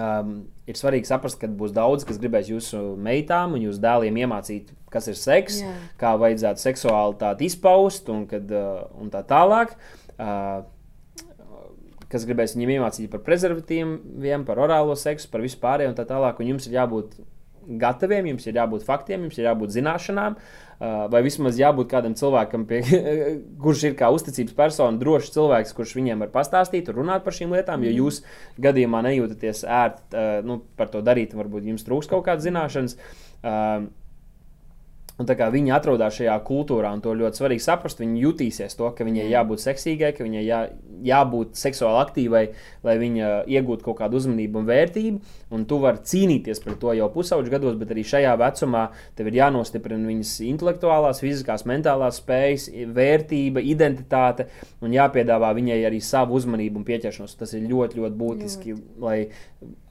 Um, 0.00 0.34
ir 0.70 0.78
svarīgi 0.78 1.08
saprast, 1.08 1.36
ka 1.40 1.48
būs 1.60 1.74
daudz, 1.76 2.06
kas 2.08 2.20
gribēs 2.22 2.48
jūsu 2.48 2.78
meitām 3.02 3.56
un 3.56 3.64
jūsu 3.66 3.82
dēliem 3.82 4.20
iemācīt, 4.22 4.70
kas 4.92 5.10
ir 5.10 5.18
seks, 5.18 5.58
Jā. 5.60 5.72
kā 6.00 6.12
vajadzētu 6.20 6.62
seksuālitāti 6.62 7.48
izpaust 7.50 8.08
un, 8.12 8.22
kad, 8.30 8.46
uh, 8.54 8.86
un 9.02 9.10
tā 9.12 9.24
tālāk. 9.26 9.74
Uh, 10.14 10.62
kas 12.10 12.24
gribēs 12.26 12.56
viņiem 12.56 12.76
iemācīt 12.78 13.10
par 13.12 13.22
prezervatīviem, 13.26 14.46
par 14.46 14.62
orālo 14.62 14.96
seksu, 14.98 15.28
par 15.30 15.44
visu 15.44 15.60
pārējo 15.62 15.92
un 15.92 15.98
tā 15.98 16.06
tālāk. 16.08 16.40
Un 16.40 16.54
jums 16.54 16.66
ir 16.66 16.78
jābūt 16.78 17.20
gataviem, 17.80 18.32
jums 18.32 18.48
ir 18.48 18.58
jābūt 18.58 18.86
faktiem, 18.86 19.28
jums 19.28 19.38
ir 19.38 19.46
jābūt 19.46 19.74
zināšanām, 19.76 20.38
vai 20.80 21.20
vismaz 21.24 21.58
jābūt 21.60 21.90
kādam 21.90 22.14
cilvēkam, 22.16 22.64
pie, 22.68 22.80
kurš 23.62 23.84
ir 23.90 23.96
kā 23.98 24.08
uzticības 24.14 24.56
persona, 24.56 25.00
drošs 25.00 25.34
cilvēks, 25.34 25.74
kurš 25.76 25.94
viņiem 25.98 26.24
var 26.24 26.32
pastāstīt 26.32 26.88
un 26.88 27.02
runāt 27.02 27.26
par 27.26 27.36
šīm 27.36 27.52
lietām. 27.56 27.84
Jo 27.84 27.92
mhm. 27.92 28.00
jūs 28.00 28.22
gadījumā 28.64 29.04
nejūtaties 29.10 29.64
ērti 29.68 30.26
nu, 30.48 30.62
par 30.80 30.92
to 30.92 31.04
darīt, 31.04 31.36
varbūt 31.36 31.68
jums 31.68 31.84
trūks 31.86 32.10
kaut 32.10 32.24
kādas 32.28 32.48
zināšanas. 32.48 32.96
Un 35.20 35.28
tā 35.28 35.36
kā 35.36 35.50
viņi 35.52 35.74
atrodas 35.76 36.16
šajā 36.16 36.34
kultūrā, 36.48 36.94
un 36.96 37.02
to 37.04 37.12
ļoti 37.12 37.42
svarīgi 37.42 37.64
saprast, 37.64 38.00
viņi 38.00 38.22
jutīsies 38.24 38.76
to, 38.78 38.88
ka 38.96 39.04
viņai 39.04 39.26
jābūt 39.28 39.60
seksīgai, 39.60 40.14
ka 40.16 40.24
viņai 40.24 40.44
jā, 40.46 40.60
jābūt 41.04 41.60
seksuāli 41.60 42.00
aktīvai, 42.00 42.42
lai 42.86 42.94
viņa 43.00 43.28
iegūtu 43.50 43.84
kaut 43.84 43.98
kādu 44.00 44.16
uzmanību 44.20 44.62
un 44.62 44.70
vērtību. 44.70 45.36
Un 45.52 45.66
tu 45.68 45.80
vari 45.82 46.00
cīnīties 46.06 46.62
par 46.64 46.78
to 46.80 46.94
jau 46.96 47.10
pusauģu 47.12 47.52
gados, 47.52 47.76
bet 47.76 47.92
arī 47.92 48.04
šajā 48.06 48.32
vecumā 48.40 48.86
tev 49.18 49.28
ir 49.28 49.38
jānostiprina 49.40 50.08
viņas 50.08 50.32
intelektuālās, 50.46 51.20
fiziskās, 51.20 51.66
mentālās 51.68 52.22
spējas, 52.22 52.70
vērtība, 52.94 53.60
identitāte 53.60 54.48
un 54.80 54.94
jāpiedāvā 54.94 55.52
viņai 55.58 55.80
arī 55.90 56.00
savu 56.04 56.38
uzmanību 56.38 56.80
un 56.80 56.88
pieķeršanos. 56.88 57.36
Tas 57.40 57.52
ir 57.58 57.66
ļoti, 57.68 58.00
ļoti 58.00 58.20
būtiski, 58.24 58.76
ļoti. 58.76 59.00
lai 59.04 59.18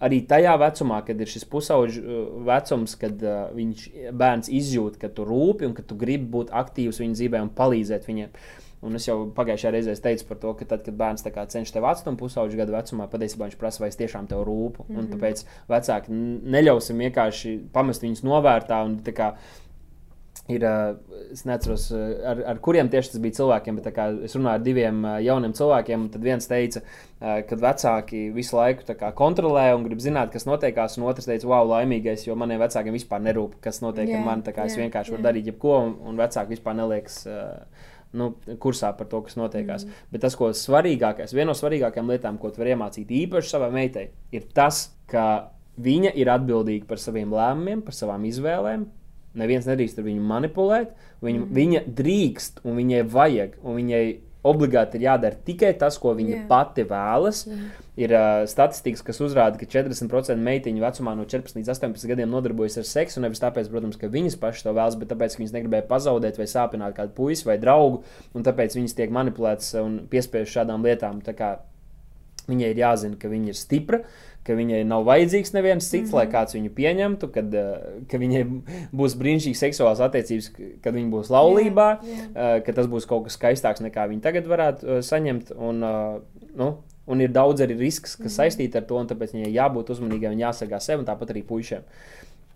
arī 0.01 0.23
tajā 0.29 0.55
vecumā, 0.61 1.03
kad 1.05 1.19
ir 1.19 1.29
šis 1.29 1.45
pusauģu 1.51 2.01
uh, 2.01 2.19
vecums, 2.47 2.95
kad 2.99 3.21
uh, 3.25 3.41
viņš 3.55 3.85
bērns 4.17 4.49
izjūt, 4.61 4.97
ka 5.01 5.11
tu 5.19 5.27
rūpi 5.27 5.67
un 5.67 5.75
ka 5.77 5.85
tu 5.85 5.99
gribi 5.99 6.31
būt 6.39 6.55
aktīvs 6.55 7.03
viņa 7.03 7.19
dzīvē 7.19 7.43
un 7.43 7.53
palīdzēt 7.59 8.09
viņiem. 8.09 8.33
Un 8.79 8.95
es 8.95 9.05
jau 9.09 9.17
pagājušajā 9.35 9.71
reizē 9.75 9.93
teicu 9.99 10.25
par 10.29 10.37
to, 10.39 10.53
ka 10.55 10.65
tad, 10.71 10.85
kad 10.85 10.95
bērns 10.95 11.25
cenšas 11.25 11.73
tevi 11.75 11.87
atstāt 11.89 12.15
pusauģu 12.19 12.61
gadu 12.61 12.75
vecumā, 12.77 13.09
patiesībā 13.11 13.49
viņš 13.49 13.57
prasa, 13.59 13.83
vai 13.83 13.89
es 13.91 13.99
tiešām 13.99 14.29
tev 14.31 14.45
rūpu. 14.47 14.85
Mm 14.85 14.95
-hmm. 14.95 14.99
Un 14.99 15.03
mhm. 15.03 15.13
tāpēc 15.13 15.43
vecāki 15.67 16.19
neļausim 16.55 17.03
vienkārši 17.03 17.57
pamest 17.73 18.03
viņus 18.03 18.23
novērtā 18.23 18.79
un 18.85 19.01
kā, 19.03 19.33
ir, 20.51 20.65
es 21.29 21.43
neatceros, 21.47 21.89
ar, 21.93 22.41
ar 22.53 22.59
kuriem 22.63 22.89
tieši 22.91 23.13
tas 23.13 23.21
bija 23.23 23.37
cilvēkiem, 23.39 23.79
bet 23.79 23.99
es 24.25 24.35
runāju 24.37 24.55
ar 24.55 24.63
diviem 24.65 25.03
jauniem 25.25 25.53
cilvēkiem, 25.57 26.07
un 26.07 26.23
viens 26.25 26.49
teica, 26.49 26.81
ka 27.19 27.59
vecāki 27.59 28.25
visu 28.35 28.57
laiku 28.57 28.97
kontrolē 29.17 29.69
un 29.75 29.85
grib 29.87 30.01
zināt, 30.03 30.31
kas 30.33 30.47
notiekās, 30.49 30.97
un 30.99 31.07
otrs 31.11 31.29
teica, 31.29 31.49
wow, 31.49 31.67
laimīgais, 31.75 32.25
jo 32.27 32.37
maniem 32.39 32.61
vecākiem 32.63 32.95
vispār 32.95 33.23
nerūp, 33.27 33.59
kas 33.63 33.83
notiek 33.85 34.09
yeah, 34.09 34.21
ar 34.21 34.27
mani. 34.27 34.45
Yeah, 34.49 34.65
es 34.65 34.79
vienkārši 34.79 35.13
yeah. 35.13 35.17
varu 35.17 35.27
darīt 35.29 35.51
jebko, 35.51 35.77
un, 35.85 35.95
un 36.09 36.19
vecāki 36.19 36.55
vispār 36.57 36.77
neliekas. 36.79 37.23
Nu, 38.09 38.31
kursā 38.57 38.89
par 38.97 39.05
to, 39.05 39.19
kas 39.21 39.35
notiekās. 39.37 39.83
Mm. 39.85 40.05
Bet 40.09 40.23
tas, 40.23 40.33
ko 40.33 40.47
svarīgākais, 40.57 41.29
viena 41.37 41.51
no 41.51 41.53
svarīgākajām 41.53 42.07
lietām, 42.09 42.39
ko 42.41 42.49
tu 42.49 42.57
vari 42.57 42.71
iemācīt 42.73 43.11
īpaši 43.13 43.51
savai 43.51 43.67
meitai, 43.75 44.07
ir 44.33 44.47
tas, 44.57 44.87
ka 45.11 45.25
viņa 45.77 46.15
ir 46.17 46.31
atbildīga 46.33 46.89
par 46.89 46.97
saviem 47.01 47.29
lēmumiem, 47.37 47.83
par 47.85 47.93
savām 47.93 48.25
izvēlēm, 48.25 48.87
Neviens 49.37 49.67
nedrīkst 49.69 49.99
ar 50.01 50.07
viņu 50.07 50.23
manipulēt. 50.25 50.95
Viņa, 51.21 51.43
mm. 51.43 51.53
viņa 51.53 51.83
drīkst, 51.99 52.63
un 52.65 52.79
viņai 52.79 53.03
vajag, 53.13 53.59
un 53.61 53.77
viņai 53.77 54.03
obligāti 54.49 54.95
ir 54.95 55.03
jādara 55.03 55.35
tikai 55.45 55.73
tas, 55.77 55.97
ko 55.99 56.13
viņa 56.15 56.31
yeah. 56.31 56.43
pati 56.49 56.85
vēlas. 56.87 57.43
Yeah. 57.45 57.79
Ir 57.99 58.13
uh, 58.15 58.43
statistikas, 58.47 59.03
kas 59.05 59.19
uzrāda, 59.21 59.59
ka 59.59 59.67
40% 59.67 60.39
meitiņu 60.39 60.83
vecumā 60.83 61.13
no 61.19 61.25
14 61.27 61.59
līdz 61.59 61.73
18 61.75 62.11
gadiem 62.13 62.31
nodarbojas 62.31 62.79
ar 62.79 62.87
seksu. 62.87 63.19
Nevis 63.23 63.43
tāpēc, 63.43 63.67
protams, 63.71 63.99
ka 63.99 64.09
viņas 64.11 64.39
pašas 64.39 64.65
to 64.65 64.73
vēlas, 64.77 64.95
bet 65.01 65.11
tāpēc, 65.11 65.35
ka 65.35 65.43
viņas 65.43 65.57
negribēja 65.57 65.89
pazaudēt 65.89 66.39
vai 66.39 66.47
sāpināt 66.49 66.95
kādu 66.97 67.13
puisi 67.17 67.45
vai 67.49 67.59
draugu, 67.61 68.05
un 68.33 68.47
tāpēc 68.47 68.79
viņas 68.79 68.95
tiek 68.97 69.11
manipulētas 69.13 69.75
un 69.83 69.99
piespiežtas 70.09 70.61
šādām 70.61 70.87
lietām. 70.87 71.19
Viņai 72.49 72.71
ir 72.71 72.79
jāzina, 72.81 73.19
ka 73.19 73.29
viņa 73.29 73.51
ir 73.51 73.57
stipra. 73.59 73.99
Uh, 73.99 74.28
ka 74.49 74.57
viņai 74.57 74.81
nav 74.89 75.05
vajadzīgs 75.07 75.53
neviens 75.53 75.85
cits, 75.85 76.09
mm 76.09 76.11
-hmm. 76.11 76.17
lai 76.17 76.25
mhm. 76.25 76.33
kāds 76.33 76.57
viņu 76.57 76.73
pieņemtu, 76.81 77.31
kad, 77.37 77.55
uh, 77.61 78.03
ka 78.09 78.21
viņai 78.21 78.43
būs 78.99 79.17
brīnišķīgas 79.21 79.63
seksuālās 79.65 80.03
attiecības, 80.09 80.51
kad 80.83 80.97
viņa 80.97 81.09
būs 81.13 81.31
laulībā, 81.33 81.89
yeah, 82.01 82.19
yeah. 82.19 82.29
Uh, 82.33 82.61
ka 82.65 82.73
tas 82.73 82.89
būs 82.91 83.07
kaut 83.09 83.27
kas 83.27 83.37
skaistāks 83.37 83.85
nekā 83.85 84.09
viņa 84.09 84.25
tagad 84.25 84.49
varētu 84.49 84.87
uh, 84.87 85.01
saņemt. 85.05 85.53
Un, 85.57 85.85
nu, 86.59 86.69
un 87.09 87.21
ir 87.21 87.31
daudz 87.33 87.61
arī 87.61 87.77
risks, 87.77 88.15
kas 88.15 88.31
-hmm. 88.31 88.37
saistīti 88.41 88.77
ar 88.77 88.85
to, 88.89 88.97
un 88.97 89.07
tāpēc 89.07 89.33
viņai 89.37 89.53
jābūt 89.53 89.89
uzmanīgai 89.95 90.33
un 90.33 90.41
jāsargā 90.45 90.79
sev, 90.79 90.99
un 90.99 91.05
tāpat 91.05 91.33
arī 91.33 91.43
puišiem. 91.43 91.81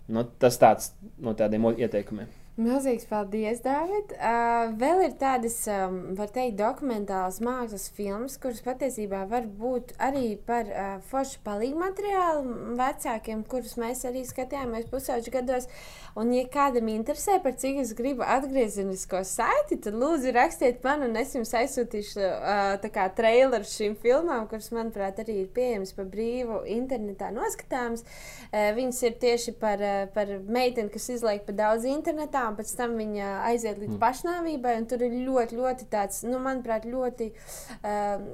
Nu, 0.08 0.24
tas 0.38 0.58
tāds 0.60 0.92
no 1.18 1.32
tādiem 1.32 1.64
ieteikumiem. 1.78 2.26
Milzīgs 2.54 3.08
paldies, 3.10 3.58
Dārvid. 3.64 4.12
Uh, 4.14 4.68
vēl 4.78 5.00
ir 5.08 5.14
tādas, 5.18 5.56
um, 5.66 5.96
var 6.14 6.28
teikt, 6.30 6.54
dokumentālas 6.60 7.40
mākslas 7.42 7.88
filmas, 7.96 8.36
kuras 8.38 8.60
patiesībā 8.62 9.24
var 9.26 9.48
būt 9.58 9.90
arī 9.98 10.36
par 10.46 10.70
uh, 10.70 10.92
foršu 11.10 11.40
palīgu 11.42 11.80
materiālu 11.80 12.76
vecākiem, 12.78 13.42
kurus 13.50 13.74
mēs 13.74 14.04
arī 14.06 14.22
skatījāmies 14.28 14.86
pusauģu 14.92 15.34
gados. 15.34 15.66
Un, 16.14 16.30
ja 16.30 16.44
kādam 16.46 16.92
interesē, 16.92 17.40
par 17.42 17.56
cik 17.58 17.80
es 17.82 17.90
gribu 17.98 18.22
atgriezenisko 18.22 19.24
saiti, 19.26 19.80
tad 19.82 19.98
lūdzu 19.98 20.30
rakstiet 20.36 20.78
man, 20.86 21.02
un 21.08 21.18
es 21.18 21.34
jums 21.34 21.50
aizsūtīšu 21.58 22.22
uh, 22.22 23.02
traileru 23.18 23.66
šīm 23.66 23.98
filmām, 23.98 24.46
kuras, 24.46 24.70
manuprāt, 24.70 25.18
arī 25.24 25.40
ir 25.40 25.50
pieejamas 25.58 25.90
pa 25.98 26.06
brīvu 26.06 26.62
internetā 26.78 27.34
noskatāmas. 27.34 28.06
Uh, 28.52 28.70
viņas 28.78 29.02
ir 29.10 29.18
tieši 29.26 29.58
par, 29.58 29.82
uh, 29.82 30.06
par 30.14 30.30
meiteni, 30.46 30.94
kas 30.94 31.10
izlaik 31.18 31.48
pa 31.50 31.58
daudz 31.64 31.90
internetā 31.90 32.43
un 32.50 32.58
pēc 32.58 32.72
tam 32.78 32.96
viņa 33.00 33.30
aiziet 33.50 33.78
līdz 33.80 33.94
mm. 33.94 34.00
pašnāvībai. 34.02 34.74
Tur 34.90 35.04
ir 35.06 35.16
ļoti, 35.26 35.58
ļoti 35.60 35.88
tāds, 35.92 36.22
nu, 36.28 36.40
manuprāt, 36.42 36.86
ļoti 36.88 37.30
uh, 37.32 38.24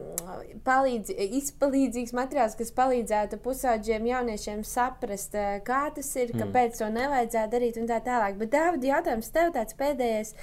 palīdz, 0.66 1.14
izpalīdzīgs 1.40 2.14
materiāls, 2.16 2.56
kas 2.58 2.74
palīdzētu 2.76 3.40
pusauģiem 3.44 4.10
jauniešiem 4.10 4.64
saprast, 4.66 5.36
uh, 5.38 5.58
kā 5.66 5.86
tas 5.96 6.10
ir, 6.16 6.34
mm. 6.34 6.44
kāpēc 6.44 6.82
to 6.82 6.90
nevajadzētu 6.96 7.54
darīt 7.56 7.80
un 7.80 7.88
tā 7.90 8.02
tālāk. 8.06 8.38
Bet, 8.40 8.52
Dāvid, 8.54 8.90
jautājums 8.90 9.32
tev 9.34 9.54
tāds 9.56 9.78
pēdējais. 9.78 10.34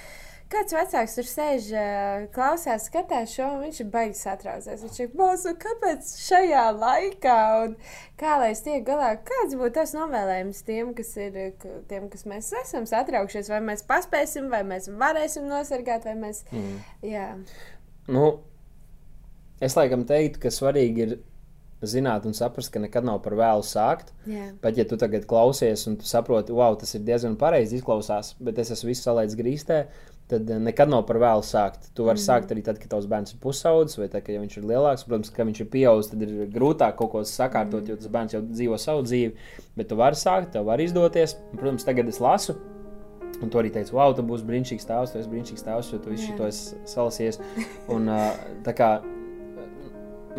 Kāds 0.48 0.72
vecāks 0.72 1.12
tur 1.18 1.26
sēž, 1.28 1.66
klausās, 2.32 2.86
skatās 2.88 3.34
šo, 3.36 3.50
un 3.52 3.66
viņš 3.66 3.82
ir 3.82 3.88
baigs 3.92 4.22
satraucies. 4.24 4.80
Viņš 4.86 5.00
ir 5.04 5.10
mūsu, 5.18 5.52
kāpēc 5.60 6.08
šajā 6.22 6.62
laikā, 6.72 7.36
un 7.66 7.74
kā 8.20 8.38
lai 8.40 8.54
es 8.54 8.64
tiek 8.64 8.80
galā, 8.86 9.10
kāds 9.28 9.58
būtu 9.60 9.74
tas 9.76 9.92
novēlējums 9.92 10.64
tiem, 10.64 10.94
kas 10.96 11.12
ir, 11.20 11.36
tiem, 11.90 12.08
kas 12.08 12.24
mēs 12.30 12.48
esam 12.62 12.88
satraukšies, 12.88 13.52
vai 13.52 13.60
mēs 13.68 13.84
paspēsim, 13.88 14.48
vai 14.48 14.62
mēs 14.64 14.88
varēsim 14.88 15.44
nosargāt, 15.52 16.08
vai 16.08 16.16
mēs, 16.16 16.46
mm. 16.48 16.76
jā. 17.12 17.28
Nu, 18.08 18.26
es 19.60 19.76
laikam 19.76 20.08
teiktu, 20.08 20.46
ka 20.46 20.54
svarīgi 20.54 21.04
ir 21.10 21.18
zināt 21.84 22.24
un 22.26 22.34
saprast, 22.34 22.72
ka 22.72 22.80
nekad 22.82 23.04
nav 23.06 23.20
par 23.22 23.36
vēlu 23.38 23.62
sākt. 23.66 24.16
Yeah. 24.26 24.54
Pat 24.64 24.80
ja 24.80 24.88
tu 24.88 24.96
tagad 24.98 25.28
klausies 25.30 25.84
un 25.90 26.00
tu 26.00 26.08
saproti, 26.08 26.56
wow, 26.56 26.72
tas 26.80 26.96
ir 26.96 27.04
diezgan 27.06 27.36
pareizi 27.38 27.78
izklausās, 27.78 28.32
bet 28.42 28.58
es 28.58 28.72
esmu 28.74 28.94
visu 28.94 29.04
salaicis 29.04 29.38
grīstē, 29.38 29.84
tad 30.28 30.50
eh, 30.50 30.60
nekad 30.62 30.90
nav 30.92 31.04
par 31.08 31.18
vēlu 31.22 31.44
sākt. 31.46 31.90
Tu 31.96 32.06
vari 32.06 32.20
mm 32.20 32.26
sākt 32.28 32.52
arī 32.52 32.62
tad, 32.64 32.80
kad 32.80 32.90
tavs 32.92 33.08
bērns 33.10 33.34
ir 33.34 33.42
pusaudzis 33.42 34.00
vai 34.00 34.08
tad, 34.12 34.24
kad 34.26 34.36
viņš 34.36 34.58
ir 34.60 34.66
lielāks. 34.70 35.06
Protams, 35.08 35.30
ka 35.34 35.46
viņš 35.48 35.62
ir 35.64 35.70
pieaudzis, 35.72 36.10
tad 36.12 36.24
ir 36.26 36.48
grūtāk 36.54 36.98
kaut 36.98 37.12
ko 37.14 37.22
sakārtot, 37.28 37.82
mm 37.82 37.92
jo 37.92 38.00
tas 38.00 38.12
bērns 38.16 38.36
jau 38.36 38.42
dzīvo 38.44 38.80
savu 38.80 39.06
dzīvi. 39.06 39.36
Bet 39.78 39.90
tu 39.90 40.00
vari 40.00 40.18
sākt, 40.18 40.52
tev 40.56 40.68
var 40.68 40.82
izdoties. 40.82 41.36
Protams, 41.54 41.86
tagad 41.88 42.10
es 42.10 42.20
lasu. 42.22 42.58
Un 43.38 43.52
tu 43.52 43.60
arī 43.60 43.70
teici, 43.70 43.94
wow, 43.94 44.10
tu 44.16 44.24
būsi 44.26 44.46
brīnišķīgs 44.48 44.88
tēvs, 44.88 45.12
tu 45.12 45.20
esi 45.20 45.30
brīnišķīgs 45.30 45.66
tēvs, 45.68 45.92
jo 45.92 46.00
tu 46.02 46.10
visu 46.10 46.32
šo 46.32 46.48
esi 46.48 46.80
salasījies. 46.90 47.38
Un, 47.94 48.10
uh, 48.10 48.32
tā 48.66 48.74
kā 48.74 48.90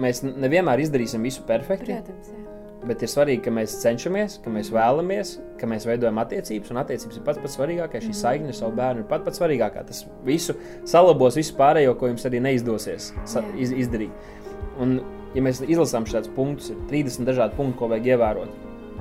mēs 0.03 0.23
nevienmēr 0.27 0.83
izdarīsim 0.83 1.23
visu 1.23 1.47
perfekti. 1.47 1.95
Protams, 1.95 2.33
jā. 2.35 2.58
Bet 2.87 3.01
ir 3.03 3.09
svarīgi, 3.11 3.41
ka 3.43 3.51
mēs 3.51 3.73
cenšamies, 3.81 4.37
ka 4.43 4.51
mēs 4.53 4.69
vēlamies, 4.71 5.33
ka 5.59 5.67
mēs 5.67 5.83
veidojam 5.87 6.21
attiecības. 6.21 6.71
Un 6.71 6.79
attiecības 6.79 7.19
ir 7.19 7.25
pats 7.25 7.41
pats 7.43 7.57
svarīgākais. 7.57 8.05
Šī 8.05 8.13
mhm. 8.13 8.19
saikne 8.21 8.53
ar 8.53 8.57
savu 8.61 8.77
bērnu 8.77 9.03
ir 9.03 9.09
pats 9.09 9.27
pats 9.27 9.41
svarīgākā. 9.41 9.83
Tas 9.89 10.05
visu 10.27 10.55
salabos, 10.87 11.35
visu 11.39 11.57
pārējo, 11.59 11.97
ko 11.99 12.13
jums 12.13 12.23
arī 12.29 12.39
neizdosies 12.45 13.11
iz, 13.59 13.75
izdarīt. 13.83 14.31
Un 14.79 15.01
ja 15.35 15.43
mēs 15.43 15.59
izlasām 15.65 16.07
šādus 16.07 16.31
punktus, 16.37 16.71
ir 16.71 16.79
30 16.91 17.27
dažādi 17.27 17.59
punkti, 17.59 17.77
ko 17.81 17.91
vajag 17.91 18.13
ievērot. 18.13 18.55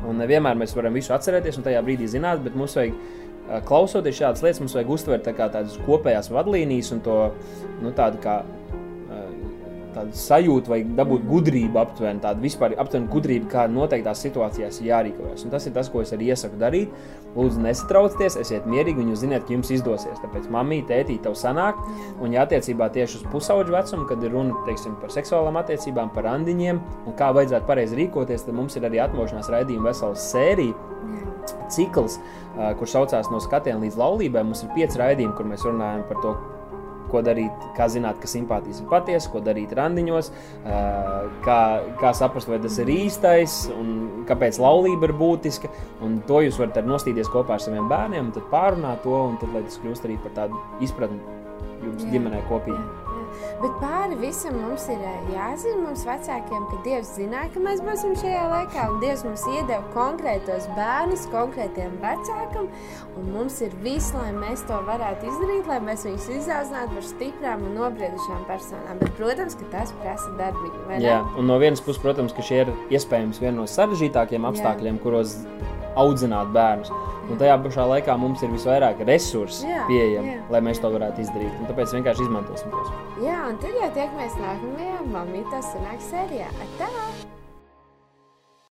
Un 0.09 0.20
nevienmēr 0.22 0.59
mēs 0.59 0.74
varam 0.76 0.99
visu 0.99 1.14
atcerēties 1.14 1.59
un 1.59 1.66
tajā 1.66 1.81
brīdī 1.87 2.11
zināt, 2.11 2.43
bet 2.43 2.59
mums 2.59 2.76
vajag, 2.79 2.99
klausoties 3.66 4.18
šādas 4.18 4.45
lietas, 4.45 4.61
mums 4.62 4.74
vajag 4.76 4.93
uztvert 4.95 5.26
tā 5.26 5.35
tādas 5.39 5.79
kopējās 5.87 6.31
vadlīnijas 6.35 6.93
un 6.95 7.03
to 7.07 7.18
nu, 7.83 7.95
tādu 7.97 8.20
kā 8.22 8.41
tādu 9.99 10.14
sajūtu, 10.14 10.70
vai 10.70 10.80
dabūt 10.99 11.26
gudrību 11.28 11.80
aptuveni, 11.82 12.22
tādu 12.22 12.44
vispār 12.46 12.76
aptuveni 12.78 13.11
gudrību, 13.12 13.49
kā 13.51 13.66
noteiktās 13.70 14.22
situācijās 14.24 14.80
jārīkojas. 14.86 15.44
Un 15.44 15.55
tas 15.55 15.66
ir 15.66 15.74
tas, 15.74 15.90
ko 15.90 16.03
es 16.05 16.14
arī 16.14 16.30
iesaku 16.32 16.59
darīt. 16.61 16.94
Lūdzu, 17.38 17.61
nesatraucieties, 17.62 18.38
esiet 18.40 18.66
mierīgi, 18.66 19.03
un 19.03 19.12
jūs 19.12 19.22
zināt, 19.22 19.44
ka 19.46 19.55
jums 19.55 19.70
izdosies. 19.74 20.18
Tāpēc 20.22 20.49
mamī, 20.51 20.80
tētī, 20.88 21.18
tev 21.22 21.36
sanāk, 21.38 21.78
un 22.24 22.34
ja 22.34 22.46
attiecībā 22.46 22.88
tieši 22.94 23.20
uz 23.20 23.26
pusauģu 23.30 23.74
vecumu, 23.76 24.09
kad 24.09 24.24
ir 24.24 24.32
runa 24.34 24.64
teiksim, 24.66 24.96
par 25.03 25.12
seksuālām 25.14 25.61
attiecībām, 25.61 26.11
par 26.14 26.26
randiņiem 26.30 26.80
un 27.07 27.18
kā 27.18 27.30
vajadzētu 27.36 27.68
pareizi 27.68 28.01
rīkoties, 28.01 28.46
tad 28.49 28.57
mums 28.59 28.78
ir 28.80 28.88
arī 28.88 29.03
atmošanās 29.05 29.53
raidījuma 29.55 29.92
vesela 29.92 30.18
sērija 30.18 30.88
cikls, 31.72 32.18
kurš 32.80 32.96
saucās 32.96 33.30
no 33.32 33.40
skatiena 33.44 33.80
līdz 33.84 33.99
laulībai. 34.01 34.42
Mums 34.49 34.64
ir 34.64 34.72
pieci 34.74 34.99
raidījumi, 35.01 35.36
kur 35.38 35.49
mēs 35.49 35.68
runājam 35.68 36.09
par 36.09 36.24
to, 36.24 36.34
ko 37.11 37.22
darīt, 37.24 37.66
kā 37.76 37.88
zināt, 37.92 38.20
ka 38.22 38.30
simpātijas 38.30 38.82
ir 38.82 38.90
patiesas, 38.90 39.30
ko 39.32 39.42
darīt 39.44 39.74
randiņos, 39.76 40.30
kā, 41.46 41.59
kā 42.00 42.12
saprast, 42.16 42.50
vai 42.50 42.61
tas 42.62 42.78
ir 42.82 42.92
īstais 42.92 43.59
un 43.74 44.24
kāpēc 44.28 44.61
laulība 44.62 45.09
ir 45.09 45.16
būtiska. 45.18 45.72
To 46.28 46.44
jūs 46.44 46.61
varat 46.61 46.80
nostīties 46.86 47.32
kopā 47.32 47.59
ar 47.59 47.64
saviem 47.64 47.90
bērniem, 47.90 48.32
tad 48.36 48.48
pārunāt 48.52 49.04
to, 49.06 49.16
un 49.32 49.36
tad, 49.42 49.52
lai 49.56 49.64
tas 49.66 49.80
kļūst 49.82 50.09
arī 50.09 50.18
par 50.24 50.36
tādu 50.42 50.64
izpratni 50.84 51.20
jums 51.84 52.04
jā, 52.04 52.16
ģimenē 52.16 52.42
kopīgi. 52.50 52.78
Jā. 52.78 53.07
Bet 53.59 53.74
pāri 53.80 54.14
visam 54.20 54.54
mums 54.62 54.84
ir 54.92 55.00
jāzina, 55.32 55.80
mums 55.82 56.04
vecākiem, 56.06 56.66
ka 56.70 56.76
Dievs 56.84 57.09
zināja, 57.16 57.48
ka 57.50 57.62
mēs 57.64 57.80
būsim 57.82 58.14
šajā 58.20 58.44
laikā, 58.52 58.84
un 58.92 59.00
Dievs 59.02 59.24
mums 59.26 59.42
iedeva 59.50 59.80
konkrētos 59.96 60.68
bērnus, 60.76 61.24
konkrētiem 61.32 61.96
vecākam, 62.02 62.68
un 63.18 63.32
mums 63.34 63.59
ir 63.66 63.74
viss, 63.82 64.12
lai 64.14 64.30
mēs 64.36 64.62
to 64.68 64.78
varētu 64.86 65.26
izdarīt, 65.32 65.66
lai 65.72 65.80
mēs 65.88 66.06
viņus 66.06 66.28
izaudzinātu 66.36 67.00
par 67.00 67.09
stiprām 67.09 67.66
un 67.66 67.74
nobriedušām 67.80 68.46
personām. 68.46 69.02
Bet, 69.02 69.11
protams, 69.18 69.59
ka 69.59 69.72
tas 69.74 69.94
prasa 70.04 70.30
darbību. 70.38 70.84
Jā, 71.02 71.18
un 71.34 71.50
no 71.50 71.59
vienas 71.59 71.82
puses, 71.82 71.98
protams, 72.04 72.36
ka 72.36 72.46
šie 72.46 72.62
ir 72.62 72.72
iespējams 72.94 73.42
viena 73.42 73.56
no 73.59 73.66
sarežģītākajiem 73.66 74.46
apstākļiem, 74.52 75.00
Jā. 75.00 75.02
kuros 75.02 75.34
audzināt 76.03 76.53
bērnus. 76.55 76.92
Un 77.28 77.40
tajā 77.40 77.59
pašā 77.64 77.84
laikā 77.92 78.16
mums 78.20 78.42
ir 78.44 78.53
visvairāk 78.55 79.03
resursi 79.09 79.68
pieejami, 79.88 80.38
lai 80.53 80.62
mēs 80.64 80.80
to 80.80 80.92
varētu 80.94 81.24
izdarīt. 81.26 81.57
Un 81.61 81.68
tāpēc 81.68 81.96
vienkārši 81.99 82.24
izmantosim 82.24 82.72
tos. 82.72 82.92
Jā, 83.24 83.40
un 83.51 83.59
tad 83.61 83.76
jau 83.76 83.90
tiekamies 83.99 84.38
nākamajā 84.40 85.03
mamītas 85.12 85.74
sanāks 85.74 86.09
sērijā. 86.14 86.49
Atā! 86.64 87.38